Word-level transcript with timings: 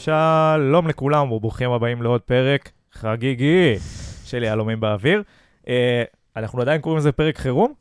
שלום 0.00 0.88
לכולם 0.88 1.32
וברוכים 1.32 1.70
הבאים 1.70 2.02
לעוד 2.02 2.20
פרק 2.20 2.70
חגיגי 2.92 3.76
של 4.24 4.42
יהלומים 4.42 4.80
באוויר. 4.80 5.22
אה, 5.68 6.02
אנחנו 6.36 6.60
עדיין 6.60 6.80
קוראים 6.80 6.98
לזה 6.98 7.12
פרק 7.12 7.38
חירום? 7.38 7.72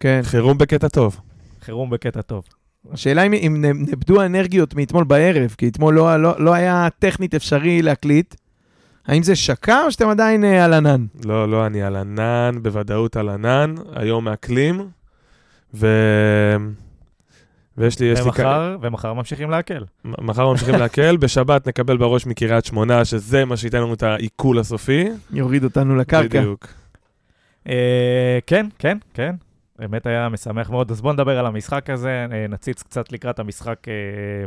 כן. 0.00 0.20
חירום 0.22 0.58
בקטע 0.58 0.88
טוב. 0.88 1.20
חירום 1.60 1.90
בקטע 1.90 2.22
טוב. 2.22 2.44
השאלה 2.92 3.22
אם, 3.22 3.32
אם 3.32 3.64
נאבדו 3.64 4.20
האנרגיות 4.20 4.74
מאתמול 4.74 5.04
בערב, 5.04 5.54
כי 5.58 5.68
אתמול 5.68 5.94
לא, 5.94 6.16
לא, 6.16 6.34
לא 6.38 6.54
היה 6.54 6.88
טכנית 6.98 7.34
אפשרי 7.34 7.82
להקליט. 7.82 8.34
האם 9.06 9.22
זה 9.22 9.36
שקע 9.36 9.84
או 9.84 9.90
שאתם 9.90 10.08
עדיין 10.08 10.44
אה, 10.44 10.64
על 10.64 10.72
ענן? 10.74 11.06
לא, 11.24 11.48
לא, 11.48 11.66
אני 11.66 11.82
על 11.82 11.96
ענן, 11.96 12.58
בוודאות 12.62 13.16
על 13.16 13.28
ענן, 13.28 13.74
היום 13.94 14.24
מאקלים, 14.24 14.88
ו... 15.74 15.86
ויש 17.80 18.00
לי, 18.00 18.06
יש 18.06 18.18
לי... 18.18 18.24
ומחר, 18.24 18.76
ומחר 18.80 19.12
ממשיכים 19.12 19.50
להקל. 19.50 19.84
מחר 20.04 20.48
ממשיכים 20.48 20.74
להקל, 20.74 21.16
בשבת 21.22 21.68
נקבל 21.68 21.96
בראש 21.96 22.26
מקריית 22.26 22.64
שמונה, 22.64 23.04
שזה 23.04 23.44
מה 23.44 23.56
שייתן 23.56 23.78
לנו 23.78 23.94
את 23.94 24.02
העיכול 24.02 24.58
הסופי. 24.58 25.08
יוריד 25.30 25.64
אותנו 25.64 25.96
לקרקע. 25.96 26.40
בדיוק. 26.40 26.66
אה, 27.68 28.38
כן, 28.46 28.66
כן, 28.78 28.98
כן. 29.14 29.34
באמת 29.78 30.06
היה 30.06 30.28
משמח 30.28 30.70
מאוד. 30.70 30.90
אז 30.90 31.00
בואו 31.00 31.12
נדבר 31.12 31.38
על 31.38 31.46
המשחק 31.46 31.90
הזה, 31.90 32.26
אה, 32.32 32.46
נציץ 32.48 32.82
קצת 32.82 33.12
לקראת 33.12 33.38
המשחק 33.38 33.88
אה, 33.88 33.92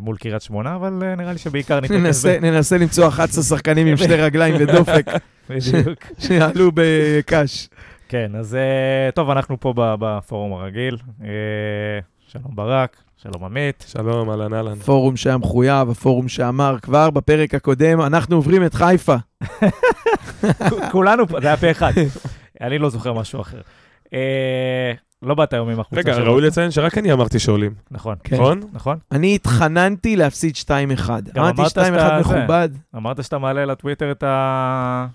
מול 0.01 0.17
קריית 0.17 0.41
שמונה, 0.41 0.75
אבל 0.75 0.99
אה, 1.03 1.15
נראה 1.15 1.31
לי 1.31 1.37
שבעיקר 1.37 1.79
נתרכז 1.79 2.01
ננסה, 2.01 2.37
ננסה 2.41 2.77
למצוא 2.77 3.07
11 3.07 3.43
שחקנים 3.43 3.87
עם 3.87 3.97
שתי 3.97 4.15
רגליים 4.15 4.55
ודופק 4.59 5.05
בדיוק. 5.49 5.99
שיעלו 6.27 6.71
בקש. 6.73 7.69
כן, 8.07 8.31
אז 8.35 8.55
אה, 8.55 9.11
טוב, 9.11 9.29
אנחנו 9.29 9.59
פה 9.59 9.73
בפורום 9.75 10.53
הרגיל. 10.53 10.97
אה, 11.23 11.29
שלום 12.27 12.55
ברק, 12.55 13.02
שלום 13.23 13.43
עמית. 13.43 13.85
שלום, 13.87 14.29
אהלן 14.29 14.53
אהלן. 14.53 14.75
פורום 14.75 15.17
שהיה 15.17 15.37
מחויב, 15.37 15.89
הפורום 15.89 16.27
שאמר 16.27 16.75
כבר 16.81 17.09
בפרק 17.09 17.53
הקודם, 17.55 18.01
אנחנו 18.01 18.35
עוברים 18.35 18.65
את 18.65 18.73
חיפה. 18.73 19.15
כולנו 20.91 21.27
פה, 21.27 21.39
זה 21.41 21.47
היה 21.47 21.57
פה 21.57 21.71
אחד. 21.71 21.91
אני 22.61 22.77
לא 22.77 22.89
זוכר 22.89 23.13
משהו 23.13 23.41
אחר. 23.41 23.61
אה, 24.13 24.91
לא 25.21 25.35
באת 25.35 25.53
היום 25.53 25.69
עם 25.69 25.79
החולצה 25.79 26.09
רגע, 26.09 26.13
שלו. 26.17 26.31
ראוי 26.31 26.41
לציין 26.41 26.71
שרק 26.71 26.97
אני 26.97 27.13
אמרתי 27.13 27.39
שעולים, 27.39 27.73
נכון, 27.91 28.15
כן. 28.23 28.35
נכון? 28.35 28.59
נכון. 28.73 28.97
אני 29.11 29.35
התחננתי 29.35 30.15
להפסיד 30.15 30.55
2-1. 30.55 30.69
גם 31.33 31.43
אמרתי 31.43 31.61
אמרת 31.61 31.71
2-1 31.71 31.81
שאתה- 31.83 32.19
מכובד. 32.19 32.69
אמרת 32.95 33.23
שאתה 33.23 33.37
מעלה 33.37 33.65
לטוויטר 33.65 34.11
את 34.11 34.23
ה... 34.23 35.07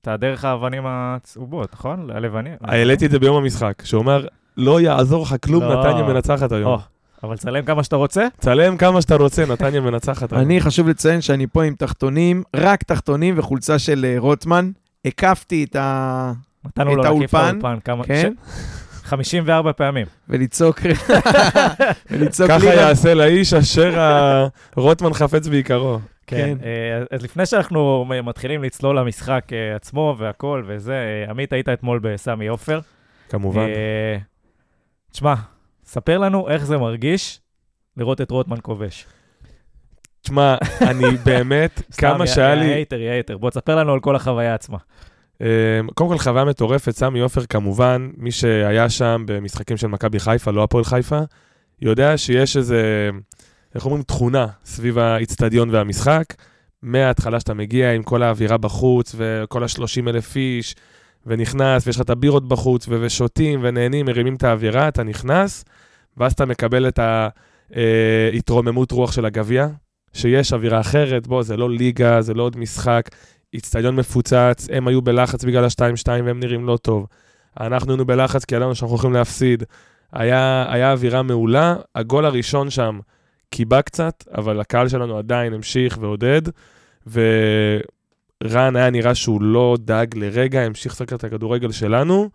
את 0.00 0.08
הדרך 0.08 0.44
האבנים 0.44 0.82
הצהובות, 0.86 1.72
נכון? 1.72 2.10
הלבנים. 2.10 2.54
העליתי 2.60 3.06
את 3.06 3.10
זה 3.10 3.18
ביום 3.18 3.36
המשחק, 3.36 3.82
שהוא 3.84 4.00
אומר, 4.00 4.26
לא 4.56 4.80
יעזור 4.80 5.22
לך 5.22 5.34
כלום, 5.44 5.62
לא. 5.62 5.80
נתניה 5.80 6.02
מנצחת 6.02 6.52
היום. 6.52 6.78
אבל 7.22 7.36
צלם 7.36 7.64
כמה 7.64 7.84
שאתה 7.84 7.96
רוצה. 7.96 8.26
צלם 8.38 8.76
כמה 8.76 9.02
שאתה 9.02 9.14
רוצה, 9.16 9.44
נתניה 9.46 9.80
מנצחת. 9.80 10.32
אני, 10.32 10.60
חשוב 10.60 10.88
לציין 10.88 11.20
שאני 11.20 11.46
פה 11.46 11.64
עם 11.64 11.74
תחתונים, 11.74 12.42
רק 12.56 12.82
תחתונים 12.82 13.38
וחולצה 13.38 13.78
של 13.78 14.04
אה, 14.08 14.14
רוטמן. 14.18 14.70
הקפתי 15.04 15.64
את 15.64 15.76
ה... 15.76 16.32
נתנו 16.66 16.96
לו 16.96 17.02
להקיף 17.02 17.30
את 17.30 17.34
האולפן, 17.34 17.38
האולפן 17.38 17.80
כמה... 17.84 18.04
כן. 18.04 18.32
ש- 18.46 18.50
54 19.04 19.72
פעמים. 19.72 20.06
ולצעוק... 20.28 20.80
ולצעוק 22.10 22.50
ככה. 22.50 22.66
יעשה 22.66 23.14
לאיש 23.14 23.54
אשר 23.54 23.94
רוטמן 24.76 25.12
חפץ 25.12 25.46
ביקרו. 25.48 25.98
כן. 26.26 26.36
כן. 26.36 26.58
אה, 26.64 27.16
אז 27.16 27.22
לפני 27.22 27.46
שאנחנו 27.46 28.04
מתחילים 28.24 28.62
לצלול 28.62 28.98
למשחק 28.98 29.44
אה, 29.52 29.76
עצמו 29.76 30.16
והכל 30.18 30.62
וזה, 30.66 31.24
עמית, 31.28 31.52
היית 31.52 31.68
אתמול 31.68 31.98
בסמי 32.02 32.46
עופר. 32.46 32.80
כמובן. 33.28 33.66
תשמע, 35.12 35.34
ספר 35.86 36.18
לנו 36.18 36.48
איך 36.48 36.64
זה 36.64 36.78
מרגיש 36.78 37.40
לראות 37.96 38.20
את 38.20 38.30
רוטמן 38.30 38.56
כובש. 38.62 39.06
תשמע, 40.20 40.56
אני 40.80 41.04
באמת, 41.26 41.82
כמה 41.98 42.26
סתם, 42.26 42.34
שהיה 42.34 42.54
לי... 42.54 42.64
יא 42.64 42.74
hater, 42.74 43.00
יא 43.00 43.10
hater. 43.10 43.38
בוא 43.38 43.50
תספר 43.50 43.76
לנו 43.76 43.92
על 43.92 44.00
כל 44.00 44.16
החוויה 44.16 44.54
עצמה. 44.54 44.78
אה, 45.42 45.46
קודם 45.94 46.10
כל, 46.10 46.18
חוויה 46.18 46.44
מטורפת, 46.44 46.90
סמי 46.90 47.20
עופר 47.20 47.46
כמובן, 47.46 48.10
מי 48.16 48.30
שהיה 48.30 48.90
שם 48.90 49.24
במשחקים 49.26 49.76
של 49.76 49.86
מכבי 49.86 50.20
חיפה, 50.20 50.50
לא 50.50 50.62
הפועל 50.62 50.84
חיפה, 50.84 51.20
יודע 51.82 52.18
שיש 52.18 52.56
איזה, 52.56 53.10
איך 53.74 53.84
אומרים, 53.84 54.02
תכונה 54.02 54.46
סביב 54.64 54.98
האיצטדיון 54.98 55.70
והמשחק. 55.70 56.24
מההתחלה 56.82 57.40
שאתה 57.40 57.54
מגיע 57.54 57.92
עם 57.92 58.02
כל 58.02 58.22
האווירה 58.22 58.56
בחוץ 58.56 59.14
וכל 59.18 59.62
ה-30 59.62 60.08
אלף 60.08 60.36
איש, 60.36 60.74
ונכנס, 61.26 61.86
ויש 61.86 61.96
לך 61.96 62.02
את 62.02 62.10
הבירות 62.10 62.48
בחוץ, 62.48 62.88
ו- 62.88 62.98
ושותים 63.00 63.60
ונהנים, 63.62 64.06
מרימים 64.06 64.34
את 64.34 64.44
האווירה, 64.44 64.88
אתה 64.88 65.02
נכנס, 65.02 65.64
ואז 66.16 66.32
אתה 66.32 66.46
מקבל 66.46 66.88
את 66.88 67.00
ההתרוממות 68.32 68.92
רוח 68.92 69.12
של 69.12 69.24
הגביע, 69.24 69.66
שיש 70.12 70.52
אווירה 70.52 70.80
אחרת, 70.80 71.26
בוא, 71.26 71.42
זה 71.42 71.56
לא 71.56 71.70
ליגה, 71.70 72.22
זה 72.22 72.34
לא 72.34 72.42
עוד 72.42 72.56
משחק, 72.58 73.08
איצטדיון 73.54 73.96
מפוצץ, 73.96 74.68
הם 74.72 74.88
היו 74.88 75.02
בלחץ 75.02 75.44
בגלל 75.44 75.64
ה-2-2 75.64 76.08
והם 76.08 76.40
נראים 76.40 76.66
לא 76.66 76.76
טוב. 76.76 77.06
אנחנו 77.60 77.90
היינו 77.92 78.04
בלחץ 78.04 78.44
כי 78.44 78.54
ידענו 78.54 78.74
שאנחנו 78.74 78.94
הולכים 78.94 79.12
להפסיד. 79.12 79.64
היה, 80.12 80.66
היה 80.68 80.92
אווירה 80.92 81.22
מעולה, 81.22 81.76
הגול 81.94 82.24
הראשון 82.24 82.70
שם 82.70 82.98
קיבה 83.50 83.82
קצת, 83.82 84.24
אבל 84.36 84.60
הקהל 84.60 84.88
שלנו 84.88 85.18
עדיין 85.18 85.52
המשיך 85.52 85.98
ועודד, 86.00 86.42
ורן 88.44 88.76
היה 88.76 88.90
נראה 88.90 89.14
שהוא 89.14 89.42
לא 89.42 89.76
דאג 89.80 90.16
לרגע, 90.16 90.60
המשיך 90.60 90.92
לשחק 90.92 91.12
את 91.12 91.24
הכדורגל 91.24 91.72
שלנו, 91.72 92.30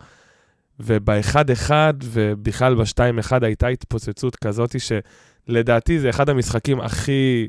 וב-1-1 0.80 1.72
ובכלל 2.04 2.76
ב-2-1 2.76 3.32
הייתה 3.42 3.68
התפוצצות 3.68 4.36
כזאת 4.36 4.76
שלדעתי 4.80 6.00
זה 6.00 6.10
אחד 6.10 6.30
המשחקים 6.30 6.82
הכי 6.82 7.48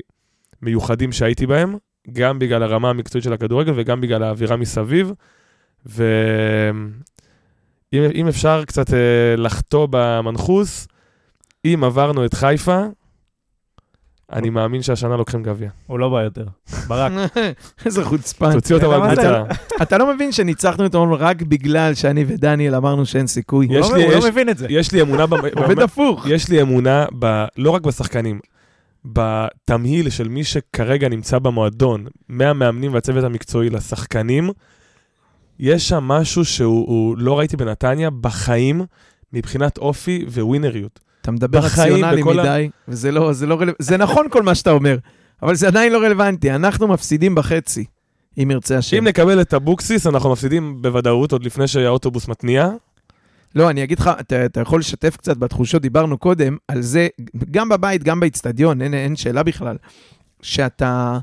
מיוחדים 0.61 1.11
שהייתי 1.11 1.45
בהם, 1.45 1.75
גם 2.11 2.39
בגלל 2.39 2.63
הרמה 2.63 2.89
המקצועית 2.89 3.23
של 3.23 3.33
הכדורגל 3.33 3.73
וגם 3.75 4.01
בגלל 4.01 4.23
האווירה 4.23 4.55
מסביב. 4.55 5.11
ואם 5.85 6.91
אם 7.93 8.27
אפשר 8.27 8.65
קצת 8.65 8.93
אה, 8.93 9.35
לחטוא 9.37 9.87
במנחוס, 9.89 10.87
אם 11.65 11.83
עברנו 11.83 12.25
את 12.25 12.33
חיפה, 12.33 12.85
אני 14.33 14.49
מאמין 14.49 14.81
שהשנה 14.81 15.17
לוקחים 15.17 15.43
גביע. 15.43 15.69
הוא 15.87 15.99
לא 15.99 16.09
בא 16.09 16.21
יותר. 16.21 16.45
ברק, 16.87 17.11
איזה 17.85 18.03
חוצפן. 18.05 18.53
תוציא 18.53 18.75
אותם 18.75 18.87
מה 18.89 19.09
על 19.09 19.15
זה? 19.15 19.21
קבוצה. 19.21 19.43
אתה 19.83 19.97
לא 19.97 20.13
מבין 20.15 20.31
שניצחנו 20.31 20.85
אתמול 20.85 21.13
רק 21.13 21.41
בגלל 21.41 21.93
שאני 21.93 22.25
ודניאל 22.27 22.75
אמרנו 22.75 23.05
שאין 23.05 23.27
סיכוי. 23.27 23.67
הוא 23.67 23.75
יש 23.75 23.89
לא- 23.91 23.97
לא 23.97 24.29
מבין 24.29 24.49
את 24.49 24.57
זה. 24.57 24.67
יש 24.69 24.91
לי 24.91 25.01
אמונה, 25.01 25.25
עובד 25.63 25.79
הפוך. 25.79 26.25
יש 26.27 26.49
לי 26.49 26.61
אמונה 26.61 27.05
ב, 27.19 27.45
לא 27.57 27.71
רק 27.71 27.81
בשחקנים, 27.81 28.39
בתמהיל 29.05 30.09
של 30.09 30.27
מי 30.27 30.43
שכרגע 30.43 31.09
נמצא 31.09 31.39
במועדון, 31.39 32.05
מהמאמנים 32.29 32.93
והצוות 32.93 33.23
המקצועי 33.23 33.69
לשחקנים, 33.69 34.49
יש 35.59 35.89
שם 35.89 36.03
משהו 36.03 36.45
שהוא 36.45 36.87
הוא, 36.87 37.17
לא 37.17 37.39
ראיתי 37.39 37.57
בנתניה 37.57 38.09
בחיים, 38.09 38.81
מבחינת 39.33 39.77
אופי 39.77 40.25
וווינריות. 40.27 40.99
אתה 41.23 41.31
מדבר 41.31 41.59
רציונלי 41.59 42.21
בכל 42.21 42.39
ה- 42.39 42.43
מדי, 42.43 42.69
וזה 42.87 43.11
לא, 43.11 43.33
זה 43.33 43.45
לא 43.45 43.55
רלוונטי. 43.55 43.83
זה 43.83 43.97
נכון 43.97 44.29
כל 44.29 44.43
מה 44.43 44.55
שאתה 44.55 44.71
אומר, 44.71 44.97
אבל 45.43 45.55
זה 45.55 45.67
עדיין 45.67 45.91
לא 45.93 45.97
רלוונטי. 45.97 46.51
אנחנו 46.51 46.87
מפסידים 46.87 47.35
בחצי, 47.35 47.85
אם 48.43 48.51
ירצה 48.51 48.77
השם. 48.77 48.97
אם 48.97 49.07
נקבל 49.07 49.41
את 49.41 49.53
אבוקסיס, 49.53 50.07
אנחנו 50.07 50.31
מפסידים 50.31 50.81
בוודאות 50.81 51.31
עוד 51.31 51.43
לפני 51.45 51.67
שהאוטובוס 51.67 52.27
מתניע. 52.27 52.69
לא, 53.55 53.69
אני 53.69 53.83
אגיד 53.83 53.99
לך, 53.99 54.11
אתה, 54.19 54.45
אתה 54.45 54.61
יכול 54.61 54.79
לשתף 54.79 55.17
קצת 55.17 55.37
בתחושות, 55.37 55.81
דיברנו 55.81 56.17
קודם, 56.17 56.57
על 56.67 56.81
זה, 56.81 57.07
גם 57.51 57.69
בבית, 57.69 58.03
גם 58.03 58.19
באיצטדיון, 58.19 58.81
אין, 58.81 58.93
אין 58.93 59.15
שאלה 59.15 59.43
בכלל, 59.43 59.75
שאתה 60.41 61.19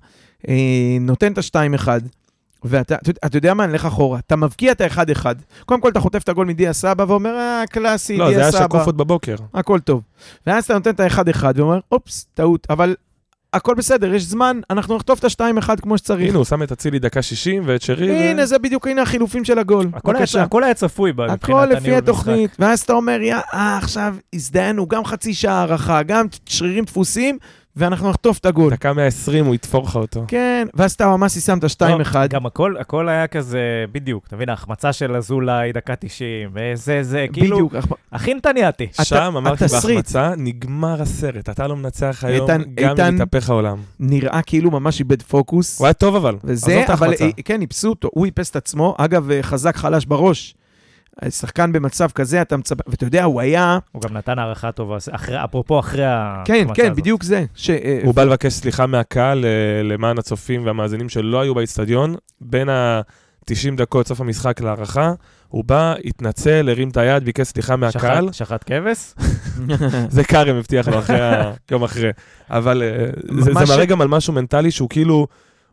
אה, 0.48 0.54
נותן 1.00 1.32
את 1.32 1.38
ה-2-1, 1.38 1.88
ואתה, 2.64 2.94
אתה, 2.94 3.10
אתה 3.26 3.36
יודע 3.36 3.54
מה, 3.54 3.66
נלך 3.66 3.84
אחורה, 3.86 4.18
אתה 4.18 4.36
מבקיע 4.36 4.72
את 4.72 4.80
ה-1-1, 4.80 5.24
קודם 5.66 5.80
כל 5.80 5.88
אתה 5.88 6.00
חוטף 6.00 6.22
את 6.22 6.28
הגול 6.28 6.46
מדיה 6.46 6.72
סבא 6.72 7.04
ואומר, 7.08 7.34
אה, 7.36 7.62
קלאסי, 7.70 8.16
לא, 8.16 8.26
זה 8.28 8.34
דיה 8.34 8.42
היה 8.42 8.52
סבא, 8.52 8.64
שקוף 8.64 8.86
עוד 8.86 8.96
בבוקר. 8.96 9.36
הכל 9.54 9.78
טוב. 9.80 10.02
ואז 10.46 10.64
אתה 10.64 10.74
נותן 10.74 10.90
את 10.90 11.00
ה-1-1 11.00 11.44
ואומר, 11.54 11.80
אופס, 11.92 12.26
טעות, 12.34 12.66
אבל 12.70 12.94
הכל 13.52 13.74
בסדר, 13.74 14.14
יש 14.14 14.22
זמן, 14.22 14.60
אנחנו 14.70 14.96
נחטוף 14.96 15.18
את 15.18 15.24
ה-2-1 15.40 15.80
כמו 15.82 15.98
שצריך. 15.98 16.28
הנה, 16.28 16.38
הוא 16.38 16.44
שם 16.44 16.62
את 16.62 16.72
אצילי 16.72 16.98
דקה 16.98 17.22
60 17.22 17.62
ואת 17.66 17.82
שרי. 17.82 18.10
ו- 18.10 18.14
הנה, 18.14 18.46
זה 18.46 18.58
בדיוק, 18.58 18.86
הנה 18.86 19.02
החילופים 19.02 19.44
של 19.44 19.58
הגול. 19.58 19.86
הכל 19.92 20.16
היה-. 20.16 20.42
הכל 20.44 20.64
היה 20.64 20.74
צפוי 20.74 21.12
ב- 21.12 21.20
מבחינת 21.20 21.42
הכל 21.44 21.64
לפי 21.64 21.76
הניהול 21.76 21.98
התוכנית, 21.98 22.56
ואז 22.58 22.80
אתה 22.80 22.92
אומר, 22.92 23.20
יא, 23.22 23.34
אה, 23.54 23.78
עכשיו 23.78 24.14
הזדהנו, 24.34 24.86
גם 24.86 25.04
חצי 25.04 25.34
שעה 25.34 25.54
הערכה, 25.54 26.02
גם 26.02 26.26
שרירים 26.46 26.84
דפוסים, 26.84 27.38
ואנחנו 27.76 28.10
נחטוף 28.10 28.38
את 28.38 28.46
הגול. 28.46 28.70
דקה 28.72 28.92
120 28.92 29.44
הוא 29.46 29.54
יתפור 29.54 29.84
לך 29.84 29.96
אותו. 29.96 30.24
כן, 30.28 30.66
ואז 30.74 30.92
אתה 30.92 31.06
ממש 31.16 31.38
שם 31.38 31.58
את 31.58 31.64
משחק. 31.64 31.82
ה-2-1. 31.82 32.18
לא, 32.18 32.26
גם 32.26 32.46
הכל, 32.46 32.74
הכל 32.80 33.08
היה 33.08 33.26
כזה, 33.26 33.58
בדיוק, 33.92 34.24
אתה 34.26 34.36
מבין, 34.36 34.48
ההחמצה 34.48 34.92
של 34.92 35.16
אזולאי, 35.16 35.72
דקה 35.72 35.96
90, 35.96 36.50
וזה, 36.54 37.02
זה, 37.02 37.26
כאילו, 37.32 37.56
בדיוק. 37.68 37.74
הכי 38.12 38.34
נתניאתי. 38.34 38.86
שם 39.02 39.34
אמרתי. 39.36 39.64
בהחמצה, 39.66 40.32
נגמר 40.36 41.02
הסרט, 41.02 41.48
אתה 41.48 41.66
לא 41.66 41.76
מנצח 41.76 42.24
היום, 42.26 42.50
איתן- 42.50 42.62
גם 42.74 42.90
איתן- 42.90 43.06
אם 43.06 43.14
יתהפך 43.14 43.50
העולם. 43.50 43.76
נראה 44.00 44.40
כאילו 44.46 44.70
ממש 44.70 45.00
איבד 45.00 45.22
פוקוס. 45.22 45.78
הוא 45.78 45.86
היה 45.86 45.92
טוב 45.94 46.16
אבל, 46.16 46.36
וזה, 46.44 46.66
עזוב 46.72 46.84
את 46.84 46.90
אבל 46.90 47.06
ההחמצה. 47.06 47.24
אה, 47.24 47.42
כן, 47.44 47.60
איפסו 47.60 47.88
אותו, 47.88 48.08
הוא 48.12 48.26
איפס 48.26 48.50
את 48.50 48.56
עצמו, 48.56 48.94
אגב, 48.98 49.30
אה, 49.30 49.42
חזק 49.42 49.76
חלש 49.76 50.04
בראש. 50.04 50.54
שחקן 51.28 51.72
במצב 51.72 52.08
כזה, 52.14 52.42
אתה 52.42 52.56
מצפה, 52.56 52.82
ואתה 52.86 53.04
יודע, 53.04 53.24
הוא 53.24 53.40
היה... 53.40 53.78
הוא 53.92 54.02
גם 54.02 54.16
נתן 54.16 54.38
הערכה 54.38 54.72
טובה, 54.72 54.96
אחרי, 55.10 55.44
אפרופו 55.44 55.80
אחרי 55.80 56.02
כן, 56.44 56.54
ההחמצה 56.54 56.74
כן, 56.74 56.84
הזאת. 56.84 56.96
בדיוק 56.96 57.22
זה. 57.22 57.44
ש... 57.54 57.70
אה, 57.70 58.00
הוא 58.04 58.14
בא 58.14 58.24
לבקש 58.24 58.52
סליחה 58.52 58.86
מהקהל 58.86 59.44
אה, 59.44 59.82
למען 59.82 60.18
הצופים 60.18 60.66
והמאזינים 60.66 61.08
שלא 61.08 61.40
היו 61.40 61.54
באיצטדיון. 61.54 62.14
בין 62.40 62.68
ה-90 62.68 63.76
דקות, 63.76 64.06
סוף 64.06 64.20
המשחק 64.20 64.60
להערכה, 64.60 65.12
הוא 65.48 65.64
בא, 65.64 65.94
התנצל, 66.04 66.68
הרים 66.68 66.88
את 66.88 66.96
היד, 66.96 67.24
ביקש 67.24 67.46
סליחה 67.46 67.76
מהקהל. 67.76 68.32
שחט, 68.32 68.34
שחט 68.34 68.64
כבש? 68.66 69.14
זה 70.08 70.24
כרם 70.24 70.56
הבטיח 70.56 70.88
לו 70.88 70.98
אחרי 70.98 71.20
ה... 71.20 71.52
יום 71.70 71.82
אחרי. 71.82 72.10
אבל 72.50 72.82
אה, 72.82 73.06
זה, 73.38 73.42
זה 73.42 73.52
מראה 73.52 73.84
ש- 73.84 73.86
גם 73.86 74.00
על 74.00 74.08
משהו 74.08 74.32
מנטלי 74.32 74.70
שהוא 74.70 74.88
כאילו, 74.88 75.26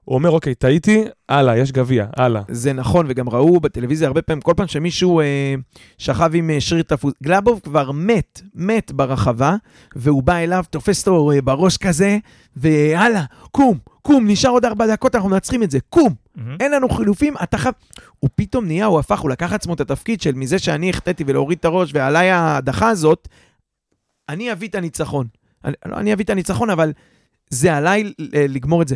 הוא 0.08 0.16
אומר, 0.16 0.32
אוקיי, 0.32 0.56
טעיתי, 0.56 1.04
הלאה, 1.30 1.58
יש 1.58 1.72
גביע, 1.72 2.06
הלאה. 2.16 2.42
זה 2.48 2.74
נכון, 2.74 3.06
וגם 3.10 3.30
ראו 3.30 3.60
בטלוויזיה 3.60 4.08
הרבה 4.08 4.22
פעמים, 4.22 4.42
כל 4.42 4.54
פעם 4.58 4.68
שמישהו 4.68 5.20
אה, 5.20 5.56
שכב 5.98 6.32
עם 6.34 6.50
אה, 6.50 6.62
שריר 6.62 6.84
תפוס, 6.84 7.14
גלאבוב 7.24 7.60
כבר 7.64 7.92
מת, 7.92 8.42
מת 8.56 8.92
ברחבה, 8.92 9.56
והוא 9.96 10.24
בא 10.24 10.36
אליו, 10.36 10.64
תופס 10.70 11.08
אותו 11.08 11.32
אה, 11.32 11.42
בראש 11.42 11.78
כזה, 11.78 12.18
והלאה, 12.56 13.24
קום, 13.52 13.78
קום, 14.02 14.28
נשאר 14.28 14.50
עוד 14.50 14.66
ארבע 14.66 14.88
דקות, 14.88 15.16
אנחנו 15.16 15.30
מנצחים 15.30 15.64
את 15.64 15.72
זה, 15.72 15.80
קום, 15.90 16.14
מהמם. 16.36 16.58
אין 16.60 16.72
לנו 16.72 16.90
חילופים, 16.90 17.34
אתה 17.44 17.58
חייב... 17.58 17.74
הוא 18.20 18.30
פתאום 18.36 18.66
נהיה, 18.66 18.86
הוא 18.86 19.00
הפך, 19.00 19.20
הוא 19.20 19.30
לקח 19.30 19.54
עצמו 19.54 19.74
את 19.74 19.82
התפקיד 19.82 20.22
של 20.22 20.32
מזה 20.36 20.60
שאני 20.60 20.90
החטאתי 20.90 21.24
ולהוריד 21.28 21.58
את 21.58 21.66
הראש, 21.66 21.92
ועליי 21.94 22.30
ההדחה 22.30 22.90
הזאת, 22.90 23.28
אני 24.30 24.52
אביא 24.52 24.68
את 24.68 24.76
הניצחון. 24.76 25.28
אני, 25.66 25.74
לא, 25.86 25.96
אני 25.96 26.14
אביא 26.14 26.26
את 26.26 26.30
הניצחון, 26.30 26.70
אבל 26.70 26.94
זה 27.50 27.76
עליי 27.76 28.14
אה, 28.36 28.46
לגמור 28.50 28.82
את 28.82 28.88
זה. 28.88 28.96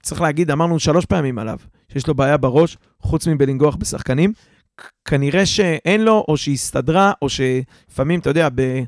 וצריך 0.00 0.20
להגיד, 0.20 0.50
אמרנו 0.50 0.78
שלוש 0.78 1.04
פעמים 1.04 1.38
עליו, 1.38 1.58
שיש 1.92 2.06
לו 2.06 2.14
בעיה 2.14 2.36
בראש, 2.36 2.76
חוץ 3.00 3.26
מבלנגוח 3.28 3.76
בשחקנים. 3.76 4.32
כנראה 5.04 5.46
שאין 5.46 6.04
לו, 6.04 6.24
או 6.28 6.36
שהסתדרה, 6.36 7.12
או 7.22 7.28
שלפעמים, 7.28 8.20
אתה 8.20 8.30
יודע, 8.30 8.48
ב... 8.54 8.82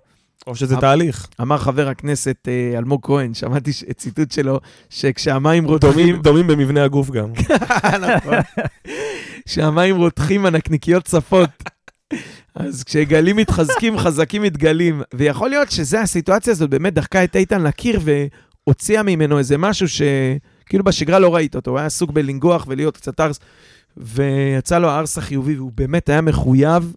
או 0.46 0.55
שזה 0.56 0.75
אבל- 0.75 0.81
תהליך. 0.81 1.26
אמר 1.40 1.58
חבר 1.58 1.88
הכנסת 1.88 2.37
אה, 2.49 2.78
אלמוג 2.78 3.00
כהן, 3.06 3.34
שמעתי 3.34 3.72
ש- 3.72 3.84
ציטוט 3.96 4.32
שלו, 4.32 4.60
שכשהמים 4.90 5.64
רותחים... 5.64 5.90
דומים, 5.93 6.16
דומים 6.22 6.46
במבנה 6.46 6.84
הגוף 6.84 7.11
גם. 7.11 7.32
נכון. 8.16 8.34
כשהמים 9.46 9.96
רותחים, 9.96 10.46
הנקניקיות 10.46 11.04
צפות. 11.04 11.50
אז 12.54 12.84
כשגלים 12.84 13.37
מתחזקים, 13.37 13.99
חזקים 14.04 14.43
מתגלים. 14.43 15.02
ויכול 15.14 15.50
להיות 15.50 15.70
שזה, 15.70 16.00
הסיטואציה 16.00 16.50
הזאת 16.52 16.70
באמת 16.70 16.94
דחקה 16.94 17.25
את 17.25 17.37
איתן 17.37 17.62
לקיר 17.62 18.00
והוציאה 18.66 19.02
ממנו 19.02 19.38
איזה 19.38 19.58
משהו 19.58 19.87
שכאילו 20.69 20.85
בשגרה 20.85 21.19
לא 21.19 21.35
ראית 21.35 21.56
אותו. 21.56 21.70
הוא 21.70 21.79
היה 21.79 21.87
עסוק 21.87 22.11
בלנגוח 22.11 22.65
ולהיות 22.69 22.97
קצת 22.97 23.20
ארס, 23.20 23.38
ויצא 23.97 24.79
לו 24.79 24.88
הארס 24.88 25.19
החיובי, 25.19 25.56
והוא 25.56 25.73
באמת 25.75 26.09
היה 26.09 26.20
מחויב. 26.20 26.94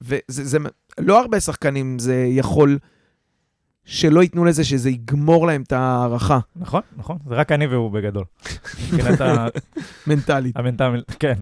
וזה 0.00 0.44
זה, 0.44 0.58
לא 1.00 1.20
הרבה 1.20 1.40
שחקנים 1.40 1.98
זה 1.98 2.26
יכול 2.28 2.78
שלא 3.84 4.22
ייתנו 4.22 4.44
לזה 4.44 4.64
שזה 4.64 4.90
יגמור 4.90 5.46
להם 5.46 5.62
את 5.62 5.72
ההערכה 5.72 6.38
נכון, 6.56 6.80
נכון, 6.96 7.18
זה 7.28 7.34
רק 7.34 7.52
אני 7.52 7.66
והוא 7.66 7.90
בגדול. 7.90 8.24
מבחינת 8.92 9.20
ה- 9.20 9.46
מנטלית. 10.06 10.56
המנטל, 10.56 11.02
כן. 11.20 11.38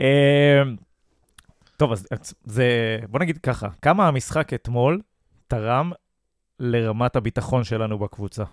אה, 0.00 0.62
טוב, 1.76 1.92
אז 1.92 2.06
אז 2.10 2.34
זה, 2.44 2.66
בוא 3.10 3.20
נגיד 3.20 3.38
ככה, 3.38 3.68
כמה 3.82 4.08
המשחק 4.08 4.54
אתמול 4.54 5.00
תרם 5.48 5.92
לרמת 6.60 7.16
הביטחון 7.16 7.64
שלנו 7.64 7.98
בקבוצה? 7.98 8.44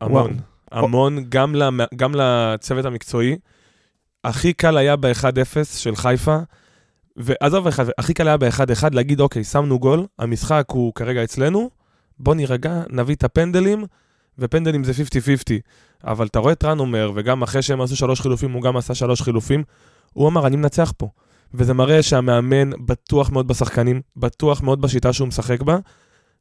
המון. 0.00 0.36
המון, 0.72 1.24
גם, 1.28 1.54
למ... 1.54 1.80
גם 1.96 2.14
לצוות 2.14 2.84
המקצועי. 2.84 3.36
הכי 4.24 4.52
קל 4.52 4.76
היה 4.76 4.96
ב-1-0 4.96 5.64
של 5.76 5.96
חיפה, 5.96 6.38
ועזוב, 7.16 7.66
הכי 7.98 8.14
קל 8.14 8.28
היה 8.28 8.36
ב-1-1 8.36 8.84
להגיד, 8.92 9.20
אוקיי, 9.20 9.44
שמנו 9.44 9.78
גול, 9.78 10.06
המשחק 10.18 10.64
הוא 10.68 10.94
כרגע 10.94 11.24
אצלנו, 11.24 11.70
בוא 12.18 12.34
נירגע, 12.34 12.82
נביא 12.90 13.14
את 13.14 13.24
הפנדלים, 13.24 13.84
ופנדלים 14.38 14.84
זה 14.84 14.92
50-50. 14.92 14.94
אבל 16.04 16.26
אתה 16.26 16.38
רואה 16.38 16.52
את 16.52 16.64
רן 16.64 16.78
אומר, 16.78 17.12
וגם 17.14 17.42
אחרי 17.42 17.62
שהם 17.62 17.80
עשו 17.80 17.96
שלוש 17.96 18.20
חילופים, 18.20 18.52
הוא 18.52 18.62
גם 18.62 18.76
עשה 18.76 18.94
שלוש 18.94 19.22
חילופים, 19.22 19.64
הוא 20.12 20.28
אמר, 20.28 20.46
אני 20.46 20.56
מנצח 20.56 20.92
פה. 20.96 21.08
וזה 21.54 21.74
מראה 21.74 22.02
שהמאמן 22.02 22.70
בטוח 22.86 23.30
מאוד 23.30 23.48
בשחקנים, 23.48 24.00
בטוח 24.16 24.62
מאוד 24.62 24.80
בשיטה 24.80 25.12
שהוא 25.12 25.28
משחק 25.28 25.62
בה, 25.62 25.78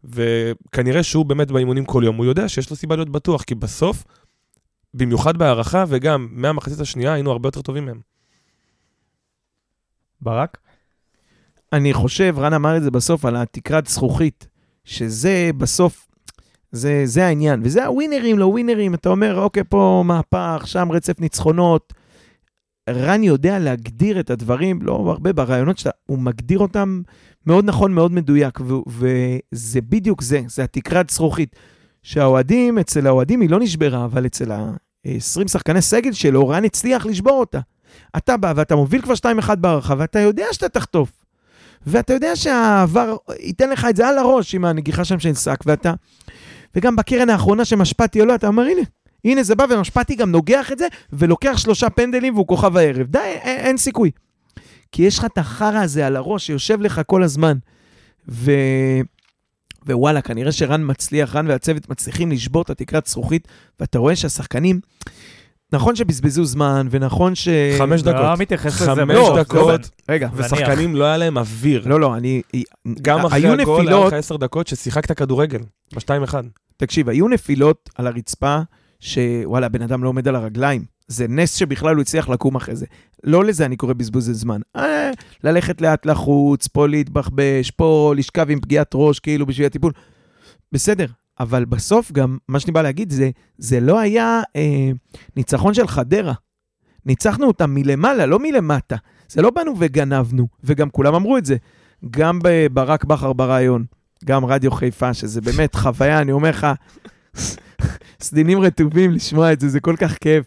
וכנראה 0.04 1.04
שהוא 1.04 1.26
באמת 1.26 1.52
באימונים 1.52 1.86
כל 1.86 2.04
יום, 2.06 2.16
הוא 2.16 2.26
יודע 2.26 2.50
שיש 2.50 2.70
לו 2.70 2.76
סיבה 2.76 2.96
להיות 2.96 3.10
בטוח, 3.10 3.44
כי 3.44 3.56
בסוף, 3.56 4.04
במיוחד 4.94 5.38
בהערכה, 5.38 5.86
וגם 5.88 6.28
מהמחצית 6.32 6.80
השנייה, 6.80 7.14
היינו 7.14 7.32
הרבה 7.32 7.48
יותר 7.48 7.62
טובים 7.62 7.86
מהם. 7.86 8.00
ברק? 10.22 10.58
אני 11.74 11.94
חושב, 11.94 12.36
רן 12.38 12.54
אמר 12.54 12.78
את 12.78 12.84
זה 12.84 12.92
בסוף, 12.92 13.26
על 13.26 13.36
התקרת 13.36 13.88
זכוכית, 13.88 14.48
שזה 14.84 15.50
בסוף, 15.58 16.08
זה, 16.72 17.02
זה 17.06 17.26
העניין. 17.26 17.62
וזה 17.64 17.86
הווינרים, 17.86 18.40
לא 18.40 18.46
ווינרים, 18.46 18.94
אתה 18.94 19.10
אומר, 19.10 19.40
אוקיי, 19.40 19.64
פה 19.70 20.04
מהפך, 20.06 20.64
שם 20.66 20.92
רצף 20.92 21.20
ניצחונות. 21.20 21.94
רן 22.90 23.24
יודע 23.24 23.60
להגדיר 23.60 24.20
את 24.20 24.30
הדברים, 24.30 24.82
לא 24.82 24.94
הרבה 24.94 25.34
ברעיונות 25.34 25.78
שאתה, 25.78 25.90
הוא 26.06 26.20
מגדיר 26.20 26.60
אותם 26.60 27.02
מאוד 27.48 27.66
נכון, 27.66 27.94
מאוד 27.94 28.12
מדויק, 28.12 28.60
ו- 28.62 28.74
וזה 28.88 29.82
בדיוק 29.82 30.22
זה, 30.22 30.42
זה 30.48 30.64
התקרת 30.64 31.10
זכוכית. 31.10 31.56
שהאוהדים, 32.04 32.78
אצל 32.80 33.08
האוהדים 33.08 33.42
היא 33.42 33.50
לא 33.50 33.60
נשברה, 33.60 34.06
אבל 34.06 34.26
אצל 34.26 34.52
ה-20 34.52 35.48
שחקני 35.48 35.82
סגל 35.82 36.12
שלו, 36.12 36.48
רן 36.48 36.66
הצליח 36.66 37.06
לשבור 37.06 37.40
אותה. 37.40 37.60
אתה 38.18 38.38
בא 38.38 38.54
ואתה 38.56 38.76
מוביל 38.76 39.02
כבר 39.02 39.14
2-1 39.42 39.56
בהערכה, 39.56 39.94
ואתה 39.98 40.20
יודע 40.20 40.46
שאתה 40.52 40.70
תחטוף. 40.70 41.12
ואתה 41.88 42.14
יודע 42.14 42.36
שהעבר 42.36 43.16
ייתן 43.40 43.70
לך 43.70 43.88
את 43.90 43.96
זה 43.96 44.08
על 44.08 44.18
הראש 44.18 44.56
עם 44.56 44.66
הנגיחה 44.66 45.06
שם 45.06 45.20
של 45.20 45.34
שק, 45.34 45.60
ואתה... 45.66 45.94
וגם 46.76 46.96
בקרן 46.96 47.30
האחרונה 47.30 47.66
שמשפטי 47.66 48.20
עולה, 48.20 48.36
אתה 48.36 48.48
אומר, 48.48 48.64
הנה, 48.64 48.82
הנה 49.26 49.44
זה 49.44 49.56
בא 49.56 49.66
ומשפטי 49.70 50.16
גם 50.16 50.32
נוגח 50.32 50.72
את 50.72 50.78
זה, 50.78 50.88
ולוקח 51.14 51.58
שלושה 51.58 51.90
פנדלים 51.90 52.34
והוא 52.34 52.48
כוכב 52.48 52.78
הערב. 52.78 53.08
די, 53.08 53.20
אין, 53.20 53.60
אין 53.60 53.78
סיכוי. 53.78 54.12
כי 54.92 55.02
יש 55.04 55.20
לך 55.20 55.26
את 55.26 55.38
החרא 55.38 55.78
הזה 55.78 56.08
על 56.08 56.16
הראש 56.16 56.46
שיושב 56.46 56.82
לך 56.82 57.02
כל 57.08 57.24
הזמן. 57.24 57.58
ו... 58.30 58.52
ווואלה, 59.88 60.22
כנראה 60.22 60.52
שרן 60.52 60.82
מצליח, 60.86 61.36
רן 61.36 61.48
והצוות 61.48 61.90
מצליחים 61.90 62.32
לשבור 62.32 62.62
את 62.62 62.70
התקרת 62.70 63.08
זכוכית, 63.08 63.48
ואתה 63.80 64.00
רואה 64.00 64.16
שהשחקנים, 64.16 64.80
נכון 65.74 65.96
שבזבזו 65.96 66.46
זמן, 66.46 66.88
ונכון 66.92 67.36
ש... 67.36 67.48
חמש 67.78 68.04
לא 68.04 68.12
דקות. 68.12 68.40
מתייחס 68.40 68.82
לזה. 68.82 68.92
חמש 69.02 69.18
דקות. 69.40 69.84
זה- 69.84 69.90
רגע, 70.10 70.30
ושחקנים 70.36 70.96
לא 70.96 71.04
היה 71.04 71.18
להם 71.18 71.38
אוויר. 71.38 71.88
לא, 71.88 72.00
לא, 72.00 72.16
אני... 72.16 72.42
גם 73.02 73.26
אחרי 73.26 73.40
היו 73.40 73.62
הגול, 73.62 73.88
היה 73.88 74.08
לך 74.08 74.14
עשר 74.14 74.36
דקות 74.38 74.68
ששיחקת 74.68 75.12
כדורגל, 75.18 75.60
ב-2-1. 75.96 76.34
תקשיב, 76.78 77.10
היו 77.10 77.28
נפילות 77.28 77.90
על 77.96 78.08
הרצפה, 78.08 78.60
שוואלה, 79.00 79.66
הבן 79.66 79.82
אדם 79.82 80.04
לא 80.04 80.10
עומד 80.10 80.28
על 80.28 80.36
הרגליים. 80.36 80.84
זה 81.12 81.28
נס 81.28 81.56
שבכלל 81.56 81.96
הוא 81.96 82.02
הצליח 82.02 82.30
לקום 82.30 82.56
אחרי 82.56 82.76
זה. 82.76 82.86
לא 83.24 83.46
לזה 83.46 83.66
אני 83.66 83.78
קורא 83.78 83.94
בזבוז 83.94 84.32
זמן. 84.34 84.62
אה, 84.76 85.12
ללכת 85.44 85.82
לאט 85.82 86.06
לחוץ, 86.06 86.68
פה 86.68 86.88
להתבחבש, 86.88 87.72
פה 87.72 88.14
לשכב 88.18 88.50
עם 88.50 88.60
פגיעת 88.60 88.92
ראש, 88.94 89.20
כאילו 89.20 89.46
בשביל 89.46 89.66
הטיפול. 89.66 89.92
בסדר, 90.72 91.06
אבל 91.40 91.66
בסוף 91.66 92.12
גם, 92.12 92.38
מה 92.48 92.60
שאני 92.60 92.72
בא 92.72 92.82
להגיד 92.82 93.10
זה, 93.10 93.30
זה 93.58 93.80
לא 93.80 94.00
היה 94.00 94.42
אה, 94.56 94.90
ניצחון 95.36 95.74
של 95.74 95.88
חדרה. 95.88 96.34
ניצחנו 97.06 97.48
אותם 97.48 97.74
מלמעלה, 97.74 98.26
לא 98.26 98.40
מלמטה. 98.40 98.96
זה 99.30 99.42
לא 99.42 99.50
באנו 99.50 99.74
וגנבנו, 99.80 100.48
וגם 100.64 100.90
כולם 100.90 101.16
אמרו 101.16 101.38
את 101.38 101.46
זה. 101.46 101.56
גם 102.12 102.40
בברק 102.44 103.06
בכר 103.06 103.34
בריאיון, 103.34 103.86
גם 104.26 104.46
רדיו 104.46 104.72
חיפה, 104.72 105.14
שזה 105.14 105.42
באמת 105.42 105.76
חוויה, 105.76 106.22
אני 106.22 106.32
אומר 106.32 106.50
לך, 106.50 106.68
סדינים 108.22 108.60
רטובים 108.62 109.12
לשמוע 109.12 109.54
את 109.54 109.60
זה, 109.60 109.70
זה 109.70 109.80
כל 109.80 109.96
כך 110.00 110.18
כיף. 110.18 110.46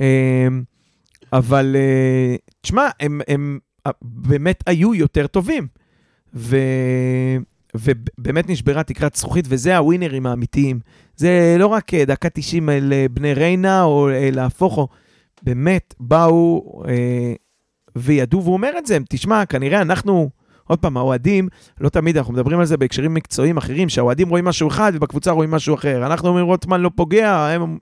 אמ, 0.00 0.62
אבל 1.32 1.76
אה, 1.78 2.36
תשמע, 2.60 2.88
הם, 3.00 3.20
הם 3.28 3.58
אה, 3.86 3.92
באמת 4.02 4.64
היו 4.66 4.94
יותר 4.94 5.26
טובים. 5.26 5.66
ו... 6.34 6.56
ובאמת 7.74 8.48
נשברה 8.48 8.82
תקרת 8.82 9.16
זכוכית, 9.16 9.44
וזה 9.48 9.76
הווינרים 9.76 10.26
האמיתיים. 10.26 10.80
זה 11.16 11.56
לא 11.58 11.66
רק 11.66 11.94
אה, 11.94 12.04
דקה 12.04 12.28
90 12.28 12.68
אל 12.68 12.92
בני 13.10 13.34
ריינה 13.34 13.82
או 13.82 14.08
להפוך, 14.32 14.78
או 14.78 14.88
באמת 15.42 15.94
באו 16.00 16.82
אה, 16.88 17.34
וידעו, 17.96 18.42
והוא 18.42 18.52
אומר 18.52 18.70
את 18.78 18.86
זה, 18.86 18.98
תשמע, 19.08 19.46
כנראה 19.46 19.82
אנחנו, 19.82 20.30
עוד 20.64 20.78
פעם, 20.78 20.96
האוהדים, 20.96 21.48
לא 21.80 21.88
תמיד, 21.88 22.16
אנחנו 22.16 22.32
מדברים 22.32 22.58
על 22.60 22.66
זה 22.66 22.76
בהקשרים 22.76 23.14
מקצועיים 23.14 23.56
אחרים, 23.56 23.88
שהאוהדים 23.88 24.28
רואים 24.28 24.44
משהו 24.44 24.68
אחד 24.68 24.92
ובקבוצה 24.94 25.30
רואים 25.30 25.50
משהו 25.50 25.74
אחר. 25.74 26.06
אנחנו 26.06 26.28
אומרים, 26.28 26.46
רוטמן 26.46 26.80
לא 26.80 26.90
פוגע, 26.94 27.46
הם... 27.46 27.78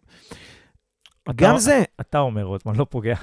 גם 1.37 1.59
זה, 1.59 1.83
אתה 2.01 2.19
אומר, 2.19 2.43
רוטמן, 2.43 2.77
לא 2.77 2.87
פוגע. 2.91 3.15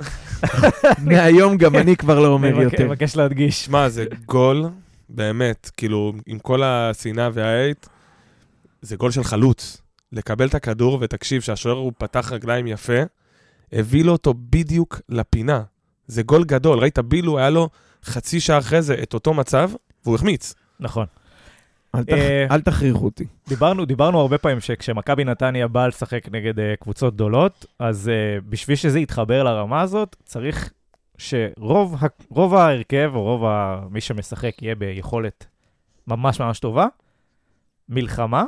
מהיום 1.08 1.58
גם 1.58 1.76
אני 1.76 1.96
כבר 1.96 2.20
לא 2.20 2.28
אומר 2.28 2.56
אני 2.56 2.64
יותר. 2.64 2.86
מבקש 2.86 3.16
להדגיש. 3.16 3.66
שמע, 3.66 3.90
זה 3.90 4.06
גול, 4.26 4.66
באמת, 5.10 5.72
כאילו, 5.78 6.14
עם 6.26 6.40
כל 6.40 6.64
השנאה 6.64 7.30
וההייט, 7.34 7.88
זה 8.82 8.96
גול 8.96 9.12
של 9.12 9.24
חלוץ. 9.24 9.82
לקבל 10.12 10.48
את 10.48 10.56
הכדור, 10.56 10.98
ותקשיב, 11.02 11.42
שהשוער 11.42 11.76
הוא 11.76 11.92
פתח 11.98 12.32
רגליים 12.32 12.68
יפה, 12.68 13.02
הביא 13.72 14.04
לו 14.04 14.12
אותו 14.12 14.34
בדיוק 14.50 15.02
לפינה. 15.10 15.62
זה 16.08 16.24
גול 16.24 16.44
גדול, 16.44 16.80
ראית 16.80 17.00
בילו, 17.00 17.38
היה 17.38 17.50
לו 17.50 17.70
חצי 18.04 18.40
שעה 18.40 18.58
אחרי 18.58 18.82
זה 18.82 18.96
את 19.04 19.14
אותו 19.14 19.34
מצב, 19.34 19.72
והוא 20.04 20.16
החמיץ. 20.16 20.54
נכון. 20.80 21.06
אל 21.98 22.04
תכ- 22.04 22.14
אה, 22.14 22.46
אל 22.52 22.62
תכריחו 22.62 23.06
אותי. 23.06 23.26
דיברנו, 23.48 23.86
דיברנו 23.86 24.20
הרבה 24.20 24.38
פעמים 24.38 24.60
שכשמכבי 24.60 25.24
נתניה 25.24 25.68
באה 25.68 25.88
לשחק 25.88 26.28
נגד 26.32 26.58
uh, 26.60 26.62
קבוצות 26.80 27.14
גדולות, 27.14 27.66
אז 27.80 28.12
uh, 28.40 28.46
בשביל 28.50 28.76
שזה 28.78 29.00
יתחבר 29.00 29.44
לרמה 29.44 29.82
הזאת, 29.82 30.16
צריך 30.24 30.74
שרוב 31.18 31.96
רוב 32.30 32.54
ההרכב, 32.56 33.12
או 33.16 33.24
רוב 33.24 33.46
ה- 33.46 33.82
מי 33.90 34.02
שמשחק, 34.02 34.62
יהיה 34.62 34.76
ביכולת 34.76 35.46
ממש 36.08 36.40
ממש 36.40 36.60
טובה, 36.60 36.86
מלחמה, 37.90 38.44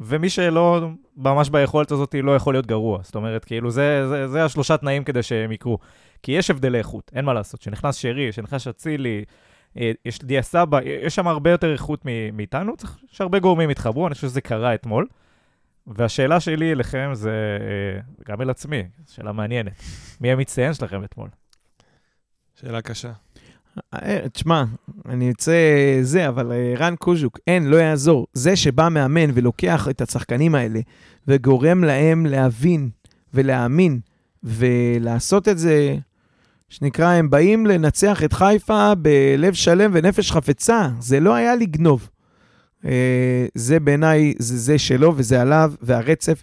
ומי 0.00 0.28
שלא 0.30 0.88
ממש 1.16 1.48
ביכולת 1.50 1.90
הזאת 1.90 2.14
לא 2.22 2.36
יכול 2.36 2.54
להיות 2.54 2.66
גרוע. 2.66 2.98
זאת 3.02 3.14
אומרת, 3.14 3.44
כאילו, 3.44 3.70
זה, 3.70 4.08
זה, 4.08 4.28
זה 4.28 4.44
השלושה 4.44 4.76
תנאים 4.76 5.04
כדי 5.04 5.22
שהם 5.22 5.52
יקרו. 5.52 5.78
כי 6.22 6.32
יש 6.32 6.50
הבדלי 6.50 6.78
איכות, 6.78 7.10
אין 7.14 7.24
מה 7.24 7.32
לעשות. 7.34 7.62
שנכנס 7.62 7.96
שרי, 7.96 8.32
שנכנס 8.32 8.66
אצילי, 8.68 9.24
יש 10.04 10.18
דיה 10.18 10.42
סבא, 10.42 10.80
יש 10.84 11.14
שם 11.14 11.28
הרבה 11.28 11.50
יותר 11.50 11.72
איכות 11.72 12.04
מאיתנו, 12.32 12.76
צריך 12.76 12.98
שהרבה 13.10 13.38
גורמים 13.38 13.70
יתחברו, 13.70 14.06
אני 14.06 14.14
חושב 14.14 14.28
שזה 14.28 14.40
קרה 14.40 14.74
אתמול. 14.74 15.06
והשאלה 15.86 16.40
שלי 16.40 16.72
אליכם 16.72 17.10
זה, 17.12 17.30
אה, 17.30 18.00
גם 18.28 18.40
אל 18.40 18.50
עצמי, 18.50 18.82
שאלה 19.10 19.32
מעניינת. 19.32 19.72
מי 20.20 20.32
המצטיין 20.32 20.74
שלכם 20.74 21.04
אתמול? 21.04 21.28
שאלה 22.60 22.82
קשה. 22.82 23.12
אה, 23.94 24.28
תשמע, 24.32 24.64
אני 25.08 25.28
יוצא 25.28 25.58
זה, 26.02 26.28
אבל 26.28 26.52
אה, 26.52 26.74
רן 26.78 26.96
קוז'וק, 26.96 27.38
אין, 27.46 27.66
לא 27.66 27.76
יעזור. 27.76 28.26
זה 28.32 28.56
שבא 28.56 28.88
מאמן 28.88 29.30
ולוקח 29.34 29.88
את 29.88 30.00
השחקנים 30.00 30.54
האלה 30.54 30.80
וגורם 31.28 31.84
להם 31.84 32.26
להבין 32.26 32.90
ולהאמין 33.34 34.00
ולעשות 34.42 35.48
את 35.48 35.58
זה, 35.58 35.96
שנקרא, 36.68 37.08
הם 37.08 37.30
באים 37.30 37.66
לנצח 37.66 38.24
את 38.24 38.32
חיפה 38.32 38.94
בלב 38.94 39.54
שלם 39.54 39.90
ונפש 39.94 40.32
חפצה. 40.32 40.88
זה 41.00 41.20
לא 41.20 41.34
היה 41.34 41.56
לגנוב. 41.56 42.08
אה, 42.84 43.46
זה 43.54 43.80
בעיניי, 43.80 44.34
זה, 44.38 44.58
זה 44.58 44.78
שלו 44.78 45.12
וזה 45.16 45.40
עליו, 45.40 45.72
והרצף. 45.82 46.42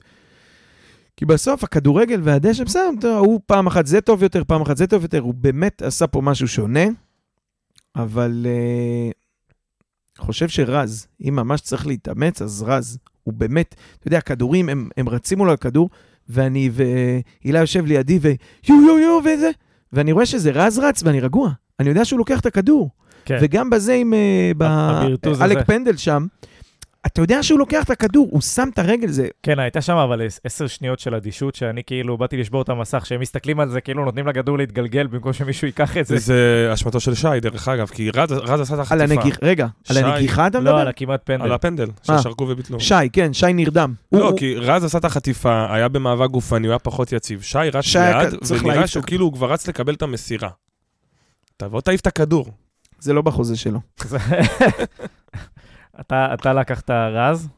כי 1.17 1.25
בסוף 1.25 1.63
הכדורגל 1.63 2.19
והדשא, 2.23 2.63
בסדר, 2.63 3.17
הוא 3.17 3.39
פעם 3.45 3.67
אחת 3.67 3.85
זה 3.85 4.01
טוב 4.01 4.23
יותר, 4.23 4.43
פעם 4.43 4.61
אחת 4.61 4.77
זה 4.77 4.87
טוב 4.87 5.03
יותר, 5.03 5.19
הוא 5.19 5.33
באמת 5.33 5.81
עשה 5.81 6.07
פה 6.07 6.21
משהו 6.21 6.47
שונה, 6.47 6.85
אבל 7.95 8.45
uh, 8.45 9.13
חושב 10.17 10.49
שרז, 10.49 11.07
אם 11.27 11.35
ממש 11.35 11.61
צריך 11.61 11.87
להתאמץ, 11.87 12.41
אז 12.41 12.63
רז, 12.63 12.97
הוא 13.23 13.33
באמת, 13.33 13.75
אתה 13.99 14.07
יודע, 14.07 14.17
הכדורים, 14.17 14.69
הם, 14.69 14.89
הם 14.97 15.09
רצים 15.09 15.37
מול 15.37 15.49
הכדור, 15.49 15.89
ואני 16.29 16.69
והילה 16.73 17.59
יושב 17.59 17.85
לידי, 17.85 18.19
ויו 18.21 18.35
יו 18.67 18.99
יו 18.99 19.19
וזה, 19.25 19.51
ואני 19.93 20.11
רואה 20.11 20.25
שזה 20.25 20.51
רז 20.51 20.79
רץ 20.79 21.03
ואני 21.03 21.19
רגוע. 21.19 21.49
אני 21.79 21.89
יודע 21.89 22.05
שהוא 22.05 22.19
לוקח 22.19 22.39
את 22.39 22.45
הכדור. 22.45 22.89
כן. 23.25 23.37
וגם 23.41 23.69
בזה 23.69 23.93
עם 23.93 24.13
הבירטוז 24.59 25.41
אלק. 25.41 25.65
פנדל 25.65 25.97
שם, 25.97 26.25
אתה 27.05 27.21
יודע 27.21 27.43
שהוא 27.43 27.59
לוקח 27.59 27.83
את 27.83 27.89
הכדור, 27.89 28.27
הוא 28.31 28.41
שם 28.41 28.69
את 28.73 28.79
הרגל, 28.79 29.07
זה 29.07 29.27
כן, 29.43 29.59
הייתה 29.59 29.81
שם 29.81 29.95
אבל 29.95 30.25
עש- 30.25 30.39
עשר 30.43 30.67
שניות 30.67 30.99
של 30.99 31.15
אדישות, 31.15 31.55
שאני 31.55 31.83
כאילו 31.83 32.17
באתי 32.17 32.37
לשבור 32.37 32.61
את 32.61 32.69
המסך, 32.69 33.05
שהם 33.05 33.19
מסתכלים 33.21 33.59
על 33.59 33.69
זה, 33.69 33.81
כאילו 33.81 34.05
נותנים 34.05 34.27
לכדור 34.27 34.57
להתגלגל 34.57 35.07
במקום 35.07 35.33
שמישהו 35.33 35.67
ייקח 35.67 35.97
את 35.97 36.05
זה. 36.05 36.17
זה 36.17 36.69
אשמתו 36.73 36.99
של 36.99 37.15
שי, 37.15 37.27
דרך 37.41 37.67
אגב, 37.67 37.87
כי 37.87 38.09
רז 38.09 38.31
רז 38.31 38.61
עשה 38.61 38.73
את 38.73 38.91
על 38.91 39.01
החטיפה. 39.01 39.21
הנגיח, 39.21 39.37
רגע, 39.41 39.67
על 39.89 39.95
שי- 39.95 40.03
הנגיחה 40.03 40.47
אתה 40.47 40.59
מדבר? 40.59 40.73
לא, 40.75 40.81
על 40.81 40.87
הכמעט 40.87 41.21
פנדל. 41.23 41.43
על 41.43 41.51
הפנדל, 41.51 41.87
אה. 42.09 42.19
ששרקו 42.19 42.43
וביטלו. 42.49 42.79
שי, 42.79 42.93
כן, 43.13 43.33
שי 43.33 43.53
נרדם. 43.53 43.93
לא, 44.11 44.29
הוא- 44.29 44.37
כי 44.39 44.55
רז 44.55 44.83
עשה 44.83 44.97
את 44.97 45.05
החטיפה, 45.05 45.73
היה 45.75 45.87
במאבק 45.87 46.29
גופני, 46.29 46.67
הוא 46.67 46.71
היה 46.71 46.79
פחות 46.79 47.11
יציב. 47.11 47.41
שי 47.41 47.57
רץ 47.73 47.83
שי 47.85 47.99
ליד, 47.99 48.33
ונראה 48.63 48.87
שהוא 48.87 49.03
כאילו 49.03 49.25
הוא 49.25 49.33
כבר 49.33 49.51
רץ 49.51 49.67
לקבל 49.67 49.93
את 49.93 50.01
המסירה. 50.01 50.49
תבוא 51.57 51.81
תעיף 51.81 52.01
את 52.01 52.07
הכדור. 52.07 52.45
זה 52.99 53.13
לא 53.13 53.21
בחוזה 53.21 53.57
שלו. 53.57 53.79
אתה 55.99 56.33
אתה 56.33 56.53
לקחת 56.53 56.89
רז, 56.89 57.49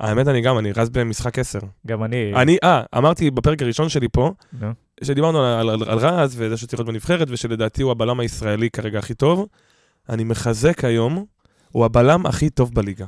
האמת, 0.00 0.28
אני 0.28 0.40
גם, 0.40 0.58
אני 0.58 0.72
רז 0.72 0.90
במשחק 0.90 1.38
10. 1.38 1.58
גם 1.86 2.04
אני. 2.04 2.32
אני, 2.34 2.56
אה, 2.64 2.82
אמרתי 2.96 3.30
בפרק 3.30 3.62
הראשון 3.62 3.88
שלי 3.88 4.08
פה, 4.12 4.32
נו. 4.60 4.72
שדיברנו 5.04 5.44
על, 5.44 5.70
על, 5.70 5.82
על 5.88 5.98
רז 5.98 6.34
וזה 6.38 6.56
שצריך 6.56 6.80
להיות 6.80 6.88
בנבחרת, 6.88 7.28
ושלדעתי 7.30 7.82
הוא 7.82 7.90
הבלם 7.90 8.20
הישראלי 8.20 8.70
כרגע 8.70 8.98
הכי 8.98 9.14
טוב. 9.14 9.46
אני 10.08 10.24
מחזק 10.24 10.84
היום, 10.84 11.24
הוא 11.72 11.84
הבלם 11.84 12.26
הכי 12.26 12.50
טוב 12.50 12.74
בליגה. 12.74 13.06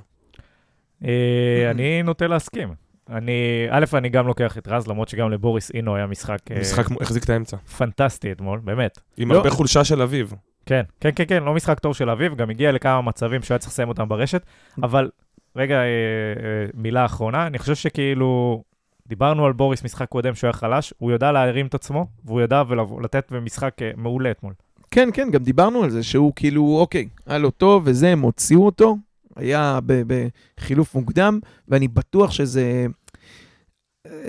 אה, 1.05 1.71
אני 1.71 2.03
נוטה 2.03 2.27
להסכים. 2.27 2.75
אני, 3.11 3.67
א', 3.71 3.85
אני 3.95 4.09
גם 4.09 4.27
לוקח 4.27 4.59
את 4.59 4.69
רז, 4.69 4.87
למרות 4.87 5.09
שגם 5.09 5.31
לבוריס 5.31 5.71
אינו 5.75 5.97
היה 5.97 6.07
משחק 6.07 6.39
אה, 6.51 6.61
משחק 6.61 6.87
החזיק 7.01 7.25
את 7.25 7.31
האמצע. 7.31 7.57
פנטסטי 7.57 8.33
אתמול, 8.33 8.61
באמת. 8.65 8.99
עם 9.17 9.33
לא. 9.33 9.37
הרבה 9.37 9.51
חולשה 9.51 9.85
של 9.85 10.03
אביב. 10.03 10.35
כן, 10.71 10.83
כן, 11.01 11.11
כן, 11.17 11.25
כן, 11.29 11.43
לא 11.43 11.55
משחק 11.55 11.79
טוב 11.79 11.95
של 11.95 12.11
אביב, 12.11 12.35
גם 12.35 12.51
הגיע 12.51 12.73
לכמה 12.73 13.03
מצבים 13.03 13.43
שהוא 13.43 13.55
היה 13.55 13.59
צריך 13.59 13.73
לסיים 13.73 13.89
אותם 13.89 14.09
ברשת, 14.09 14.43
אבל 14.83 15.11
רגע, 15.57 15.75
אה, 15.75 15.83
אה, 15.83 16.67
מילה 16.75 17.05
אחרונה, 17.05 17.47
אני 17.47 17.59
חושב 17.59 17.75
שכאילו, 17.75 18.63
דיברנו 19.09 19.47
על 19.47 19.53
בוריס 19.53 19.85
משחק 19.85 20.09
קודם 20.09 20.35
שהוא 20.35 20.49
היה 20.49 20.53
חלש, 20.53 20.95
הוא 20.99 21.13
ידע 21.13 21.33
להרים 21.33 21.67
את 21.67 21.75
עצמו, 21.75 22.07
והוא 22.25 22.41
ולבוא- 22.69 23.03
לתת 23.03 23.33
במשחק 23.33 23.83
אה, 23.83 23.91
מעולה 23.97 24.31
אתמול. 24.31 24.53
כן, 24.91 25.09
כן, 25.13 25.29
גם 25.31 25.43
דיברנו 25.43 25.83
על 25.85 25.91
זה, 25.91 26.03
שהוא 26.03 26.33
כאילו, 26.37 26.77
אוקיי, 26.81 27.09
היה 27.27 27.39
לו 27.39 27.51
טוב 27.51 27.83
וזה, 27.87 28.09
הם 28.09 28.21
הוציאו 28.21 28.67
אותו, 28.67 28.97
היה 29.37 29.79
בחילוף 30.07 30.95
מוקדם, 30.95 31.41
ואני 31.69 31.89
בטוח 31.89 32.31
שזה... 32.31 32.87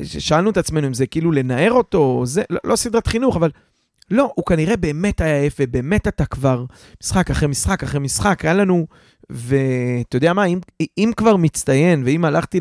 שאלנו 0.04 0.50
את 0.50 0.58
עצמנו 0.58 0.88
אם 0.88 0.94
זה 0.94 1.08
כאילו 1.08 1.32
לנער 1.32 1.72
אותו, 1.72 1.98
או 1.98 2.26
זה, 2.26 2.44
לא, 2.50 2.60
לא 2.64 2.76
סדרת 2.76 3.08
חינוך, 3.08 3.36
אבל 3.36 3.50
לא, 4.12 4.32
הוא 4.36 4.46
כנראה 4.46 4.78
באמת 4.78 5.22
היה 5.22 5.40
עייף, 5.40 5.56
ובאמת 5.60 6.08
אתה 6.08 6.26
כבר 6.26 6.66
משחק 7.04 7.32
אחרי 7.32 7.48
משחק 7.48 7.84
אחרי 7.84 8.00
משחק, 8.00 8.46
היה 8.46 8.54
לנו, 8.54 8.88
ואתה 9.30 10.18
יודע 10.18 10.34
מה, 10.34 10.46
אם, 10.46 10.60
אם 10.98 11.12
כבר 11.18 11.36
מצטיין, 11.36 12.04
ואם 12.06 12.26
הלכתי 12.26 12.60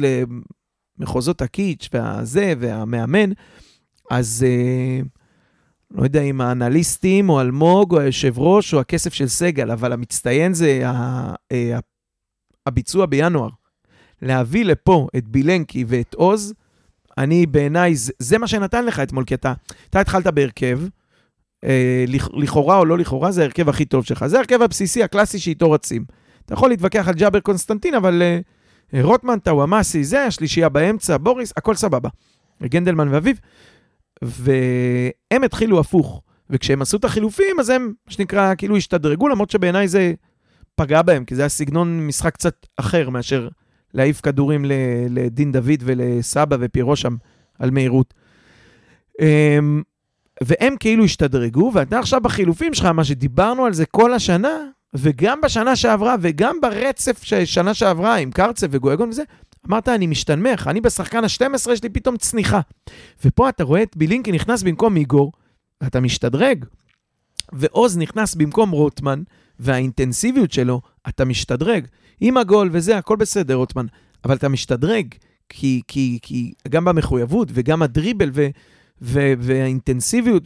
למחוזות 0.98 1.42
הקיץ' 1.42 1.88
והזה, 1.92 2.54
והמאמן, 2.58 3.30
אז 4.10 4.46
אה, 4.48 5.00
לא 5.90 6.02
יודע 6.02 6.22
אם 6.22 6.40
האנליסטים, 6.40 7.28
או 7.28 7.40
אלמוג, 7.40 7.94
או 7.94 8.00
היושב 8.00 8.38
ראש, 8.38 8.74
או 8.74 8.80
הכסף 8.80 9.14
של 9.14 9.28
סגל, 9.28 9.70
אבל 9.70 9.92
המצטיין 9.92 10.54
זה 10.54 10.82
ה, 10.88 11.34
אה, 11.52 11.78
הביצוע 12.66 13.06
בינואר. 13.06 13.48
להביא 14.22 14.64
לפה 14.64 15.06
את 15.16 15.28
בילנקי 15.28 15.84
ואת 15.88 16.14
עוז, 16.14 16.54
אני 17.18 17.46
בעיניי, 17.46 17.96
זה, 17.96 18.12
זה 18.18 18.38
מה 18.38 18.46
שנתן 18.46 18.84
לך 18.84 19.00
אתמול, 19.00 19.24
כי 19.24 19.34
אתה, 19.34 19.52
אתה 19.90 20.00
התחלת 20.00 20.26
בהרכב, 20.26 20.80
אה, 21.64 22.04
לכ- 22.08 22.34
לכאורה 22.34 22.78
או 22.78 22.84
לא 22.84 22.98
לכאורה, 22.98 23.32
זה 23.32 23.40
ההרכב 23.40 23.68
הכי 23.68 23.84
טוב 23.84 24.04
שלך. 24.04 24.26
זה 24.26 24.36
ההרכב 24.36 24.62
הבסיסי, 24.62 25.02
הקלאסי 25.02 25.38
שאיתו 25.38 25.70
רצים. 25.70 26.04
אתה 26.46 26.54
יכול 26.54 26.68
להתווכח 26.70 27.08
על 27.08 27.14
ג'אבר 27.14 27.40
קונסטנטין, 27.40 27.94
אבל 27.94 28.22
אה, 28.22 28.38
אה, 28.94 29.02
רוטמן, 29.02 29.38
טוואמאסי, 29.38 30.04
זה 30.04 30.24
השלישייה 30.24 30.68
באמצע, 30.68 31.16
בוריס, 31.16 31.52
הכל 31.56 31.74
סבבה. 31.74 32.08
גנדלמן 32.62 33.08
ואביב, 33.08 33.40
והם 34.22 35.44
התחילו 35.44 35.80
הפוך. 35.80 36.22
וכשהם 36.50 36.82
עשו 36.82 36.96
את 36.96 37.04
החילופים, 37.04 37.60
אז 37.60 37.70
הם, 37.70 37.92
מה 38.06 38.12
שנקרא, 38.12 38.54
כאילו 38.54 38.76
השתדרגו, 38.76 39.28
למרות 39.28 39.50
שבעיניי 39.50 39.88
זה 39.88 40.12
פגע 40.74 41.02
בהם, 41.02 41.24
כי 41.24 41.34
זה 41.34 41.42
היה 41.42 41.48
סגנון 41.48 42.06
משחק 42.06 42.34
קצת 42.34 42.66
אחר 42.76 43.10
מאשר 43.10 43.48
להעיף 43.94 44.20
כדורים 44.20 44.64
לדין 45.10 45.52
דוד 45.52 45.80
ולסבא 45.80 46.56
ופיירו 46.60 46.96
שם 46.96 47.16
על 47.58 47.70
מהירות. 47.70 48.14
והם 50.42 50.76
כאילו 50.80 51.04
השתדרגו, 51.04 51.70
ואתה 51.74 51.98
עכשיו 51.98 52.20
בחילופים 52.20 52.74
שלך, 52.74 52.86
מה 52.86 53.04
שדיברנו 53.04 53.64
על 53.64 53.72
זה 53.72 53.86
כל 53.86 54.14
השנה, 54.14 54.58
וגם 54.94 55.40
בשנה 55.40 55.76
שעברה, 55.76 56.16
וגם 56.20 56.56
ברצף 56.60 57.22
של 57.22 57.44
שנה 57.44 57.74
שעברה 57.74 58.16
עם 58.16 58.30
קרצב 58.30 58.66
וגויגון 58.70 59.08
וזה, 59.08 59.22
אמרת, 59.68 59.88
אני 59.88 60.06
משתנמך, 60.06 60.66
אני 60.66 60.80
בשחקן 60.80 61.24
ה-12, 61.24 61.70
יש 61.72 61.82
לי 61.82 61.88
פתאום 61.88 62.16
צניחה. 62.16 62.60
ופה 63.24 63.48
אתה 63.48 63.64
רואה 63.64 63.82
את 63.82 63.96
בילינקי 63.96 64.32
נכנס 64.32 64.62
במקום 64.62 64.96
איגור, 64.96 65.32
ואתה 65.80 66.00
משתדרג. 66.00 66.64
ועוז 67.52 67.98
נכנס 67.98 68.34
במקום 68.34 68.70
רוטמן, 68.70 69.22
והאינטנסיביות 69.58 70.52
שלו, 70.52 70.80
אתה 71.08 71.24
משתדרג. 71.24 71.86
עם 72.20 72.36
הגול 72.36 72.68
וזה, 72.72 72.98
הכל 72.98 73.16
בסדר, 73.16 73.54
רוטמן, 73.54 73.86
אבל 74.24 74.36
אתה 74.36 74.48
משתדרג, 74.48 75.06
כי, 75.48 75.82
כי, 75.88 76.18
כי 76.22 76.52
גם 76.68 76.84
במחויבות 76.84 77.48
וגם 77.52 77.82
הדריבל 77.82 78.30
ו, 78.34 78.48
ו, 79.02 79.32
והאינטנסיביות, 79.38 80.42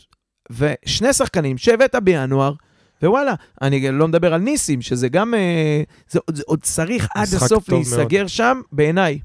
ושני 0.51 1.13
שחקנים 1.13 1.59
שהבאת 1.59 1.95
בינואר, 1.95 2.55
ווואלה, 3.03 3.35
אני 3.63 3.91
לא 3.91 4.09
מדבר 4.09 4.35
על 4.35 4.41
ניסים, 4.41 4.83
שזה 4.83 5.09
גם, 5.09 5.35
אה, 5.35 5.83
זה, 6.11 6.21
זה 6.33 6.43
עוד 6.47 6.63
צריך 6.63 7.09
עד 7.15 7.29
הסוף 7.35 7.69
להיסגר 7.69 8.27
שם, 8.27 8.61
בעיניי. 8.73 9.19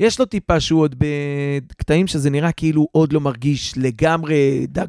יש 0.00 0.18
לו 0.18 0.24
טיפה 0.24 0.60
שהוא 0.60 0.80
עוד 0.80 0.94
בקטעים 0.98 2.06
שזה 2.06 2.30
נראה 2.30 2.52
כאילו 2.52 2.88
עוד 2.92 3.12
לא 3.12 3.20
מרגיש 3.20 3.74
לגמרי 3.76 4.66
דג... 4.66 4.86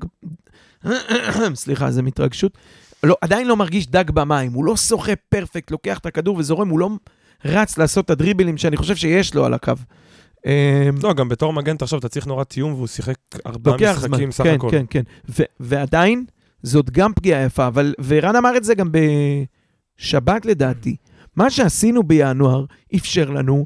סליחה, 1.55 1.91
זה 1.91 2.01
מתרגשות. 2.01 2.57
לא, 3.03 3.15
עדיין 3.21 3.47
לא 3.47 3.55
מרגיש 3.55 3.87
דג 3.87 4.11
במים, 4.11 4.53
הוא 4.53 4.65
לא 4.65 4.77
שוחה 4.77 5.15
פרפקט, 5.29 5.71
לוקח 5.71 5.97
את 5.97 6.05
הכדור 6.05 6.37
וזורם, 6.37 6.69
הוא 6.69 6.79
לא 6.79 6.89
רץ 7.45 7.77
לעשות 7.77 8.05
את 8.05 8.09
הדריבלים 8.09 8.57
שאני 8.57 8.77
חושב 8.77 8.95
שיש 8.95 9.35
לו 9.35 9.45
על 9.45 9.53
הקו. 9.53 9.73
אמ, 10.45 10.51
לא, 11.03 11.13
גם 11.13 11.29
בתור 11.29 11.53
מגן, 11.53 11.77
תחשוב, 11.77 11.97
אתה 11.99 12.09
צריך 12.09 12.27
נורא 12.27 12.43
תיאום, 12.43 12.73
והוא 12.73 12.87
שיחק 12.87 13.15
ארבעה 13.45 13.77
משחקים 13.93 14.31
סך 14.31 14.43
כן, 14.43 14.55
הכל. 14.55 14.67
כן, 14.71 14.85
כן. 14.89 15.01
ו- 15.29 15.43
ועדיין, 15.59 16.25
זאת 16.63 16.89
גם 16.89 17.13
פגיעה 17.13 17.43
יפה, 17.43 17.67
אבל, 17.67 17.93
ורן 18.07 18.35
אמר 18.35 18.57
את 18.57 18.63
זה 18.63 18.75
גם 18.75 18.89
בשבת 18.91 20.45
לדעתי. 20.45 20.95
מה 21.35 21.49
שעשינו 21.49 22.03
בינואר 22.03 22.65
אפשר 22.95 23.29
לנו 23.29 23.65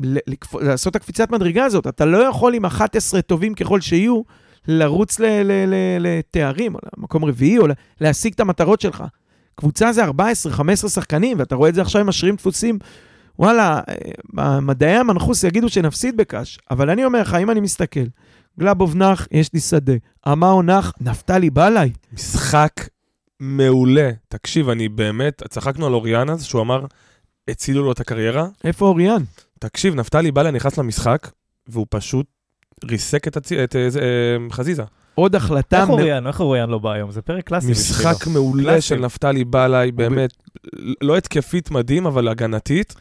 לקפ- 0.00 0.60
לעשות 0.62 0.90
את 0.90 0.96
הקפיצת 0.96 1.30
מדרגה 1.30 1.64
הזאת. 1.64 1.86
אתה 1.86 2.04
לא 2.04 2.18
יכול 2.18 2.54
עם 2.54 2.64
11 2.64 3.22
טובים 3.22 3.54
ככל 3.54 3.80
שיהיו, 3.80 4.22
לרוץ 4.68 5.20
ל- 5.20 5.24
ל- 5.42 5.64
ל- 5.74 5.98
לתארים, 6.00 6.74
או 6.74 6.80
למקום 6.98 7.24
רביעי, 7.24 7.58
או 7.58 7.66
להשיג 8.00 8.32
את 8.32 8.40
המטרות 8.40 8.80
שלך. 8.80 9.04
קבוצה 9.54 9.92
זה 9.92 10.04
14-15 10.04 10.08
שחקנים, 10.88 11.38
ואתה 11.38 11.54
רואה 11.54 11.68
את 11.68 11.74
זה 11.74 11.82
עכשיו 11.82 12.00
עם 12.00 12.08
השרירים 12.08 12.36
דפוסים. 12.36 12.78
וואלה, 13.38 13.80
אה, 14.38 14.60
מדעי 14.60 14.96
המנחוס 14.96 15.44
יגידו 15.44 15.68
שנפסיד 15.68 16.16
בקאש, 16.16 16.58
אבל 16.70 16.90
אני 16.90 17.04
אומר 17.04 17.20
לך, 17.20 17.34
אם 17.34 17.50
אני 17.50 17.60
מסתכל, 17.60 18.04
גלאבוב 18.60 18.96
נח, 18.96 19.28
יש 19.30 19.52
לי 19.54 19.60
שדה. 19.60 19.92
אמאו 20.32 20.62
נח, 20.62 20.92
נפתלי 21.00 21.50
בא 21.50 21.66
אליי. 21.66 21.92
משחק 22.12 22.72
מעולה. 23.40 24.10
תקשיב, 24.28 24.68
אני 24.68 24.88
באמת, 24.88 25.42
צחקנו 25.48 25.86
על 25.86 25.94
אוריאן 25.94 26.30
אז, 26.30 26.44
שהוא 26.44 26.62
אמר, 26.62 26.84
הצילו 27.50 27.84
לו 27.84 27.92
את 27.92 28.00
הקריירה. 28.00 28.46
איפה 28.64 28.86
אוריאן? 28.86 29.22
תקשיב, 29.58 29.94
נפתלי 29.94 30.30
בלה 30.32 30.50
נכנס 30.50 30.78
למשחק, 30.78 31.30
והוא 31.68 31.86
פשוט 31.90 32.26
ריסק 32.84 33.28
את, 33.28 33.36
הצי... 33.36 33.64
את 33.64 33.76
אה, 33.76 33.80
אה, 34.00 34.36
חזיזה. 34.50 34.82
עוד 35.14 35.34
החלטה... 35.34 35.80
איך 35.80 35.88
מ- 35.88 35.92
אוריאן, 35.92 36.26
איך 36.26 36.40
אוריאן 36.40 36.70
לא 36.70 36.78
בא 36.78 36.92
היום? 36.92 37.10
זה 37.10 37.22
פרק 37.22 37.44
קלאסי. 37.44 37.70
משחק 37.70 38.26
מעולה 38.26 38.62
קלאסי. 38.62 38.80
של 38.86 38.96
נפתלי 39.00 39.44
בלעי, 39.44 39.92
באמת, 39.92 40.30
לא 41.02 41.16
התקפית 41.16 41.70
מדהים, 41.70 42.06
אבל 42.06 42.28
הגנתית. 42.28 42.94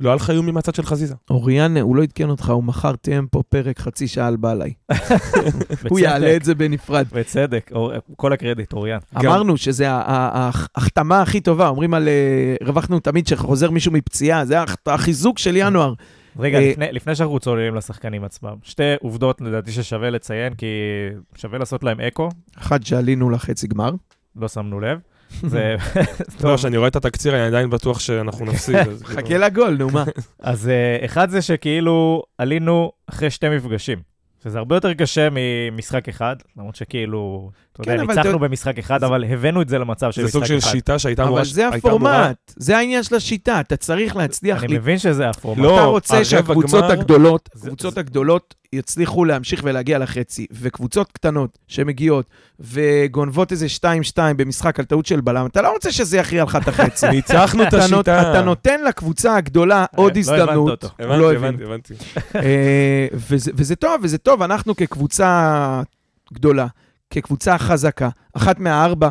לא 0.00 0.08
היה 0.08 0.16
לך 0.16 0.30
איומים 0.30 0.54
מהצד 0.54 0.74
של 0.74 0.82
חזיזה. 0.82 1.14
אוריאן, 1.30 1.76
הוא 1.76 1.96
לא 1.96 2.02
עדכן 2.02 2.30
אותך, 2.30 2.50
הוא 2.50 2.64
מחר 2.64 2.96
תיאם 2.96 3.26
פה 3.30 3.42
פרק 3.48 3.78
חצי 3.78 4.08
שעה 4.08 4.26
על 4.26 4.36
בא 4.36 4.52
אליי. 4.52 4.72
הוא 5.90 5.98
יעלה 5.98 6.36
את 6.36 6.44
זה 6.44 6.54
בנפרד. 6.54 7.06
בצדק, 7.12 7.70
כל 8.16 8.32
הקרדיט, 8.32 8.72
אוריאן. 8.72 8.98
אמרנו 9.16 9.54
ה- 9.88 10.50
ההחתמה 10.76 11.22
הכי 11.22 11.40
טובה, 11.40 11.68
אומרים 11.68 11.94
על... 11.94 12.08
אה, 12.08 12.56
רווחנו 12.66 13.00
תמיד 13.00 13.26
שחוזר 13.26 13.70
מישהו 13.70 13.92
מפציעה, 13.92 14.44
זה 14.44 14.62
הח- 14.62 14.76
החיזוק 14.86 15.38
של 15.38 15.56
ינואר. 15.56 15.94
רגע, 16.38 16.58
אה, 16.58 16.70
לפני- 16.70 16.92
לפני 16.92 17.14
שאנחנו 17.14 17.38
צוללים 17.40 17.74
לשחקנים 17.74 18.24
עצמם, 18.24 18.54
שתי 18.62 18.82
עובדות 19.00 19.40
לדעתי 19.40 19.72
ששווה 19.72 20.10
לציין, 20.10 20.54
כי 20.54 20.66
שווה 21.34 21.58
לעשות 21.58 21.82
להם 21.84 22.00
אקו, 22.00 22.28
אחד 22.58 22.82
שעלינו 22.84 23.30
לחצי 23.30 23.66
גמר. 23.66 23.90
לא 24.36 24.48
שמנו 24.48 24.80
לב. 24.80 24.98
זה... 25.52 25.76
לא, 26.44 26.56
כשאני 26.56 26.76
רואה 26.76 26.88
את 26.88 26.96
התקציר, 26.96 27.34
אני 27.34 27.42
עדיין 27.42 27.70
בטוח 27.70 28.00
שאנחנו 28.00 28.46
נפסיד. 28.52 28.76
כאילו- 28.76 28.96
חכה 29.04 29.38
לגול, 29.38 29.76
נו 29.78 29.90
מה. 29.90 30.04
אז 30.40 30.68
אה, 30.68 31.04
אחד 31.04 31.30
זה 31.30 31.42
שכאילו 31.42 32.22
עלינו 32.38 32.92
אחרי 33.06 33.30
שתי 33.30 33.48
מפגשים, 33.48 33.98
שזה 34.44 34.58
הרבה 34.58 34.76
יותר 34.76 34.94
קשה 34.94 35.28
ממשחק 35.32 36.08
אחד, 36.08 36.36
למרות 36.56 36.76
שכאילו, 36.76 37.50
אתה 37.72 37.82
כן, 37.82 37.90
יודע, 37.90 38.02
אבל 38.02 38.14
ניצחנו 38.14 38.38
במשחק 38.38 38.78
אחד, 38.78 39.04
אבל 39.04 39.24
הבאנו 39.24 39.62
את 39.62 39.68
זה 39.68 39.78
למצב 39.78 40.12
של 40.12 40.22
זה 40.22 40.28
סוג 40.28 40.42
משחק 40.42 40.54
של 40.54 40.58
אחד. 40.58 40.70
שיטה 40.70 40.98
שהייתה 40.98 41.22
אמורה... 41.22 41.40
אבל 41.40 41.48
זה 41.48 41.68
הפורמט, 41.68 42.52
זה 42.56 42.76
העניין 42.76 43.02
של 43.02 43.14
השיטה, 43.14 43.60
אתה 43.60 43.76
צריך 43.76 44.16
להצליח. 44.16 44.64
אני 44.64 44.74
מבין 44.78 44.98
שזה 44.98 45.28
הפורמט. 45.28 45.62
לא, 45.62 45.76
אתה 45.76 45.84
רוצה 45.84 46.14
הרבע 46.14 46.24
שהקבוצות 46.24 46.84
הגדולות, 46.84 47.48
הקבוצות 47.56 47.98
הגדולות 47.98 48.54
יצליחו 48.72 49.24
להמשיך 49.24 49.60
ולהגיע 49.64 49.98
לחצי, 49.98 50.46
וקבוצות 50.52 51.12
קטנות 51.12 51.58
שמגיעות 51.68 52.30
וגונבות 52.60 53.52
איזה 53.52 53.66
2-2 53.80 54.18
במשחק 54.36 54.78
על 54.78 54.84
טעות 54.84 55.06
של 55.06 55.20
בלם, 55.20 55.46
אתה 55.46 55.62
לא 55.62 55.72
רוצה 55.72 55.92
שזה 55.92 56.16
יכריע 56.16 56.44
לך 56.44 56.56
את 56.62 56.68
החצי. 56.68 57.08
ניצחנו 57.16 57.62
את 57.62 57.74
השיטה. 57.74 58.30
אתה 58.30 58.42
נותן 58.42 58.84
לקבוצה 58.84 59.36
הגדולה 59.36 59.84
עוד 59.96 60.14
לא 60.14 60.18
הזדמנות. 60.18 60.70
אותו. 60.70 60.88
הוא 60.98 61.06
הבנתי, 61.06 61.22
לא 61.22 61.32
הבין. 61.32 61.44
הבנתי, 61.44 61.64
הבנתי. 61.64 61.94
אה, 62.36 63.06
וזה, 63.12 63.50
וזה 63.54 63.76
טוב, 63.76 64.00
וזה 64.02 64.18
טוב, 64.18 64.42
אנחנו 64.42 64.76
כקבוצה 64.76 65.82
גדולה, 66.32 66.66
כקבוצה 67.10 67.58
חזקה, 67.58 68.08
אחת 68.32 68.58
מהארבע, 68.58 69.08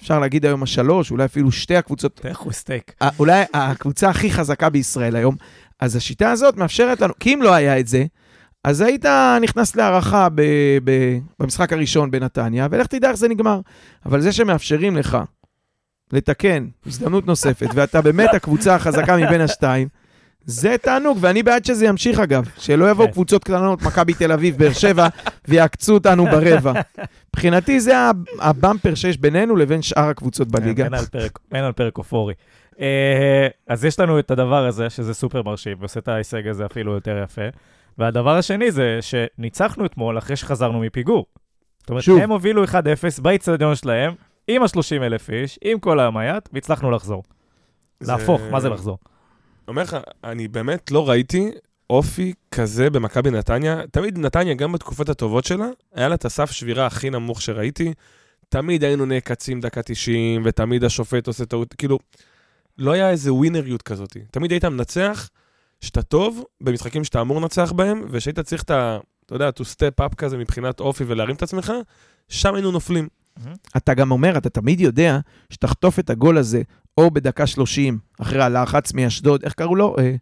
אפשר 0.00 0.18
להגיד 0.18 0.46
היום 0.46 0.62
השלוש, 0.62 1.10
אולי 1.10 1.24
אפילו 1.24 1.52
שתי 1.52 1.76
הקבוצות, 1.76 2.20
תכו 2.20 2.52
סטייק. 2.52 2.92
אה, 3.02 3.08
אולי 3.18 3.44
הקבוצה 3.54 4.08
הכי 4.08 4.30
חזקה 4.30 4.70
בישראל 4.70 5.16
היום, 5.16 5.36
אז 5.80 5.96
השיטה 5.96 6.30
הזאת 6.30 6.56
מאפשרת 6.56 7.00
לנו, 7.00 7.14
כי 7.20 7.34
אם 7.34 7.42
לא 7.42 7.54
היה 7.54 7.80
את 7.80 7.88
זה, 7.88 8.04
אז 8.66 8.80
היית 8.80 9.04
נכנס 9.42 9.76
להערכה 9.76 10.28
ב, 10.34 10.42
ב, 10.84 11.18
במשחק 11.40 11.72
הראשון 11.72 12.10
בנתניה, 12.10 12.68
ולך 12.70 12.86
תדע 12.86 13.08
איך 13.08 13.16
זה 13.16 13.28
נגמר. 13.28 13.60
אבל 14.06 14.20
זה 14.20 14.32
שמאפשרים 14.32 14.96
לך 14.96 15.18
לתקן 16.12 16.66
הזדמנות 16.86 17.26
נוספת, 17.26 17.66
ואתה 17.74 18.00
באמת 18.02 18.34
הקבוצה 18.34 18.74
החזקה 18.74 19.16
מבין 19.16 19.40
השתיים, 19.40 19.88
זה 20.44 20.76
תענוג, 20.82 21.18
ואני 21.20 21.42
בעד 21.42 21.64
שזה 21.64 21.86
ימשיך 21.86 22.18
אגב, 22.20 22.48
שלא 22.58 22.90
יבואו 22.90 23.06
כן. 23.06 23.12
קבוצות 23.12 23.44
קטנות, 23.44 23.82
מכבי 23.82 24.14
תל 24.14 24.32
אביב, 24.32 24.58
באר 24.58 24.72
שבע, 24.72 25.08
ויעקצו 25.48 25.94
אותנו 25.94 26.24
ברבע. 26.24 26.72
מבחינתי 27.36 27.80
זה 27.80 27.94
הבמפר 28.40 28.94
שיש 28.94 29.18
בינינו 29.18 29.56
לבין 29.56 29.82
שאר 29.82 30.08
הקבוצות 30.08 30.48
בליגה. 30.48 30.84
אין 30.84 30.94
על 30.94 31.04
פרק- 31.06 31.38
אין 31.52 31.64
על 31.64 31.72
פרק 31.72 31.98
אופורי. 31.98 32.34
אה, 32.80 33.46
אז 33.68 33.84
יש 33.84 34.00
לנו 34.00 34.18
את 34.18 34.30
הדבר 34.30 34.66
הזה, 34.66 34.90
שזה 34.90 35.14
סופר 35.14 35.42
מרשים, 35.42 35.76
ועושה 35.80 36.00
את 36.00 36.08
ההישג 36.08 36.48
הזה 36.48 36.66
אפילו 36.66 36.92
יותר 36.92 37.20
יפה. 37.24 37.42
והדבר 37.98 38.36
השני 38.36 38.70
זה 38.70 38.98
שניצחנו 39.00 39.86
אתמול 39.86 40.18
אחרי 40.18 40.36
שחזרנו 40.36 40.80
מפיגור. 40.80 41.26
זאת 41.78 41.90
אומרת, 41.90 42.02
שוב. 42.02 42.20
הם 42.20 42.30
הובילו 42.30 42.64
1-0 42.64 42.68
באיצטדיון 43.22 43.74
שלהם, 43.74 44.14
עם 44.48 44.62
ה-30 44.62 45.02
אלף 45.02 45.30
איש, 45.30 45.58
עם 45.64 45.78
כל 45.78 46.00
המייט, 46.00 46.48
והצלחנו 46.52 46.90
לחזור. 46.90 47.22
להפוך, 48.00 48.40
מה 48.50 48.60
זה 48.60 48.68
לחזור? 48.68 48.98
אומר 49.68 49.82
לך, 49.82 49.96
אני 50.24 50.48
באמת 50.48 50.90
לא 50.90 51.08
ראיתי 51.08 51.50
אופי 51.90 52.32
כזה 52.50 52.90
במכבי 52.90 53.30
נתניה. 53.30 53.80
תמיד 53.90 54.18
נתניה, 54.18 54.54
גם 54.54 54.72
בתקופות 54.72 55.08
הטובות 55.08 55.44
שלה, 55.44 55.66
היה 55.94 56.08
לה 56.08 56.14
את 56.14 56.24
הסף 56.24 56.50
שבירה 56.50 56.86
הכי 56.86 57.10
נמוך 57.10 57.42
שראיתי. 57.42 57.92
תמיד 58.48 58.84
היינו 58.84 59.06
נעקצים 59.06 59.60
דקה 59.60 59.82
90, 59.82 60.42
ותמיד 60.44 60.84
השופט 60.84 61.26
עושה 61.26 61.46
טעות, 61.46 61.74
כאילו, 61.74 61.98
לא 62.78 62.92
היה 62.92 63.10
איזה 63.10 63.32
ווינריות 63.32 63.82
כזאת. 63.82 64.16
תמיד 64.30 64.50
היית 64.50 64.64
מנצח, 64.64 65.28
שאתה 65.80 66.02
טוב 66.02 66.44
במשחקים 66.60 67.04
שאתה 67.04 67.20
אמור 67.20 67.40
לנצח 67.40 67.72
בהם, 67.72 68.02
ושהיית 68.10 68.40
צריך 68.40 68.62
את 68.62 68.70
ה... 68.70 68.98
אתה 69.26 69.34
יודע, 69.34 69.48
to 69.48 69.62
step 69.62 70.04
up 70.04 70.14
כזה 70.14 70.38
מבחינת 70.38 70.80
אופי 70.80 71.04
ולהרים 71.06 71.36
את 71.36 71.42
עצמך, 71.42 71.72
שם 72.28 72.54
היינו 72.54 72.70
נופלים. 72.70 73.08
אתה 73.76 73.94
גם 73.94 74.10
אומר, 74.10 74.38
אתה 74.38 74.50
תמיד 74.50 74.80
יודע 74.80 75.18
שתחטוף 75.50 75.98
את 75.98 76.10
הגול 76.10 76.38
הזה, 76.38 76.62
או 76.98 77.10
בדקה 77.10 77.46
30, 77.46 77.98
אחרי 78.20 78.42
הלחץ 78.42 78.92
מאשדוד, 78.92 79.44
איך 79.44 79.52
קראו 79.52 79.76
לו? 79.76 79.96
אה, 79.98 80.14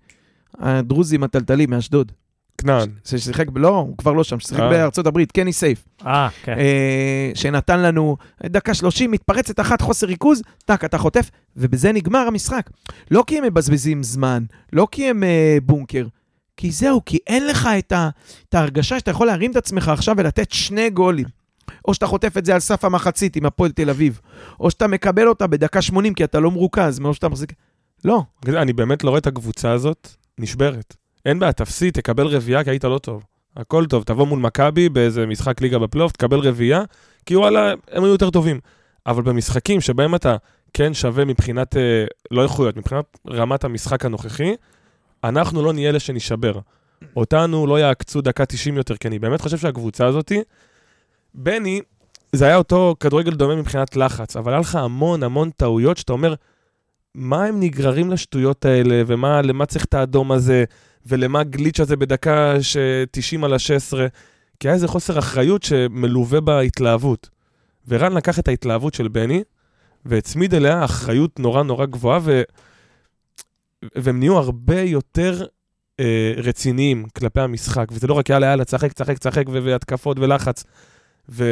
הדרוזי 0.58 1.16
עם 1.16 1.22
הטלטלי 1.22 1.66
מאשדוד. 1.66 2.12
כנען. 2.58 2.88
ששיחק, 3.04 3.46
לא, 3.56 3.68
הוא 3.68 3.98
כבר 3.98 4.12
לא 4.12 4.24
שם, 4.24 4.40
ששיחק 4.40 4.60
אה. 4.60 4.70
בארצות 4.70 5.06
הברית, 5.06 5.32
קני 5.32 5.52
סייף. 5.52 5.84
אה, 6.06 6.28
כן. 6.42 6.58
אה, 6.58 7.30
שנתן 7.34 7.80
לנו 7.80 8.16
דקה 8.46 8.74
30, 8.74 9.10
מתפרצת 9.10 9.60
אחת, 9.60 9.80
חוסר 9.80 10.06
ריכוז, 10.06 10.42
טאק, 10.64 10.84
אתה 10.84 10.98
חוטף, 10.98 11.30
ובזה 11.56 11.92
נגמר 11.92 12.18
המשחק. 12.18 12.70
לא 13.10 13.24
כי 13.26 13.38
הם 13.38 13.44
מבזבזים 13.44 14.02
זמן, 14.02 14.44
לא 14.72 14.88
כי 14.90 15.10
הם 15.10 15.22
אה, 15.24 15.58
בונקר, 15.62 16.06
כי 16.56 16.70
זהו, 16.70 17.04
כי 17.06 17.18
אין 17.26 17.46
לך 17.46 17.68
את, 17.78 17.92
ה, 17.92 18.08
את 18.48 18.54
ההרגשה 18.54 18.98
שאתה 18.98 19.10
יכול 19.10 19.26
להרים 19.26 19.50
את 19.50 19.56
עצמך 19.56 19.88
עכשיו 19.88 20.14
ולתת 20.18 20.52
שני 20.52 20.90
גולים. 20.90 21.26
או 21.88 21.94
שאתה 21.94 22.06
חוטף 22.06 22.36
את 22.38 22.44
זה 22.44 22.54
על 22.54 22.60
סף 22.60 22.84
המחצית 22.84 23.36
עם 23.36 23.46
הפועל 23.46 23.70
תל 23.70 23.90
אביב, 23.90 24.20
או 24.60 24.70
שאתה 24.70 24.86
מקבל 24.86 25.28
אותה 25.28 25.46
בדקה 25.46 25.82
80 25.82 26.14
כי 26.14 26.24
אתה 26.24 26.40
לא 26.40 26.50
מרוכז, 26.50 27.00
או 27.04 27.14
שאתה 27.14 27.28
מחזיק... 27.28 27.52
לא, 28.04 28.22
אני 28.46 28.72
באמת 28.72 29.04
לא 29.04 29.10
רואה 29.10 29.18
את 29.18 29.26
הקבוצה 29.26 29.72
הזאת 29.72 30.08
נשברת. 30.38 30.96
אין 31.24 31.38
בעיה, 31.38 31.52
תפסיד, 31.52 31.94
תקבל 31.94 32.26
רביעייה 32.26 32.64
כי 32.64 32.70
היית 32.70 32.84
לא 32.84 32.98
טוב. 32.98 33.24
הכל 33.56 33.86
טוב, 33.86 34.02
תבוא 34.02 34.26
מול 34.26 34.38
מכבי 34.38 34.88
באיזה 34.88 35.26
משחק 35.26 35.60
ליגה 35.60 35.78
בפלייאוף, 35.78 36.12
תקבל 36.12 36.38
רביעייה, 36.38 36.82
כי 37.26 37.36
וואלה, 37.36 37.74
הם 37.92 38.04
היו 38.04 38.12
יותר 38.12 38.30
טובים. 38.30 38.60
אבל 39.06 39.22
במשחקים 39.22 39.80
שבהם 39.80 40.14
אתה 40.14 40.36
כן 40.74 40.94
שווה 40.94 41.24
מבחינת, 41.24 41.76
אה, 41.76 42.04
לא 42.30 42.42
איכויות, 42.42 42.76
מבחינת 42.76 43.04
רמת 43.30 43.64
המשחק 43.64 44.04
הנוכחי, 44.04 44.54
אנחנו 45.24 45.62
לא 45.62 45.72
נהיה 45.72 45.90
אלה 45.90 46.00
שנשבר. 46.00 46.58
אותנו 47.16 47.66
לא 47.66 47.78
יעקצו 47.78 48.20
דקה 48.20 48.46
90 48.46 48.76
יותר, 48.76 48.96
כי 48.96 49.08
אני 49.08 49.18
באמת 49.18 49.40
חושב 49.40 49.58
שהקבוצה 49.58 50.06
הזאתי, 50.06 50.42
בני, 51.34 51.80
זה 52.32 52.46
היה 52.46 52.56
אותו 52.56 52.96
כדורגל 53.00 53.34
דומה 53.34 53.56
מבחינת 53.56 53.96
לחץ, 53.96 54.36
אבל 54.36 54.52
היה 54.52 54.60
לך 54.60 54.74
המון 54.74 55.22
המון 55.22 55.50
טעויות 55.50 55.96
שאתה 55.96 56.12
אומר, 56.12 56.34
מה 57.14 57.44
הם 57.44 57.60
נגררים 57.60 58.10
לשטויות 58.10 58.64
האלה, 58.64 59.02
ומה, 59.06 59.42
למה 59.42 59.66
צריך 59.66 59.84
את 59.84 59.94
האדום 59.94 60.32
הזה, 60.32 60.64
ולמה 61.06 61.40
הגליץ' 61.40 61.80
הזה 61.80 61.96
בדקה 61.96 62.62
ש- 62.62 62.76
90 63.10 63.44
על 63.44 63.52
ה-16, 63.52 63.96
כי 64.60 64.68
היה 64.68 64.74
איזה 64.74 64.88
חוסר 64.88 65.18
אחריות 65.18 65.62
שמלווה 65.62 66.40
בהתלהבות. 66.40 67.30
ורן 67.88 68.12
לקח 68.12 68.38
את 68.38 68.48
ההתלהבות 68.48 68.94
של 68.94 69.08
בני, 69.08 69.42
והצמיד 70.04 70.54
אליה 70.54 70.84
אחריות 70.84 71.40
נורא 71.40 71.62
נורא 71.62 71.86
גבוהה, 71.86 72.18
ו... 72.22 72.42
והם 73.96 74.18
נהיו 74.18 74.38
הרבה 74.38 74.80
יותר 74.80 75.46
אה, 76.00 76.32
רציניים 76.36 77.06
כלפי 77.18 77.40
המשחק, 77.40 77.86
וזה 77.92 78.06
לא 78.06 78.14
רק 78.14 78.28
יאללה, 78.28 78.46
יאללה, 78.46 78.64
צחק, 78.64 78.92
צחק, 78.92 79.18
צחק, 79.18 79.44
ו- 79.48 79.64
והתקפות 79.64 80.18
ולחץ. 80.18 80.64
ו... 81.28 81.44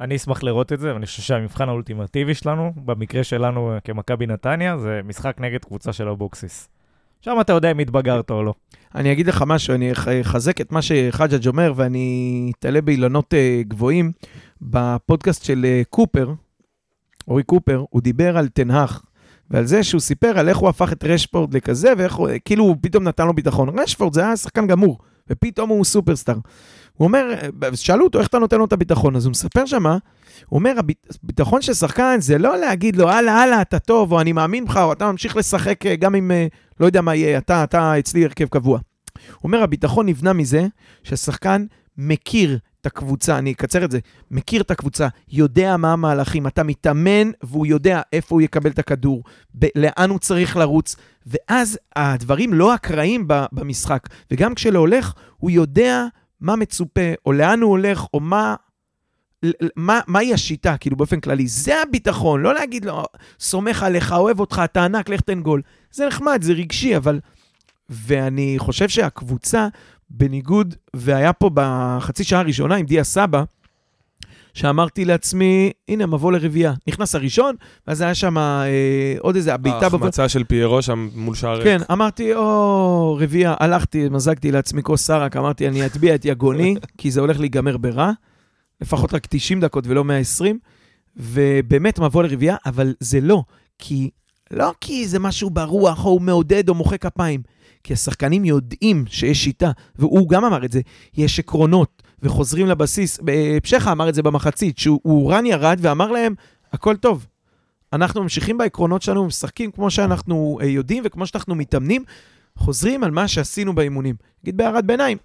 אני 0.00 0.16
אשמח 0.16 0.42
לראות 0.42 0.72
את 0.72 0.80
זה, 0.80 0.94
ואני 0.94 1.06
חושב 1.06 1.22
שהמבחן 1.22 1.68
האולטימטיבי 1.68 2.34
שלנו, 2.34 2.72
במקרה 2.76 3.24
שלנו 3.24 3.72
כמכבי 3.84 4.26
נתניה, 4.26 4.78
זה 4.78 5.00
משחק 5.04 5.36
נגד 5.40 5.64
קבוצה 5.64 5.92
של 5.92 6.08
אבוקסיס. 6.08 6.68
שם 7.24 7.36
אתה 7.40 7.52
יודע 7.52 7.70
אם 7.70 7.78
התבגרת 7.78 8.30
או 8.30 8.42
לא. 8.42 8.54
אני 8.94 9.12
אגיד 9.12 9.26
לך 9.26 9.44
משהו, 9.46 9.74
אני 9.74 9.92
אח- 9.92 10.08
אחזק 10.20 10.60
את 10.60 10.72
מה 10.72 10.82
שחג'ג' 10.82 11.48
אומר, 11.48 11.72
ואני 11.76 12.52
אתעלה 12.58 12.80
באילנות 12.80 13.34
אה, 13.34 13.62
גבוהים. 13.68 14.12
בפודקאסט 14.62 15.44
של 15.44 15.64
אה, 15.64 15.82
קופר, 15.90 16.32
אורי 17.28 17.42
קופר, 17.42 17.84
הוא 17.90 18.02
דיבר 18.02 18.38
על 18.38 18.48
תנהך, 18.48 19.02
ועל 19.50 19.64
זה 19.64 19.82
שהוא 19.82 20.00
סיפר 20.00 20.38
על 20.38 20.48
איך 20.48 20.56
הוא 20.58 20.68
הפך 20.68 20.92
את 20.92 21.04
רשפורד 21.04 21.54
לכזה, 21.54 21.92
ואיך 21.98 22.14
הוא, 22.14 22.28
כאילו 22.44 22.64
הוא 22.64 22.76
פתאום 22.80 23.04
נתן 23.04 23.26
לו 23.26 23.32
ביטחון. 23.34 23.78
רשפורד 23.78 24.14
זה 24.14 24.20
היה 24.26 24.36
שחקן 24.36 24.66
גמור, 24.66 24.98
ופתאום 25.30 25.70
הוא 25.70 25.84
סופרסטאר. 25.84 26.36
הוא 26.96 27.06
אומר, 27.06 27.34
שאלו 27.74 28.04
אותו, 28.04 28.18
איך 28.18 28.26
אתה 28.26 28.38
נותן 28.38 28.58
לו 28.58 28.64
את 28.64 28.72
הביטחון? 28.72 29.16
אז 29.16 29.24
הוא 29.24 29.30
מספר 29.30 29.66
שמה, 29.66 29.98
הוא 30.46 30.58
אומר, 30.58 30.72
הביטחון 31.22 31.62
של 31.62 31.74
שחקן 31.74 32.16
זה 32.20 32.38
לא 32.38 32.56
להגיד 32.56 32.96
לו, 32.96 33.10
הלאה, 33.10 33.42
הלאה, 33.42 33.62
אתה 33.62 33.78
טוב, 33.78 34.12
או 34.12 34.20
אני 34.20 34.32
מאמין 34.32 34.64
בך, 34.64 34.76
או 34.76 34.92
אתה 34.92 35.12
ממשיך 35.12 35.36
לשחק 35.36 35.86
אה, 35.86 35.96
גם 35.96 36.14
אם, 36.14 36.30
אה, 36.30 36.46
לא 36.80 36.86
יודע 36.86 37.00
מה 37.00 37.14
יהיה, 37.14 37.38
אתה, 37.38 37.64
אתה 37.64 37.98
אצלי 37.98 38.24
הרכב 38.24 38.46
קבוע. 38.46 38.78
הוא 39.28 39.44
אומר, 39.44 39.62
הביטחון 39.62 40.06
נבנה 40.06 40.32
מזה 40.32 40.66
שהשחקן 41.02 41.66
מכיר 41.98 42.58
את 42.80 42.86
הקבוצה, 42.86 43.38
אני 43.38 43.52
אקצר 43.52 43.84
את 43.84 43.90
זה, 43.90 43.98
מכיר 44.30 44.62
את 44.62 44.70
הקבוצה, 44.70 45.08
יודע 45.28 45.76
מה 45.76 45.92
המהלכים, 45.92 46.46
אתה 46.46 46.62
מתאמן 46.62 47.30
והוא 47.42 47.66
יודע 47.66 48.00
איפה 48.12 48.34
הוא 48.34 48.42
יקבל 48.42 48.70
את 48.70 48.78
הכדור, 48.78 49.22
ב- 49.58 49.66
לאן 49.76 50.10
הוא 50.10 50.18
צריך 50.18 50.56
לרוץ, 50.56 50.96
ואז 51.26 51.78
הדברים 51.96 52.54
לא 52.54 52.74
אקראיים 52.74 53.24
במשחק, 53.28 54.08
וגם 54.30 54.54
כשלא 54.54 54.78
הולך, 54.78 55.12
הוא 55.36 55.50
יודע 55.50 56.04
מה 56.44 56.56
מצופה, 56.56 57.12
או 57.26 57.32
לאן 57.32 57.60
הוא 57.60 57.70
הולך, 57.70 58.06
או 58.14 58.20
מה... 58.20 58.54
מה, 59.76 60.00
מהי 60.06 60.34
השיטה, 60.34 60.76
כאילו, 60.76 60.96
באופן 60.96 61.20
כללי? 61.20 61.46
זה 61.46 61.82
הביטחון, 61.82 62.42
לא 62.42 62.54
להגיד 62.54 62.84
לו, 62.84 63.04
סומך 63.40 63.82
עליך, 63.82 64.12
אוהב 64.12 64.40
אותך, 64.40 64.62
אתה 64.64 64.84
ענק, 64.84 65.08
לך 65.08 65.20
תן 65.20 65.40
גול. 65.40 65.62
זה 65.90 66.06
נחמד, 66.06 66.42
זה 66.42 66.52
רגשי, 66.52 66.96
אבל... 66.96 67.20
ואני 67.88 68.54
חושב 68.58 68.88
שהקבוצה, 68.88 69.68
בניגוד, 70.10 70.74
והיה 70.94 71.32
פה 71.32 71.50
בחצי 71.54 72.24
שעה 72.24 72.40
הראשונה 72.40 72.74
עם 72.74 72.86
דיה 72.86 73.04
סבא, 73.04 73.44
שאמרתי 74.54 75.04
לעצמי, 75.04 75.70
הנה, 75.88 76.06
מבוא 76.06 76.32
לרביעייה. 76.32 76.72
נכנס 76.88 77.14
הראשון, 77.14 77.54
ואז 77.86 78.00
היה 78.00 78.14
שם 78.14 78.38
אה, 78.38 79.14
עוד 79.20 79.36
איזה 79.36 79.54
הבעיטה... 79.54 79.84
ההחמצה 79.84 80.28
של 80.28 80.44
פיירו 80.44 80.82
שם 80.82 81.08
מול 81.14 81.34
שער 81.34 81.56
ריק. 81.56 81.64
כן, 81.64 81.78
אמרתי, 81.92 82.34
או, 82.34 83.18
רביעייה, 83.20 83.54
הלכתי, 83.60 84.08
מזגתי 84.08 84.52
לעצמי 84.52 84.82
כוס 84.82 85.06
סרק, 85.06 85.36
אמרתי, 85.36 85.68
אני 85.68 85.86
אטביע 85.86 86.14
את 86.14 86.24
יגוני, 86.24 86.74
כי 86.98 87.10
זה 87.10 87.20
הולך 87.20 87.40
להיגמר 87.40 87.76
ברע. 87.76 88.10
לפחות 88.80 89.14
רק 89.14 89.26
90 89.26 89.60
דקות 89.60 89.86
ולא 89.86 90.04
120, 90.04 90.58
ובאמת 91.16 91.98
מבוא 91.98 92.22
לרביעייה, 92.22 92.56
אבל 92.66 92.94
זה 93.00 93.20
לא, 93.20 93.42
כי... 93.78 94.10
לא 94.50 94.72
כי 94.80 95.08
זה 95.08 95.18
משהו 95.18 95.50
ברוח, 95.50 96.04
או 96.04 96.10
הוא 96.10 96.20
מעודד 96.20 96.68
או 96.68 96.74
מוחא 96.74 96.96
כפיים, 96.96 97.42
כי 97.84 97.92
השחקנים 97.92 98.44
יודעים 98.44 99.04
שיש 99.06 99.44
שיטה, 99.44 99.70
והוא 99.96 100.28
גם 100.28 100.44
אמר 100.44 100.64
את 100.64 100.72
זה, 100.72 100.80
יש 101.16 101.38
עקרונות, 101.38 102.02
וחוזרים 102.22 102.66
לבסיס. 102.66 103.20
פשחה 103.62 103.92
אמר 103.92 104.08
את 104.08 104.14
זה 104.14 104.22
במחצית, 104.22 104.78
שהוא 104.78 105.32
רן 105.32 105.46
ירד 105.46 105.78
ואמר 105.82 106.12
להם, 106.12 106.34
הכל 106.72 106.96
טוב. 106.96 107.26
אנחנו 107.92 108.22
ממשיכים 108.22 108.58
בעקרונות 108.58 109.02
שלנו, 109.02 109.26
משחקים 109.26 109.70
כמו 109.70 109.90
שאנחנו 109.90 110.58
אה, 110.62 110.66
יודעים 110.66 111.02
וכמו 111.06 111.26
שאנחנו 111.26 111.54
מתאמנים, 111.54 112.04
חוזרים 112.58 113.04
על 113.04 113.10
מה 113.10 113.28
שעשינו 113.28 113.74
באימונים. 113.74 114.14
נגיד 114.42 114.56
בהערת 114.56 114.84
ביניים, 114.84 115.18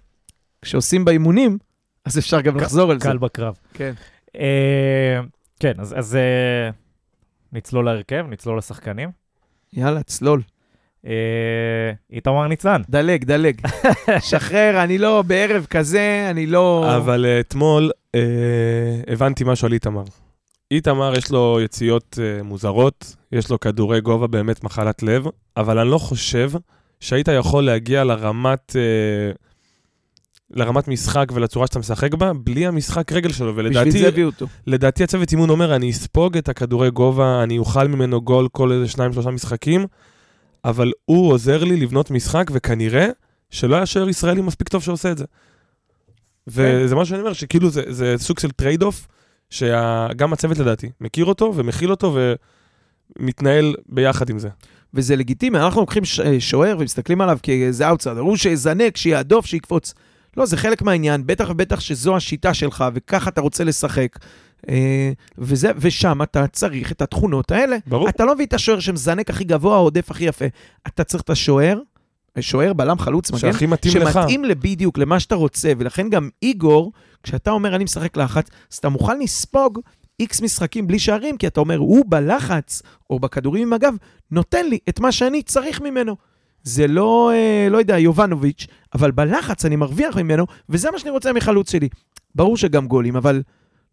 כשעושים 0.62 1.04
באימונים, 1.04 1.58
אז 2.04 2.18
אפשר 2.18 2.40
גם 2.40 2.56
לחזור 2.56 2.90
על 2.90 3.00
זה. 3.00 3.08
קל 3.08 3.18
בקרב. 3.18 3.54
כן. 3.74 3.92
אה, 4.36 5.20
כן, 5.60 5.72
אז 5.78 6.16
אה, 6.16 6.70
נצלול 7.52 7.84
להרכב, 7.84 8.26
נצלול 8.28 8.58
לשחקנים. 8.58 9.10
יאללה, 9.72 10.02
צלול. 10.02 10.42
אה, 11.06 11.92
איתמר 12.12 12.46
ניצן. 12.46 12.82
דלג, 12.90 13.24
דלג. 13.24 13.60
שחרר, 14.30 14.82
אני 14.84 14.98
לא, 14.98 15.22
בערב 15.26 15.66
כזה, 15.70 16.26
אני 16.30 16.46
לא... 16.46 16.96
אבל 16.96 17.26
uh, 17.26 17.40
אתמול 17.40 17.90
uh, 18.16 18.20
הבנתי 19.12 19.44
משהו 19.46 19.66
על 19.66 19.72
איתמר. 19.72 20.04
איתמר, 20.70 21.12
יש 21.18 21.30
לו 21.30 21.58
יציאות 21.64 22.18
מוזרות, 22.44 23.16
יש 23.32 23.50
לו 23.50 23.60
כדורי 23.60 24.00
גובה 24.00 24.26
באמת 24.26 24.64
מחלת 24.64 25.02
לב, 25.02 25.26
אבל 25.56 25.78
אני 25.78 25.90
לא 25.90 25.98
חושב 25.98 26.50
שהיית 27.00 27.28
יכול 27.28 27.64
להגיע 27.64 28.04
לרמת... 28.04 28.76
לרמת 30.50 30.88
משחק 30.88 31.26
ולצורה 31.34 31.66
שאתה 31.66 31.78
משחק 31.78 32.14
בה, 32.14 32.32
בלי 32.32 32.66
המשחק 32.66 33.12
רגל 33.12 33.32
שלו, 33.32 33.56
ולדעתי... 33.56 33.88
בשביל 33.88 34.02
זה 34.02 34.08
הביאו 34.08 34.26
אותו. 34.26 34.46
לדעתי 34.66 35.04
הצוות 35.04 35.32
אימון 35.32 35.50
אומר, 35.50 35.76
אני 35.76 35.90
אספוג 35.90 36.36
את 36.36 36.48
הכדורי 36.48 36.90
גובה, 36.90 37.42
אני 37.42 37.58
אוכל 37.58 37.88
ממנו 37.88 38.20
גול 38.20 38.48
כל 38.52 38.72
איזה 38.72 38.88
שניים, 38.88 39.12
שלושה 39.12 39.30
משחקים, 39.30 39.86
אבל 40.64 40.92
הוא 41.04 41.32
עוזר 41.32 41.64
לי 41.64 41.76
לבנות 41.76 42.10
משחק, 42.10 42.50
וכנראה 42.52 43.08
שלא 43.50 43.76
היה 43.76 43.86
שוער 43.86 44.08
ישראלי 44.08 44.42
מספיק 44.42 44.68
טוב 44.68 44.82
שעושה 44.82 45.10
את 45.12 45.18
זה. 45.18 45.24
וזה 46.46 46.94
מה 46.94 47.04
שאני 47.04 47.20
אומר, 47.20 47.32
שכאילו 47.32 47.70
זה, 47.70 47.82
זה 47.88 48.14
סוג 48.18 48.38
של 48.38 48.50
trade 48.50 48.82
off, 48.82 49.08
שגם 49.50 50.32
הצוות 50.32 50.58
לדעתי 50.58 50.90
מכיר 51.00 51.24
אותו 51.24 51.52
ומכיל 51.56 51.90
אותו 51.90 52.16
ומתנהל 53.18 53.74
ביחד 53.88 54.30
עם 54.30 54.38
זה. 54.38 54.48
וזה 54.94 55.16
לגיטימי, 55.16 55.58
אנחנו 55.58 55.80
לוקחים 55.80 56.02
שוער 56.38 56.76
ומסתכלים 56.78 57.20
עליו 57.20 57.38
כאיזה 57.42 57.88
אאוטסיידר, 57.88 58.20
הוא 58.20 58.36
שיזנק, 58.36 58.96
שיהדוף, 58.96 59.46
שיקפוץ. 59.46 59.94
לא, 60.36 60.46
זה 60.46 60.56
חלק 60.56 60.82
מהעניין, 60.82 61.26
בטח 61.26 61.50
ובטח 61.50 61.80
שזו 61.80 62.16
השיטה 62.16 62.54
שלך, 62.54 62.84
וככה 62.94 63.30
אתה 63.30 63.40
רוצה 63.40 63.64
לשחק. 63.64 64.18
אה, 64.68 65.12
וזה, 65.38 65.70
ושם 65.76 66.22
אתה 66.22 66.46
צריך 66.46 66.92
את 66.92 67.02
התכונות 67.02 67.50
האלה. 67.50 67.76
ברור. 67.86 68.08
אתה 68.08 68.24
לא 68.24 68.34
מביא 68.34 68.46
את 68.46 68.54
השוער 68.54 68.80
שמזנק 68.80 69.30
הכי 69.30 69.44
גבוה, 69.44 69.76
הודף 69.76 70.10
הכי 70.10 70.24
יפה. 70.24 70.44
אתה 70.86 71.04
צריך 71.04 71.22
את 71.22 71.30
השוער, 71.30 71.78
שוער, 72.40 72.72
בלם, 72.72 72.98
חלוץ, 72.98 73.30
מגן, 73.30 73.38
שהכי 73.38 73.66
מתאים 73.66 73.96
לך. 73.96 74.12
שמתאים 74.12 74.42
בדיוק 74.60 74.98
למה 74.98 75.20
שאתה 75.20 75.34
רוצה, 75.34 75.72
ולכן 75.78 76.10
גם 76.10 76.28
איגור, 76.42 76.92
כשאתה 77.22 77.50
אומר 77.50 77.74
אני 77.76 77.84
משחק 77.84 78.16
לחץ, 78.16 78.48
אז 78.72 78.78
אתה 78.78 78.88
מוכן 78.88 79.18
לספוג 79.18 79.78
איקס 80.20 80.40
משחקים 80.40 80.86
בלי 80.86 80.98
שערים, 80.98 81.36
כי 81.36 81.46
אתה 81.46 81.60
אומר, 81.60 81.76
הוא 81.76 82.04
בלחץ, 82.08 82.82
או 83.10 83.18
בכדורים 83.20 83.62
עם 83.62 83.72
הגב, 83.72 83.94
נותן 84.30 84.66
לי 84.66 84.78
את 84.88 85.00
מה 85.00 85.12
שאני 85.12 85.42
צריך 85.42 85.80
ממנו. 85.80 86.16
זה 86.62 86.86
לא, 86.86 87.30
אה, 87.34 87.68
לא 87.70 87.78
יודע, 87.78 87.98
יובנוביץ', 87.98 88.66
אבל 88.94 89.10
בלחץ 89.10 89.64
אני 89.64 89.76
מרוויח 89.76 90.16
ממנו, 90.16 90.46
וזה 90.68 90.90
מה 90.90 90.98
שאני 90.98 91.10
רוצה 91.10 91.32
מחלוץ 91.32 91.72
שלי. 91.72 91.88
ברור 92.34 92.56
שגם 92.56 92.86
גולים, 92.86 93.16
אבל 93.16 93.42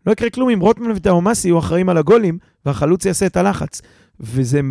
לא 0.08 0.12
יקרה 0.12 0.30
כלום 0.30 0.50
אם 0.50 0.60
רוטמן 0.60 0.92
וטאומאסי 0.92 1.48
יהיו 1.48 1.60
אחראים 1.60 1.90
על 1.90 1.98
הגולים, 1.98 2.38
והחלוץ 2.66 3.06
יעשה 3.06 3.26
את 3.26 3.38
הלחץ. 3.38 3.82
וזה 4.20 4.62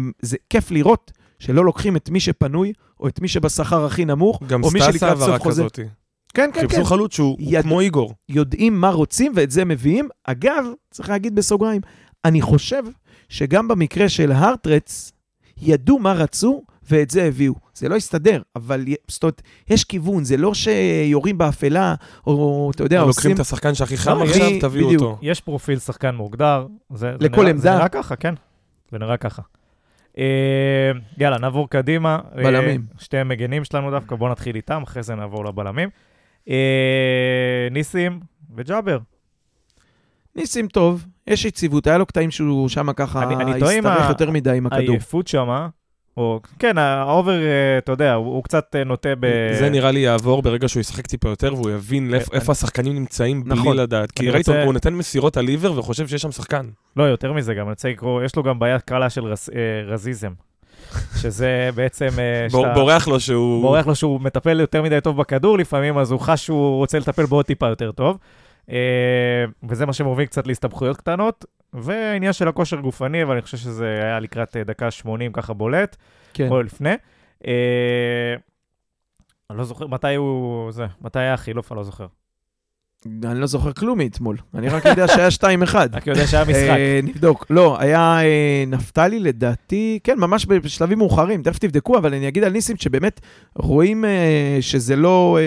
כיף 0.50 0.70
לראות 0.70 1.12
שלא 1.38 1.64
לוקחים 1.64 1.96
את 1.96 2.10
מי 2.10 2.20
שפנוי, 2.20 2.72
או 3.00 3.08
את 3.08 3.20
מי 3.20 3.28
שבשכר 3.28 3.84
הכי 3.84 4.04
נמוך, 4.04 4.40
או 4.62 4.70
מי 4.70 4.80
שלקראת 4.80 5.18
סוף 5.18 5.42
חוזה. 5.42 5.62
כזאתי. 5.62 5.82
כן, 5.82 5.90
כן, 6.34 6.50
כן. 6.52 6.60
חיפשו 6.60 6.84
חלוץ 6.84 7.14
שהוא 7.14 7.36
יד... 7.40 7.62
כמו 7.62 7.80
איגור. 7.80 8.12
יודעים 8.28 8.80
מה 8.80 8.90
רוצים 8.90 9.32
ואת 9.34 9.50
זה 9.50 9.64
מביאים. 9.64 10.08
אגב, 10.24 10.64
צריך 10.90 11.08
להגיד 11.08 11.34
בסוגריים, 11.34 11.80
אני 12.24 12.40
חושב 12.40 12.82
שגם 13.28 13.68
במקרה 13.68 14.08
של 14.08 14.32
הארטרץ, 14.32 15.12
ידעו 15.62 15.98
מה 15.98 16.12
רצו, 16.12 16.62
ואת 16.90 17.10
זה 17.10 17.24
הביאו. 17.24 17.54
זה 17.74 17.88
לא 17.88 17.94
יסתדר, 17.94 18.42
אבל 18.56 18.84
זאת 19.08 19.22
אומרת, 19.22 19.42
יש 19.70 19.84
כיוון, 19.84 20.24
זה 20.24 20.36
לא 20.36 20.54
שיורים 20.54 21.38
באפלה, 21.38 21.94
או 22.26 22.70
אתה 22.74 22.82
יודע, 22.84 23.00
עושים... 23.00 23.08
לוקחים 23.08 23.34
את 23.34 23.40
השחקן 23.40 23.74
שהכי 23.74 23.96
חם 23.96 24.22
עכשיו, 24.22 24.50
תביאו 24.60 24.86
בדיוק. 24.86 25.02
אותו. 25.02 25.18
יש 25.22 25.40
פרופיל 25.40 25.78
שחקן 25.78 26.14
מוגדר. 26.14 26.66
זה, 26.94 27.12
לכל 27.20 27.44
זה 27.44 27.50
עמדה. 27.50 27.62
זה 27.62 27.70
נראה 27.74 27.88
ככה, 27.88 28.16
כן. 28.16 28.34
זה 28.92 28.98
נראה 28.98 29.16
ככה. 29.16 29.42
אה, 30.18 30.24
יאללה, 31.18 31.38
נעבור 31.38 31.68
קדימה. 31.70 32.18
בלמים. 32.36 32.80
אה, 32.94 33.02
שתי 33.02 33.22
מגנים 33.22 33.64
שלנו 33.64 33.90
דווקא, 33.90 34.16
בואו 34.16 34.30
נתחיל 34.30 34.56
איתם, 34.56 34.82
אחרי 34.82 35.02
זה 35.02 35.14
נעבור 35.14 35.44
לבלמים. 35.44 35.88
אה, 36.48 36.54
ניסים 37.70 38.20
וג'אבר. 38.56 38.98
ניסים 40.36 40.68
טוב, 40.68 41.06
יש 41.26 41.44
יציבות, 41.44 41.86
היה 41.86 41.98
לו 41.98 42.06
קטעים 42.06 42.30
שהוא 42.30 42.68
שם 42.68 42.92
ככה 42.92 43.22
אני- 43.22 43.34
אני 43.34 43.60
טועה 43.60 43.76
עם 43.76 43.86
הסתבך 43.86 44.06
ה- 44.06 44.08
יותר 44.08 44.30
מדי 44.30 44.56
עם 44.56 44.66
הכדור. 44.66 44.80
העייפות 44.88 45.26
שמה, 45.28 45.68
או, 46.16 46.40
כן, 46.58 46.78
ה 46.78 46.87
over, 46.87 47.32
אה, 47.42 47.78
אתה 47.78 47.92
יודע, 47.92 48.14
הוא, 48.14 48.26
הוא 48.34 48.44
קצת 48.44 48.76
אה, 48.78 48.84
נוטה 48.84 49.08
ב... 49.20 49.26
זה 49.58 49.70
נראה 49.70 49.90
לי 49.90 50.00
יעבור 50.00 50.42
ברגע 50.42 50.68
שהוא 50.68 50.80
ישחק 50.80 51.06
טיפה 51.06 51.28
יותר, 51.28 51.54
והוא 51.54 51.70
יבין 51.70 52.10
לאיפה- 52.10 52.32
אני- 52.32 52.40
איפה 52.40 52.52
השחקנים 52.52 52.94
נמצאים 52.94 53.44
בלי 53.44 53.54
נכון. 53.60 53.76
לדעת. 53.76 54.10
כי 54.12 54.30
ראית, 54.30 54.48
רוצה- 54.48 54.64
הוא 54.64 54.72
נותן 54.72 54.94
מסירות 54.94 55.36
על 55.36 55.44
ליבר 55.44 55.78
וחושב 55.78 56.08
שיש 56.08 56.22
שם 56.22 56.32
שחקן. 56.32 56.66
לא, 56.96 57.02
יותר 57.02 57.32
מזה 57.32 57.54
גם, 57.54 57.62
אני 57.62 57.70
רוצה 57.70 57.88
לקרוא, 57.88 58.22
יש 58.22 58.36
לו 58.36 58.42
גם 58.42 58.58
בעיה 58.58 58.78
קלה 58.78 59.10
של 59.10 59.24
רז, 59.24 59.50
אה, 59.54 59.60
רזיזם, 59.92 60.32
שזה 61.16 61.48
בעצם... 61.76 62.08
אה, 62.18 62.46
שאתה- 62.50 62.74
בורח 62.74 63.08
לו 63.08 63.20
שהוא... 63.20 63.62
בורח 63.62 63.86
לו 63.86 63.94
שהוא 63.94 64.20
מטפל 64.20 64.60
יותר 64.60 64.82
מדי 64.82 64.98
טוב 65.02 65.16
בכדור 65.16 65.58
לפעמים, 65.58 65.98
אז 65.98 66.10
הוא 66.10 66.20
חש 66.20 66.44
שהוא 66.46 66.76
רוצה 66.76 66.98
לטפל 66.98 67.26
בעוד 67.26 67.44
טיפה 67.44 67.68
יותר 67.68 67.92
טוב. 67.92 68.18
אה, 68.70 68.76
וזה 69.68 69.86
מה 69.86 69.92
שמוביל 69.92 70.26
קצת 70.26 70.46
להסתבכויות 70.46 70.96
קטנות. 70.96 71.44
ועניין 71.72 72.32
של 72.32 72.48
הכושר 72.48 72.80
גופני, 72.80 73.22
אבל 73.22 73.32
אני 73.32 73.42
חושב 73.42 73.56
שזה 73.56 74.00
היה 74.02 74.20
לקראת 74.20 74.56
אה, 74.56 74.64
דקה 74.64 74.90
80 74.90 75.32
ככה 75.32 75.52
בולט, 75.52 75.96
כן. 76.34 76.48
או 76.50 76.62
לפני. 76.62 76.94
אה, 77.46 78.34
אני 79.50 79.58
לא 79.58 79.64
זוכר 79.64 79.86
מתי 79.86 80.14
הוא... 80.14 80.72
זה, 80.72 80.86
מתי 81.00 81.18
היה 81.18 81.34
החילוף, 81.34 81.72
אני 81.72 81.76
לא 81.76 81.84
זוכר. 81.84 82.06
אני 83.24 83.40
לא 83.40 83.46
זוכר 83.46 83.72
כלום 83.72 83.98
מאתמול, 83.98 84.36
אני 84.54 84.68
רק 84.68 84.84
יודע 84.84 85.08
שהיה 85.08 85.28
2-1. 85.28 85.74
רק 85.92 86.06
יודע 86.06 86.26
שהיה 86.26 86.44
משחק. 86.44 86.54
אה, 86.54 87.00
נבדוק. 87.02 87.46
לא, 87.50 87.80
היה 87.80 88.18
אה, 88.22 88.64
נפתלי 88.66 89.20
לדעתי, 89.20 89.98
כן, 90.04 90.18
ממש 90.18 90.46
בשלבים 90.46 90.98
מאוחרים, 90.98 91.42
תכף 91.42 91.58
תבדקו, 91.58 91.98
אבל 91.98 92.14
אני 92.14 92.28
אגיד 92.28 92.44
על 92.44 92.52
ניסים 92.52 92.76
שבאמת 92.76 93.20
רואים 93.56 94.04
שזה 94.60 94.96
לא... 94.96 95.38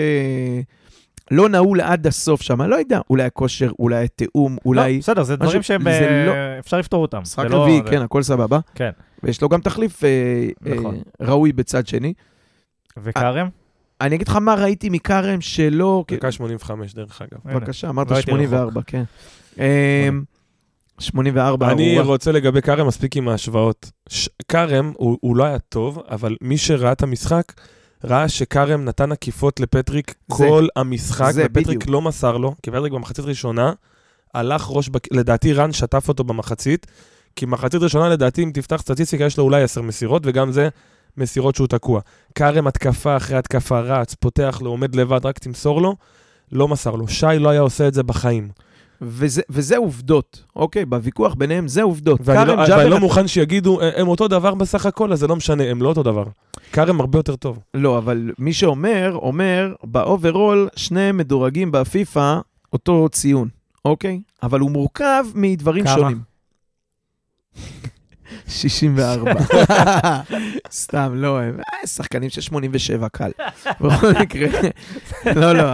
לא 1.30 1.48
נעול 1.48 1.80
עד 1.80 2.06
הסוף 2.06 2.42
שם, 2.42 2.62
לא 2.62 2.76
יודע, 2.76 3.00
אולי 3.10 3.22
הכושר, 3.24 3.70
אולי 3.78 4.04
התיאום, 4.04 4.56
אולי... 4.64 4.92
לא, 4.94 4.98
בסדר, 4.98 5.22
זה 5.22 5.34
משהו- 5.34 5.46
דברים 5.46 5.62
שהם, 5.62 5.82
זה 5.82 5.90
אה, 5.90 6.26
לא- 6.26 6.58
אפשר 6.58 6.78
לפתור 6.78 7.02
אותם. 7.02 7.18
משחק 7.18 7.42
זה 7.48 7.54
לא- 7.54 7.62
רביעי, 7.62 7.80
זה- 7.84 7.90
כן, 7.90 8.02
הכל 8.02 8.22
סבבה. 8.22 8.58
כן. 8.74 8.90
ויש 9.22 9.42
לו 9.42 9.48
גם 9.48 9.60
תחליף 9.60 10.04
אה, 10.04 10.08
אה, 10.66 10.74
נכון. 10.74 11.00
ראוי 11.20 11.52
בצד 11.52 11.86
שני. 11.86 12.12
וכרם? 13.02 13.48
אני 14.00 14.14
אגיד 14.16 14.28
לך 14.28 14.36
מה 14.36 14.54
ראיתי 14.54 14.88
מכרם 14.88 15.40
שלא... 15.40 16.04
דקה 16.10 16.32
85, 16.32 16.94
דרך 16.94 17.22
אגב. 17.22 17.40
בבקשה, 17.44 17.88
אמרת 17.88 18.10
לא 18.10 18.16
הייתי 18.16 18.30
84, 18.30 18.80
כן. 18.86 19.02
אמ, 19.58 19.64
84, 20.98 21.70
אני 21.72 21.88
ארורה. 21.96 22.04
רוצה 22.12 22.32
לגבי 22.32 22.62
כרם, 22.62 22.86
מספיק 22.86 23.16
עם 23.16 23.28
ההשוואות. 23.28 23.90
ש- 24.08 24.28
כרם, 24.48 24.92
הוא 24.96 25.18
הוא 25.20 25.36
לא 25.36 25.44
היה 25.44 25.58
טוב, 25.58 26.02
אבל 26.10 26.36
מי 26.40 26.58
שראה 26.58 26.92
את 26.92 27.02
המשחק, 27.02 27.42
ראה 28.04 28.28
שכרם 28.28 28.84
נתן 28.84 29.12
עקיפות 29.12 29.60
לפטריק 29.60 30.14
זה. 30.28 30.44
כל 30.48 30.66
המשחק, 30.76 31.30
זה, 31.30 31.42
ופטריק 31.46 31.66
בדיוק. 31.66 31.86
לא 31.86 32.02
מסר 32.02 32.36
לו, 32.36 32.54
כי 32.62 32.70
פטריק 32.70 32.92
במחצית 32.92 33.24
ראשונה 33.24 33.72
הלך 34.34 34.66
ראש, 34.70 34.88
בק... 34.88 35.12
לדעתי 35.12 35.52
רן 35.52 35.72
שטף 35.72 36.08
אותו 36.08 36.24
במחצית, 36.24 36.86
כי 37.36 37.46
מחצית 37.46 37.82
ראשונה 37.82 38.08
לדעתי, 38.08 38.44
אם 38.44 38.50
תפתח 38.54 38.76
סטטיסטיקה, 38.76 39.24
יש 39.24 39.38
לו 39.38 39.44
אולי 39.44 39.62
10 39.62 39.82
מסירות, 39.82 40.22
וגם 40.24 40.52
זה 40.52 40.68
מסירות 41.16 41.54
שהוא 41.54 41.66
תקוע. 41.66 42.00
כרם 42.34 42.66
התקפה 42.66 43.16
אחרי 43.16 43.36
התקפה 43.36 43.80
רץ, 43.80 44.14
פותח 44.14 44.58
לו, 44.62 44.70
עומד 44.70 44.94
לבד, 44.94 45.26
רק 45.26 45.38
תמסור 45.38 45.82
לו, 45.82 45.96
לא 46.52 46.68
מסר 46.68 46.94
לו. 46.94 47.08
שי 47.08 47.26
לא 47.38 47.48
היה 47.48 47.60
עושה 47.60 47.88
את 47.88 47.94
זה 47.94 48.02
בחיים. 48.02 48.48
וזה, 49.02 49.42
וזה 49.50 49.76
עובדות, 49.76 50.44
אוקיי? 50.56 50.84
בוויכוח 50.84 51.34
ביניהם 51.34 51.68
זה 51.68 51.82
עובדות. 51.82 52.20
ואני 52.24 52.48
לא, 52.48 52.66
ג'אבר- 52.66 52.88
לא 52.88 52.98
מוכן 53.00 53.28
שיגידו, 53.28 53.80
"אה, 53.80 53.90
הם 54.00 54.08
אותו 54.08 54.28
דבר 54.28 54.54
בסך 54.54 54.86
הכל, 54.86 55.12
אז 55.12 55.18
זה 55.18 55.26
לא 55.26 55.36
משנה, 55.36 55.64
הם 55.64 55.82
לא 55.82 55.88
אותו 55.88 56.02
דבר. 56.02 56.24
כרם 56.72 57.00
הרבה 57.00 57.18
יותר 57.18 57.36
טוב. 57.36 57.58
לא, 57.74 57.98
אבל 57.98 58.30
מי 58.38 58.52
שאומר, 58.52 59.12
אומר, 59.14 59.74
ב 59.84 59.93
overall, 59.93 60.68
שניהם 60.76 61.16
מדורגים 61.16 61.72
בפיפא 61.72 62.38
אותו 62.72 63.08
ציון, 63.12 63.48
אוקיי? 63.84 64.20
אבל 64.42 64.60
הוא 64.60 64.70
מורכב 64.70 65.24
מדברים 65.34 65.84
כמה? 65.84 65.94
שונים. 65.94 66.20
64. 68.48 69.32
סתם, 70.72 71.12
לא, 71.14 71.40
הם 71.40 71.56
אה, 71.60 71.86
שחקנים 71.86 72.30
של 72.30 72.40
87 72.40 73.08
קל. 73.08 73.30
בכל 73.80 74.12
מקרה, 74.20 74.48
לא, 75.36 75.52
לא, 75.52 75.64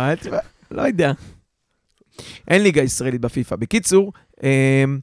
לא 0.70 0.82
יודע. 0.82 1.12
אין 2.48 2.62
ליגה 2.62 2.82
ישראלית 2.82 3.20
בפיפא. 3.20 3.56
בקיצור, 3.56 4.12
אמ, 4.42 4.98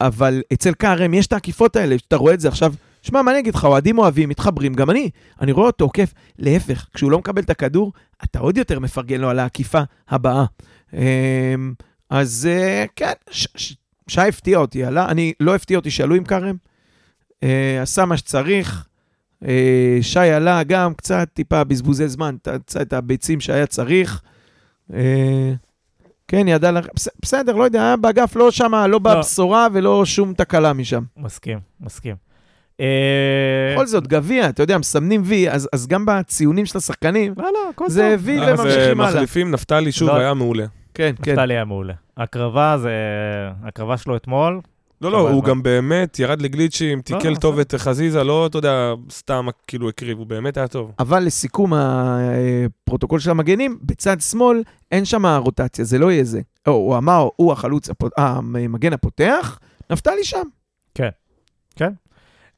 אבל 0.00 0.42
אצל 0.52 0.74
כרם 0.74 1.14
יש 1.14 1.26
את 1.26 1.32
העקיפות 1.32 1.76
האלה, 1.76 1.98
שאתה 1.98 2.16
רואה 2.16 2.34
את 2.34 2.40
זה 2.40 2.48
עכשיו. 2.48 2.74
שמע, 3.02 3.22
מה 3.22 3.30
אני 3.30 3.38
אגיד 3.38 3.54
לך, 3.54 3.64
אוהדים 3.64 3.98
אוהבים, 3.98 4.28
מתחברים, 4.28 4.74
גם 4.74 4.90
אני. 4.90 5.10
אני 5.40 5.52
רואה 5.52 5.66
אותו 5.66 5.84
עוקף. 5.84 6.14
להפך, 6.38 6.86
כשהוא 6.94 7.10
לא 7.10 7.18
מקבל 7.18 7.42
את 7.42 7.50
הכדור, 7.50 7.92
אתה 8.24 8.38
עוד 8.38 8.58
יותר 8.58 8.78
מפרגן 8.78 9.20
לו 9.20 9.30
על 9.30 9.38
העקיפה 9.38 9.80
הבאה. 10.08 10.44
אמ, 10.94 10.98
אז 12.10 12.48
אה, 12.50 12.84
כן, 12.96 13.12
שי 14.08 14.20
הפתיע 14.20 14.58
אותי, 14.58 14.84
עלה, 14.84 15.08
אני, 15.08 15.32
לא 15.40 15.54
הפתיע 15.54 15.78
אותי 15.78 15.90
שעלו 15.90 16.14
עם 16.14 16.24
כרם, 16.24 16.56
אה, 17.42 17.82
עשה 17.82 18.04
מה 18.04 18.16
שצריך. 18.16 18.86
אה, 19.46 19.98
שי 20.02 20.18
עלה 20.18 20.62
גם 20.62 20.94
קצת, 20.94 21.28
טיפה 21.34 21.64
בזבוזי 21.64 22.08
זמן, 22.08 22.36
את 22.82 22.92
הביצים 22.92 23.40
שהיה 23.40 23.66
צריך. 23.66 24.22
אה, 26.34 26.38
כן, 26.38 26.48
ידע 26.48 26.70
בסדר, 27.22 27.56
לא 27.56 27.64
יודע, 27.64 27.82
היה 27.82 27.96
באגף 27.96 28.36
לא 28.36 28.50
שמה, 28.50 28.86
לא 28.86 28.98
בבשורה 28.98 29.68
ולא 29.72 30.04
שום 30.04 30.34
תקלה 30.34 30.72
משם. 30.72 31.02
מסכים, 31.16 31.58
מסכים. 31.80 32.16
אה, 32.80 33.72
בכל 33.74 33.86
זאת, 33.86 34.06
גביע, 34.06 34.48
אתה 34.48 34.62
יודע, 34.62 34.78
מסמנים 34.78 35.22
וי, 35.24 35.50
אז, 35.50 35.68
אז 35.72 35.86
גם 35.86 36.06
בציונים 36.06 36.66
של 36.66 36.78
השחקנים, 36.78 37.34
לא, 37.36 37.48
לא, 37.80 37.88
זה. 37.88 38.16
וי 38.18 38.40
אז 38.40 38.60
וממשיכים 38.60 39.00
אה, 39.00 39.06
הלאה. 39.06 39.14
מחליפים, 39.14 39.50
נפתלי 39.50 39.92
שוב 39.92 40.08
לא. 40.08 40.16
היה 40.16 40.34
מעולה. 40.34 40.64
כן, 40.94 41.14
כן. 41.22 41.32
נפתלי 41.32 41.54
היה 41.54 41.64
מעולה. 41.64 41.94
הקרבה 42.16 42.76
זה... 42.78 42.90
הקרבה 43.64 43.96
שלו 43.96 44.16
אתמול, 44.16 44.60
לא, 45.00 45.12
לא. 45.12 45.30
הוא 45.30 45.44
גם 45.44 45.62
באמת 45.62 46.18
ירד 46.18 46.42
לגליצ'ים, 46.42 47.02
תיקל 47.02 47.28
לא, 47.28 47.34
טוב. 47.34 47.58
את 47.58 47.74
חזיזה, 47.74 48.24
לא, 48.24 48.46
אתה 48.46 48.58
יודע, 48.58 48.94
סתם 49.10 49.46
כאילו 49.66 49.88
הקריב, 49.88 50.18
הוא 50.18 50.26
באמת 50.26 50.56
היה 50.56 50.68
טוב. 50.68 50.92
אבל 50.98 51.22
לסיכום 51.22 51.72
הפרוטוקול 51.74 53.20
של 53.20 53.30
המגנים, 53.30 53.78
בצד 53.82 54.20
שמאל 54.20 54.62
אין 54.92 55.04
שם 55.04 55.26
רוטציה, 55.26 55.84
זה 55.84 55.98
לא 55.98 56.12
יהיה 56.12 56.24
זה. 56.24 56.40
או, 56.66 56.72
הוא 56.72 56.96
אמר, 56.96 57.28
הוא 57.36 57.52
החלוץ, 57.52 57.88
אה, 57.88 57.94
המגן 58.36 58.92
הפותח, 58.92 59.58
נפתלי 59.90 60.24
שם. 60.24 60.42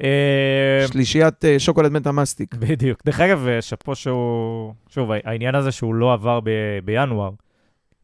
אה, 0.03 0.85
שלישיית 0.93 1.45
אה, 1.45 1.59
שוקולד 1.59 1.93
מטה 1.93 2.13
מסטיק. 2.13 2.55
בדיוק. 2.55 3.01
דרך 3.07 3.21
אגב, 3.21 3.47
אה, 3.49 3.63
שאפו 3.63 3.95
שהוא... 3.95 4.75
שוב, 4.89 5.11
העניין 5.25 5.55
הזה 5.55 5.73
שהוא 5.73 5.95
לא 5.95 6.13
עבר 6.13 6.41
ב- 6.41 6.51
בינואר. 6.85 7.31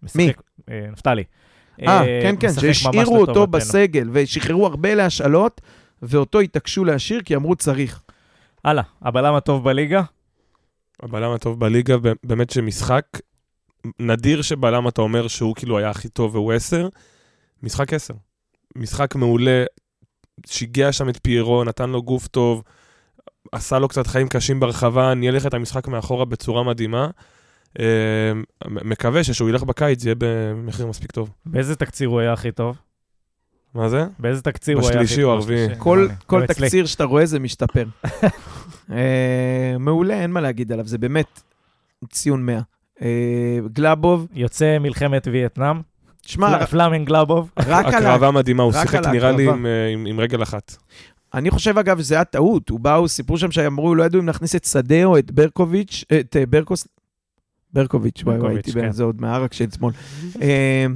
משחק- 0.03 0.17
מי? 0.17 0.33
אה, 0.71 0.87
נפתלי. 0.93 1.25
אה, 1.83 2.05
כן, 2.23 2.35
כן, 2.41 2.47
ממש 2.47 2.61
שהשאירו 2.61 3.21
אותו 3.21 3.33
לטובתנו. 3.33 3.47
בסגל, 3.47 4.09
ושחררו 4.13 4.67
הרבה 4.67 4.95
להשאלות, 4.95 5.61
ואותו 6.03 6.41
התעקשו 6.41 6.85
להשאיר 6.85 7.23
כי 7.23 7.37
אמרו 7.37 7.57
צריך. 7.57 8.03
הלאה, 8.65 8.83
הבלם 9.03 9.35
הטוב 9.35 9.65
בליגה, 9.65 10.03
הבלם 11.03 11.31
הטוב 11.31 11.61
בליגה, 11.61 11.97
באמת 12.25 12.51
שמשחק 12.51 13.05
נדיר 14.01 14.43
שבלם 14.43 14.89
אתה 14.89 15.01
אומר 15.01 15.29
שהוא 15.29 15.55
כאילו 15.55 15.79
היה 15.79 15.91
הכי 15.91 16.09
טוב 16.09 16.35
והוא 16.35 16.53
עשר, 16.53 16.89
משחק 17.63 17.93
עשר. 17.93 18.15
משחק 18.77 19.15
מעולה, 19.15 19.65
שיגע 20.47 20.93
שם 20.93 21.09
את 21.09 21.19
פיירו, 21.23 21.65
נתן 21.65 21.91
לו 21.91 22.03
גוף 22.03 22.27
טוב, 22.27 22.63
עשה 23.53 23.79
לו 23.79 23.89
קצת 23.89 24.07
חיים 24.07 24.29
קשים 24.29 24.61
ברחבה, 24.61 25.15
ניהל 25.15 25.37
לך 25.37 25.47
את 25.47 25.55
המשחק 25.55 25.89
מאחורה 25.89 26.25
בצורה 26.25 26.63
מדהימה. 26.63 27.09
אה, 27.81 27.85
מ- 28.69 28.91
מקווה 28.91 29.25
שכשהוא 29.25 29.49
ילך 29.49 29.63
בקיץ 29.63 30.03
זה 30.03 30.09
יהיה 30.09 30.15
במחיר 30.19 30.87
מספיק 30.87 31.13
טוב. 31.13 31.31
באיזה 31.47 31.77
תקציר 31.77 32.09
הוא 32.09 32.21
היה 32.21 32.33
הכי 32.33 32.53
טוב? 32.53 32.77
מה 33.75 33.89
זה? 33.89 34.05
באיזה 34.19 34.43
תקציר 34.43 34.77
הוא 34.77 34.83
היה 34.83 34.91
הכי 34.91 34.97
טוב? 34.99 35.05
בשלישי 35.05 35.23
או 35.23 35.33
הרביעי? 35.33 35.69
כל, 35.79 36.09
גם 36.33 36.43
אצלי. 36.43 36.55
תקציר 36.67 36.87
שאתה 36.87 37.05
רואה 37.05 37.27
זה 37.27 37.39
משתפר. 37.39 37.85
אה, 38.93 39.77
מעולה, 39.79 40.21
אין 40.23 40.31
מה 40.31 40.41
להגיד 40.41 40.73
עליו, 40.73 40.87
זה 40.87 40.99
באמת 40.99 41.41
ציון 42.11 42.47
100. 42.47 42.61
אה, 43.03 43.09
גלאבוב, 43.73 44.27
יוצא 44.35 44.79
מלחמת 44.79 45.29
וייטנאם, 45.33 45.81
שמע, 46.27 46.59
פל- 46.59 46.67
פלאמן 46.67 47.05
גלאבוב. 47.05 47.51
רק 47.59 47.87
על. 47.87 47.95
הקרבה 47.95 48.31
מדהימה, 48.31 48.63
הוא 48.63 48.73
שיחק 48.73 49.07
נראה 49.07 49.33
לי. 49.33 49.49
עם, 49.51 49.67
אה, 49.67 49.89
עם, 50.07 50.21
רגל 50.21 50.43
אחת. 50.43 50.77
אני 51.35 51.51
חושב, 51.51 51.79
אגב, 51.79 51.99
שזה 51.99 52.15
היה 52.15 52.25
טעות. 52.25 52.69
הוא 52.69 52.81
באו, 52.81 53.09
סיפרו 53.09 53.39
שם 53.39 53.51
שאמרו, 53.51 53.95
לא 53.95 54.03
ידעו 54.05 54.21
אם 54.21 54.27
להכניס 54.27 54.57
את 54.57 54.65
שדה 54.65 55.05
או 55.05 55.19
את 55.19 55.31
ברקוביץ', 55.31 56.05
את 56.21 56.37
ברקוס... 56.49 56.89
ברקוביץ', 57.73 58.23
וואי 58.25 58.39
וואי, 58.39 58.55
הייתי 58.55 58.73
כן. 58.73 58.89
בזה 58.89 59.05
עוד 59.05 59.21
מהערק 59.21 59.53
של 59.53 59.71
שמאל. 59.71 59.93
אה, 60.43 60.87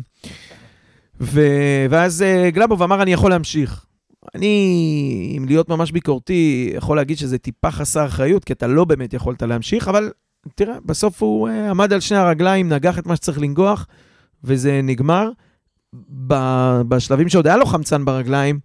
ו- 1.20 1.86
ואז 1.90 2.22
אה, 2.22 2.50
גלאבוב 2.50 2.82
אמר, 2.82 3.02
אני 3.02 3.12
יכול 3.12 3.30
להמשיך. 3.30 3.86
אני, 4.34 5.34
אם 5.38 5.44
להיות 5.48 5.68
ממש 5.68 5.92
ביקורתי, 5.92 6.72
יכול 6.76 6.96
להגיד 6.96 7.18
שזה 7.18 7.38
טיפה 7.38 7.70
חסר 7.70 8.06
אחריות, 8.06 8.44
כי 8.44 8.52
אתה 8.52 8.66
לא 8.66 8.84
באמת 8.84 9.14
יכולת 9.14 9.42
להמשיך, 9.42 9.88
אבל 9.88 10.10
תראה, 10.54 10.74
בסוף 10.84 11.22
הוא 11.22 11.48
uh, 11.48 11.52
עמד 11.70 11.92
על 11.92 12.00
שני 12.00 12.18
הרגליים, 12.18 12.68
נגח 12.68 12.98
את 12.98 13.06
מה 13.06 13.16
שצריך 13.16 13.38
לנגוח, 13.38 13.86
וזה 14.44 14.80
נגמר. 14.82 15.30
ב- 16.26 16.80
בשלבים 16.88 17.28
שעוד 17.28 17.46
היה 17.46 17.56
לו 17.56 17.66
חמצן 17.66 18.04
ברגליים, 18.04 18.60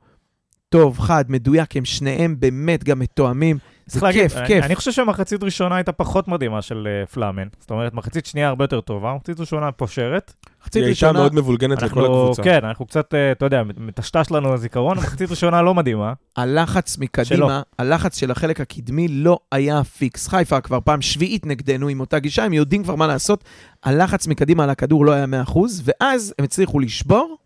טוב, 0.70 1.00
חד, 1.00 1.26
מדויק, 1.30 1.78
הם 1.78 1.86
שניהם 1.86 2.36
באמת 2.40 2.84
גם 2.84 3.00
מתואמים. 3.00 3.58
זה 3.88 4.00
להגיד, 4.04 4.22
כיף, 4.22 4.38
אני- 4.38 4.48
כיף. 4.48 4.64
אני 4.64 4.76
חושב 4.76 4.92
שהמחצית 4.92 5.44
ראשונה 5.44 5.76
הייתה 5.76 5.92
פחות 5.92 6.28
מדהימה 6.28 6.62
של 6.62 6.88
אה, 7.02 7.06
פלאמן. 7.06 7.48
זאת 7.60 7.72
אומרת, 7.72 7.94
מחצית 7.94 8.26
שנייה 8.26 8.48
הרבה 8.48 8.64
יותר 8.64 8.82
טובה, 8.82 9.14
מחצית 9.16 9.40
ראשונה 9.40 9.72
פושרת. 9.72 10.34
מחצית 10.62 10.76
היא 10.76 10.84
הייתה 10.84 10.92
ראשונה, 11.08 11.20
מאוד 11.20 11.36
מבולגנת 11.36 11.82
לכל 11.82 12.00
אנחנו, 12.00 12.22
הקבוצה. 12.24 12.44
כן, 12.44 12.60
אנחנו 12.66 12.86
קצת, 12.86 13.14
אה, 13.14 13.32
אתה 13.32 13.46
יודע, 13.46 13.64
מטשטש 13.78 14.32
לנו 14.32 14.54
הזיכרון, 14.54 14.98
מחצית 14.98 15.30
ראשונה 15.30 15.62
לא 15.62 15.74
מדהימה. 15.74 16.14
הלחץ 16.36 16.98
מקדימה, 16.98 17.62
הלחץ 17.80 18.20
של 18.20 18.32
החלק 18.32 18.62
הקדמי 18.62 19.08
לא 19.08 19.40
היה 19.52 19.84
פיקס. 19.84 20.28
חיפה 20.28 20.62
כבר 20.62 20.80
פעם 20.86 21.02
שביעית 21.02 21.46
נגדנו 21.46 21.88
עם 21.88 22.00
אותה 22.00 22.20
גישה, 22.20 22.44
הם 22.44 22.54
יודעים 22.54 22.84
כבר 22.84 22.96
מה 22.96 23.08
לעשות. 23.08 23.44
הלחץ 23.84 24.28
מקדימה 24.28 24.64
על 24.64 24.70
הכדור 24.70 25.06
לא 25.06 25.12
היה 25.12 25.26
100%, 25.26 25.58
ואז 25.84 26.34
הם 26.40 26.46
הצליחו 26.46 26.80
לשבור 26.80 27.38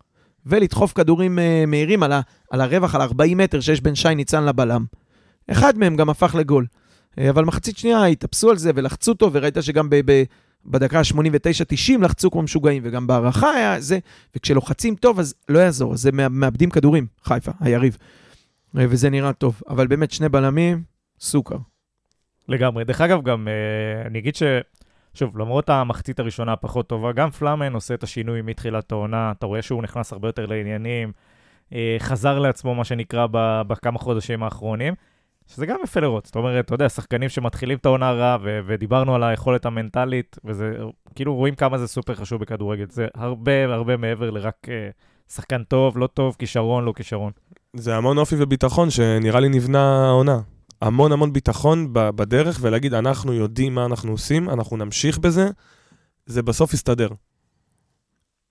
ולדחוף 0.46 0.92
כדורים 0.92 1.38
אה, 1.38 1.64
מהירים 1.66 2.02
על, 2.02 2.12
ה, 2.12 2.20
על 2.50 2.60
הרווח, 2.60 2.94
על 2.94 3.00
40 3.00 3.38
מטר 3.38 3.60
שיש 3.60 3.80
בין 3.80 3.94
שי 3.94 4.14
ניצן 4.14 4.44
לבלם. 4.44 4.84
אחד 5.52 5.78
מהם 5.78 5.96
גם 5.96 6.10
הפך 6.10 6.34
לגול. 6.34 6.66
אה, 7.18 7.30
אבל 7.30 7.44
מחצית 7.44 7.78
שנייה 7.78 8.04
התאפסו 8.04 8.50
על 8.50 8.56
זה 8.56 8.70
ולחצו 8.74 9.12
אותו, 9.12 9.30
וראית 9.32 9.56
שגם 9.60 9.90
ב, 9.90 10.00
ב, 10.04 10.22
בדקה 10.64 10.98
ה-89-90 10.98 12.00
לחצו 12.02 12.30
כמו 12.30 12.42
משוגעים, 12.42 12.82
וגם 12.86 13.06
בהערכה 13.06 13.50
היה 13.50 13.80
זה, 13.80 13.98
וכשלוחצים 14.36 14.94
טוב 14.94 15.18
אז 15.18 15.34
לא 15.48 15.58
יעזור, 15.58 15.92
אז 15.92 16.06
הם 16.06 16.16
מא- 16.16 16.28
מאבדים 16.28 16.70
כדורים, 16.70 17.06
חיפה, 17.24 17.52
היריב. 17.60 17.96
אה, 18.78 18.84
וזה 18.88 19.10
נראה 19.10 19.32
טוב. 19.32 19.60
אבל 19.68 19.86
באמת, 19.86 20.10
שני 20.10 20.28
בלמים, 20.28 20.82
סוכר. 21.20 21.56
לגמרי. 22.48 22.84
דרך 22.84 23.00
אגב, 23.00 23.22
גם 23.22 23.48
אה, 23.48 24.06
אני 24.06 24.18
אגיד 24.18 24.36
ש... 24.36 24.42
שוב, 25.14 25.38
למרות 25.38 25.68
המחצית 25.68 26.20
הראשונה 26.20 26.52
הפחות 26.52 26.88
טובה, 26.88 27.12
גם 27.12 27.30
פלאמן 27.30 27.72
עושה 27.72 27.94
את 27.94 28.02
השינוי 28.02 28.42
מתחילת 28.42 28.92
העונה, 28.92 29.32
אתה 29.38 29.46
רואה 29.46 29.62
שהוא 29.62 29.82
נכנס 29.82 30.12
הרבה 30.12 30.28
יותר 30.28 30.46
לעניינים, 30.46 31.12
חזר 31.98 32.38
לעצמו, 32.38 32.74
מה 32.74 32.84
שנקרא, 32.84 33.26
בכמה 33.66 33.98
חודשים 33.98 34.42
האחרונים. 34.42 34.94
שזה 35.54 35.66
גם 35.66 35.76
יפה 35.84 36.00
לראות. 36.00 36.26
זאת 36.26 36.36
אומרת, 36.36 36.64
אתה 36.64 36.74
יודע, 36.74 36.88
שחקנים 36.88 37.28
שמתחילים 37.28 37.78
את 37.78 37.86
העונה 37.86 38.12
רע, 38.12 38.36
ו- 38.42 38.60
ודיברנו 38.66 39.14
על 39.14 39.22
היכולת 39.22 39.66
המנטלית, 39.66 40.36
וזה, 40.44 40.72
כאילו, 41.14 41.34
רואים 41.34 41.54
כמה 41.54 41.78
זה 41.78 41.86
סופר 41.86 42.14
חשוב 42.14 42.40
בכדורגל. 42.40 42.86
זה 42.90 43.06
הרבה 43.14 43.64
הרבה 43.64 43.96
מעבר 43.96 44.30
לרק 44.30 44.56
אה, 44.68 44.88
שחקן 45.28 45.62
טוב, 45.64 45.98
לא 45.98 46.06
טוב, 46.06 46.36
כישרון, 46.38 46.84
לא 46.84 46.92
כישרון. 46.96 47.32
זה 47.76 47.96
המון 47.96 48.18
אופי 48.18 48.34
וביטחון 48.38 48.90
שנראה 48.90 49.40
לי 49.40 49.48
נבנה 49.48 50.06
העונה. 50.08 50.40
המון 50.82 51.12
המון 51.12 51.32
ביטחון 51.32 51.92
ב- 51.92 52.10
בדרך, 52.10 52.58
ולהגיד, 52.62 52.94
אנחנו 52.94 53.32
יודעים 53.32 53.74
מה 53.74 53.84
אנחנו 53.84 54.12
עושים, 54.12 54.50
אנחנו 54.50 54.76
נמשיך 54.76 55.18
בזה, 55.18 55.48
זה 56.26 56.42
בסוף 56.42 56.74
יסתדר. 56.74 57.08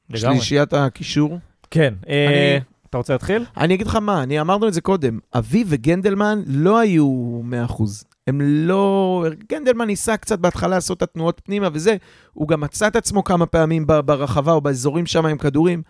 לגמרי. 0.09 0.35
שלישיית 0.37 0.73
הקישור. 0.73 1.39
כן, 1.71 1.93
אה, 2.09 2.25
אני- 2.57 2.63
אתה 2.89 2.97
רוצה 2.97 3.13
להתחיל? 3.13 3.45
אני 3.57 3.73
אגיד 3.73 3.87
לך 3.87 3.95
מה, 3.95 4.23
אני 4.23 4.41
אמרנו 4.41 4.67
את 4.67 4.73
זה 4.73 4.81
קודם, 4.81 5.19
אביב 5.35 5.67
וגנדלמן 5.69 6.41
לא 6.47 6.79
היו 6.79 7.41
100%. 7.69 7.83
הם 8.27 8.41
לא... 8.41 9.25
גנדלמן 9.49 9.85
ניסה 9.87 10.17
קצת 10.17 10.39
בהתחלה 10.39 10.69
לעשות 10.69 10.97
את 10.97 11.03
התנועות 11.03 11.41
פנימה 11.43 11.69
וזה, 11.73 11.95
הוא 12.33 12.47
גם 12.47 12.61
מצא 12.61 12.87
את 12.87 12.95
עצמו 12.95 13.23
כמה 13.23 13.45
פעמים 13.45 13.87
ברחבה 13.87 14.51
או 14.51 14.61
באזורים 14.61 15.05
שם 15.05 15.25
עם 15.25 15.37
כדורים. 15.37 15.81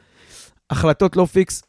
החלטות 0.69 1.15
לא 1.15 1.25
פיקס. 1.25 1.63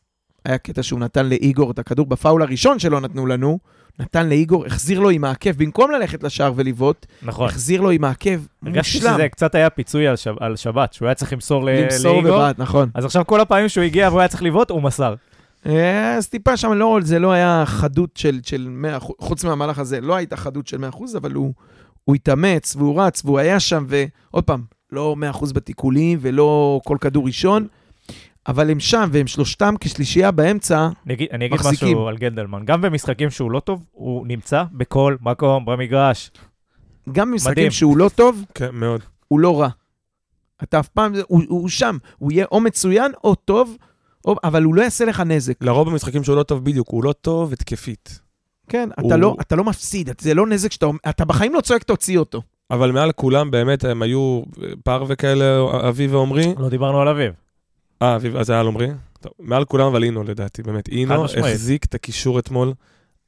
היה 0.45 0.59
קטע 0.59 0.83
שהוא 0.83 1.01
נתן 1.01 1.27
לאיגור 1.27 1.71
את 1.71 1.79
הכדור 1.79 2.07
בפאול 2.07 2.43
הראשון 2.43 2.79
שלא 2.79 3.01
נתנו 3.01 3.27
לנו, 3.27 3.59
נתן 3.99 4.29
לאיגור, 4.29 4.67
החזיר 4.67 5.01
לו 5.01 5.11
עם 5.11 5.25
העקב, 5.25 5.51
במקום 5.51 5.91
ללכת 5.91 6.23
לשער 6.23 6.53
ולבעוט, 6.57 7.07
נכון. 7.23 7.47
החזיר 7.49 7.81
לו 7.81 7.91
עם 7.91 8.05
העקב, 8.05 8.41
הרגשתי 8.63 8.99
מושלם. 8.99 9.15
שזה 9.15 9.29
קצת 9.29 9.55
היה 9.55 9.71
פיצוי 9.71 10.07
על, 10.07 10.17
שב, 10.17 10.35
על 10.41 10.57
שבת, 10.57 10.93
שהוא 10.93 11.07
היה 11.07 11.15
צריך 11.15 11.33
למסור 11.33 11.65
למסור 11.65 12.13
לאיגור. 12.13 12.37
בבעט, 12.37 12.59
נכון. 12.59 12.91
אז 12.95 13.05
עכשיו 13.05 13.27
כל 13.27 13.41
הפעמים 13.41 13.69
שהוא 13.69 13.85
הגיע 13.85 14.09
והוא 14.09 14.21
היה 14.21 14.29
צריך 14.29 14.43
לבעוט, 14.43 14.71
הוא 14.71 14.83
מסר. 14.83 15.15
אה, 15.67 16.15
אז 16.17 16.29
טיפה 16.29 16.57
שם, 16.57 16.73
לא, 16.73 16.99
זה 17.03 17.19
לא 17.19 17.33
היה 17.33 17.63
חדות 17.67 18.11
של, 18.17 18.41
של 18.43 18.69
100%, 19.01 19.13
חוץ 19.19 19.45
מהמהלך 19.45 19.79
הזה, 19.79 20.01
לא 20.01 20.15
הייתה 20.15 20.37
חדות 20.37 20.67
של 20.67 20.85
100%, 20.93 21.17
אבל 21.17 21.33
הוא, 21.33 21.55
הוא 22.05 22.15
התאמץ 22.15 22.77
והוא 22.77 23.03
רץ 23.03 23.23
והוא 23.25 23.39
היה 23.39 23.61
שם, 23.61 23.87
ועוד 23.89 24.45
פעם, 24.45 24.63
לא 24.93 25.17
100% 25.33 25.53
בתיקולים 25.53 26.19
ולא 26.23 26.81
כל 26.85 26.97
כדור 27.01 27.27
ראשון, 27.27 27.67
אבל 28.47 28.71
הם 28.71 28.81
שם 28.81 29.09
והם 29.13 29.27
שלושתם 29.27 29.75
כשלישייה 29.81 30.31
באמצע, 30.31 30.89
אני 31.07 31.15
אגיד, 31.15 31.29
אני 31.33 31.47
אגיד 31.47 31.55
מחזיקים. 31.61 31.89
משהו 31.89 32.09
על 32.09 32.17
גנדלמן. 32.17 32.65
גם 32.65 32.81
במשחקים 32.81 33.31
שהוא 33.31 33.51
לא 33.51 33.61
טוב, 33.61 33.85
הוא 33.93 34.27
נמצא 34.27 34.65
בכל 34.73 35.17
מקום 35.21 35.65
במגרש. 35.65 36.31
גם 37.13 37.31
במשחקים 37.31 37.53
מדהים. 37.53 37.71
שהוא 37.71 37.97
לא 37.97 38.11
טוב, 38.15 38.45
כן, 38.55 38.69
מאוד. 38.73 39.01
הוא 39.29 39.41
לא 39.41 39.61
רע. 39.61 39.69
אתה 40.63 40.81
אף 40.81 40.89
פעם, 40.89 41.13
הוא, 41.29 41.43
הוא 41.49 41.69
שם, 41.69 41.97
הוא 42.19 42.33
יהיה 42.33 42.47
או 42.53 42.61
מצוין 42.61 43.13
או 43.25 43.35
טוב, 43.35 43.77
או, 44.25 44.37
אבל 44.45 44.63
הוא 44.63 44.75
לא 44.75 44.83
יעשה 44.83 45.05
לך 45.05 45.21
נזק. 45.21 45.55
לרוב 45.65 45.91
במשחקים 45.91 46.25
שהוא 46.25 46.37
לא 46.37 46.43
טוב 46.43 46.65
בדיוק, 46.65 46.89
הוא 46.89 47.05
לא 47.05 47.13
טוב 47.13 47.53
התקפית. 47.53 48.21
כן, 48.69 48.89
הוא- 49.01 49.09
אתה, 49.09 49.17
לא, 49.17 49.37
אתה 49.41 49.57
לא 49.57 49.65
מפסיד, 49.65 50.11
זה 50.21 50.35
לא 50.35 50.47
נזק 50.47 50.73
שאתה, 50.73 50.87
אתה 51.09 51.25
בחיים 51.25 51.55
לא 51.55 51.61
צועק 51.61 51.83
תוציא 51.83 52.19
אותו. 52.19 52.43
אבל 52.71 52.93
מעל 52.93 53.13
כולם 53.13 53.51
באמת 53.51 53.85
הם 53.85 54.03
היו 54.03 54.43
אה, 54.63 54.69
פר 54.85 55.05
וכאלה, 55.09 55.59
אביב 55.89 56.15
ועומרי. 56.15 56.55
לא 56.59 56.69
דיברנו 56.69 57.01
על 57.01 57.09
אביב. 57.09 57.33
אה, 58.03 58.17
אביב, 58.17 58.37
אז 58.37 58.47
זה 58.47 58.53
היה 58.53 58.61
על 58.61 58.67
עומרי? 58.67 58.89
מעל 59.39 59.65
כולם 59.65 59.87
אבל 59.87 60.05
אינו 60.05 60.23
לדעתי, 60.23 60.63
באמת. 60.63 60.89
אינו. 60.89 61.25
החזיק 61.25 61.85
את 61.85 61.95
הקישור 61.95 62.39
אתמול. 62.39 62.73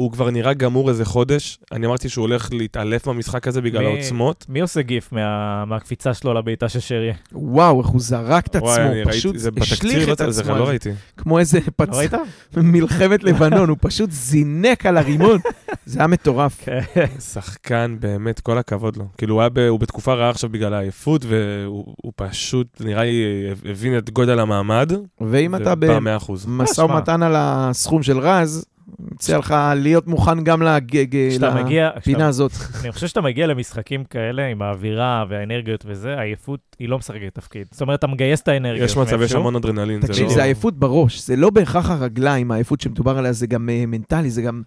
הוא 0.03 0.13
כבר 0.13 0.31
נראה 0.31 0.55
גמור 0.55 0.89
איזה 0.89 1.05
חודש. 1.05 1.59
אני 1.73 1.87
אמרתי 1.87 2.09
שהוא 2.09 2.23
הולך 2.23 2.49
להתעלף 2.53 3.09
במשחק 3.09 3.49
הזה 3.49 3.61
בגלל 3.61 3.81
מי- 3.83 3.87
העוצמות. 3.87 4.47
מי 4.49 4.61
עושה 4.61 4.83
גיף 4.83 5.13
מה, 5.13 5.65
מהקפיצה 5.65 6.15
שלו 6.15 6.35
לבעיטה 6.35 6.69
של 6.69 6.81
שרי? 6.81 7.13
וואו, 7.33 7.81
איך 7.81 7.87
הוא 7.89 8.01
זרק 8.01 8.47
את 8.47 8.57
עצמו, 8.57 8.69
וואי, 8.69 8.83
אני 8.87 9.05
פשוט 9.05 9.25
ראיתי, 9.33 9.39
זה 9.39 9.51
השליך 9.61 9.83
בתקציר, 9.83 10.13
את 10.13 10.21
לא, 10.21 10.31
זה 10.31 10.43
עצמו. 10.43 10.57
לא 10.59 10.69
ראיתי. 10.69 10.91
כמו 11.17 11.39
איזה 11.39 11.59
לא 11.67 11.71
פצ... 11.77 11.89
ראית? 11.95 12.13
מלחמת 12.57 13.25
לבנון, 13.25 13.69
הוא 13.69 13.77
פשוט 13.81 14.11
זינק 14.11 14.87
על 14.87 14.97
הרימון. 14.99 15.39
זה 15.87 15.99
היה 15.99 16.07
מטורף. 16.07 16.61
כן. 16.65 16.81
שחקן, 17.21 17.97
באמת, 18.01 18.41
כל 18.41 18.59
הכבוד 18.59 18.97
לו. 18.97 19.05
כאילו, 19.19 19.35
הוא, 19.35 19.41
היה 19.43 19.49
ב, 19.49 19.59
הוא 19.59 19.81
בתקופה 19.81 20.15
רעה 20.15 20.31
עכשיו 20.31 20.51
בגלל 20.51 20.75
העייפות, 20.75 21.25
והוא 21.29 21.95
הוא 22.03 22.13
פשוט, 22.17 22.67
נראה 22.81 23.05
לי, 23.05 23.25
הבין 23.71 23.99
את 23.99 24.11
גודל 24.11 24.39
המעמד. 24.41 24.93
ואם 25.21 25.55
אתה 25.55 25.73
ובא 25.77 25.99
100%. 26.19 26.33
במשא. 26.47 26.81
ומתן 26.81 27.23
על 27.23 27.33
הסכום 27.37 28.03
של 28.03 28.19
רז, 28.19 28.65
מציע 28.99 29.39
לך 29.39 29.55
להיות 29.77 30.07
מוכן 30.07 30.45
גם 30.45 30.63
לג- 30.63 31.29
כשאתה 31.31 31.55
מגיע, 31.55 31.91
לפינה 31.97 32.01
כשאתה- 32.19 32.29
הזאת. 32.29 32.53
אני 32.83 32.93
חושב 32.93 33.07
שאתה 33.07 33.21
מגיע 33.21 33.47
למשחקים 33.47 34.05
כאלה 34.05 34.47
עם 34.47 34.63
האווירה 34.63 35.25
והאנרגיות 35.29 35.85
וזה, 35.89 36.15
העייפות 36.19 36.61
היא 36.79 36.89
לא 36.89 36.99
משחקת 36.99 37.35
תפקיד. 37.35 37.67
זאת 37.71 37.81
אומרת, 37.81 37.99
אתה 37.99 38.07
מגייס 38.07 38.41
את 38.41 38.49
האנרגיות. 38.49 38.91
יש 38.91 38.97
מצב, 38.97 39.23
יש. 39.23 39.33
המון 39.33 39.57
אדרנלין. 39.57 40.01
תקשיב, 40.01 40.27
לא- 40.27 40.35
זה 40.35 40.43
עייפות 40.43 40.75
בראש, 40.79 41.21
זה 41.21 41.37
לא 41.37 41.51
בהכרח 41.51 41.91
הרגליים, 41.91 42.51
העייפות 42.51 42.81
שמדובר 42.81 43.19
עליה, 43.19 43.33
זה 43.33 43.47
גם 43.47 43.69
אה, 43.69 43.85
מנטלי, 43.87 44.31
זה 44.31 44.43
גם... 44.43 44.63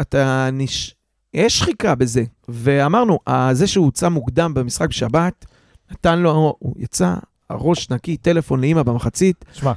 אתה... 0.00 0.48
נש... 0.52 0.94
יש 1.34 1.58
שחיקה 1.58 1.94
בזה. 1.94 2.24
ואמרנו, 2.48 3.18
זה 3.52 3.66
שהוא 3.66 3.84
הוצא 3.84 4.08
מוקדם 4.08 4.54
במשחק 4.54 4.88
בשבת, 4.88 5.46
נתן 5.92 6.18
לו, 6.18 6.54
הוא 6.58 6.74
יצא, 6.78 7.14
הראש 7.50 7.90
נקי, 7.90 8.16
טלפון 8.16 8.60
לאימא 8.60 8.82
במחצית, 8.82 9.44
שמע, 9.52 9.72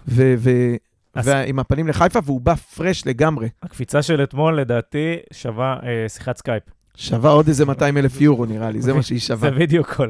ועם 1.23 1.59
הפנים 1.59 1.87
לחיפה, 1.87 2.19
והוא 2.25 2.41
בא 2.41 2.55
fresh 2.55 3.07
לגמרי. 3.07 3.49
הקפיצה 3.63 4.01
של 4.01 4.23
אתמול, 4.23 4.59
לדעתי, 4.59 5.15
שווה 5.33 5.77
אה, 5.83 6.09
שיחת 6.09 6.37
סקייפ. 6.37 6.63
שווה 6.97 7.31
עוד 7.31 7.47
איזה 7.47 7.65
200 7.65 7.97
אלף 7.97 8.21
יורו, 8.21 8.45
נראה 8.45 8.71
לי, 8.71 8.81
זה 8.81 8.93
מה 8.93 9.01
שהיא 9.01 9.19
שווה. 9.19 9.49
זה 9.49 9.55
בדיוק 9.55 9.93
כל. 9.93 10.09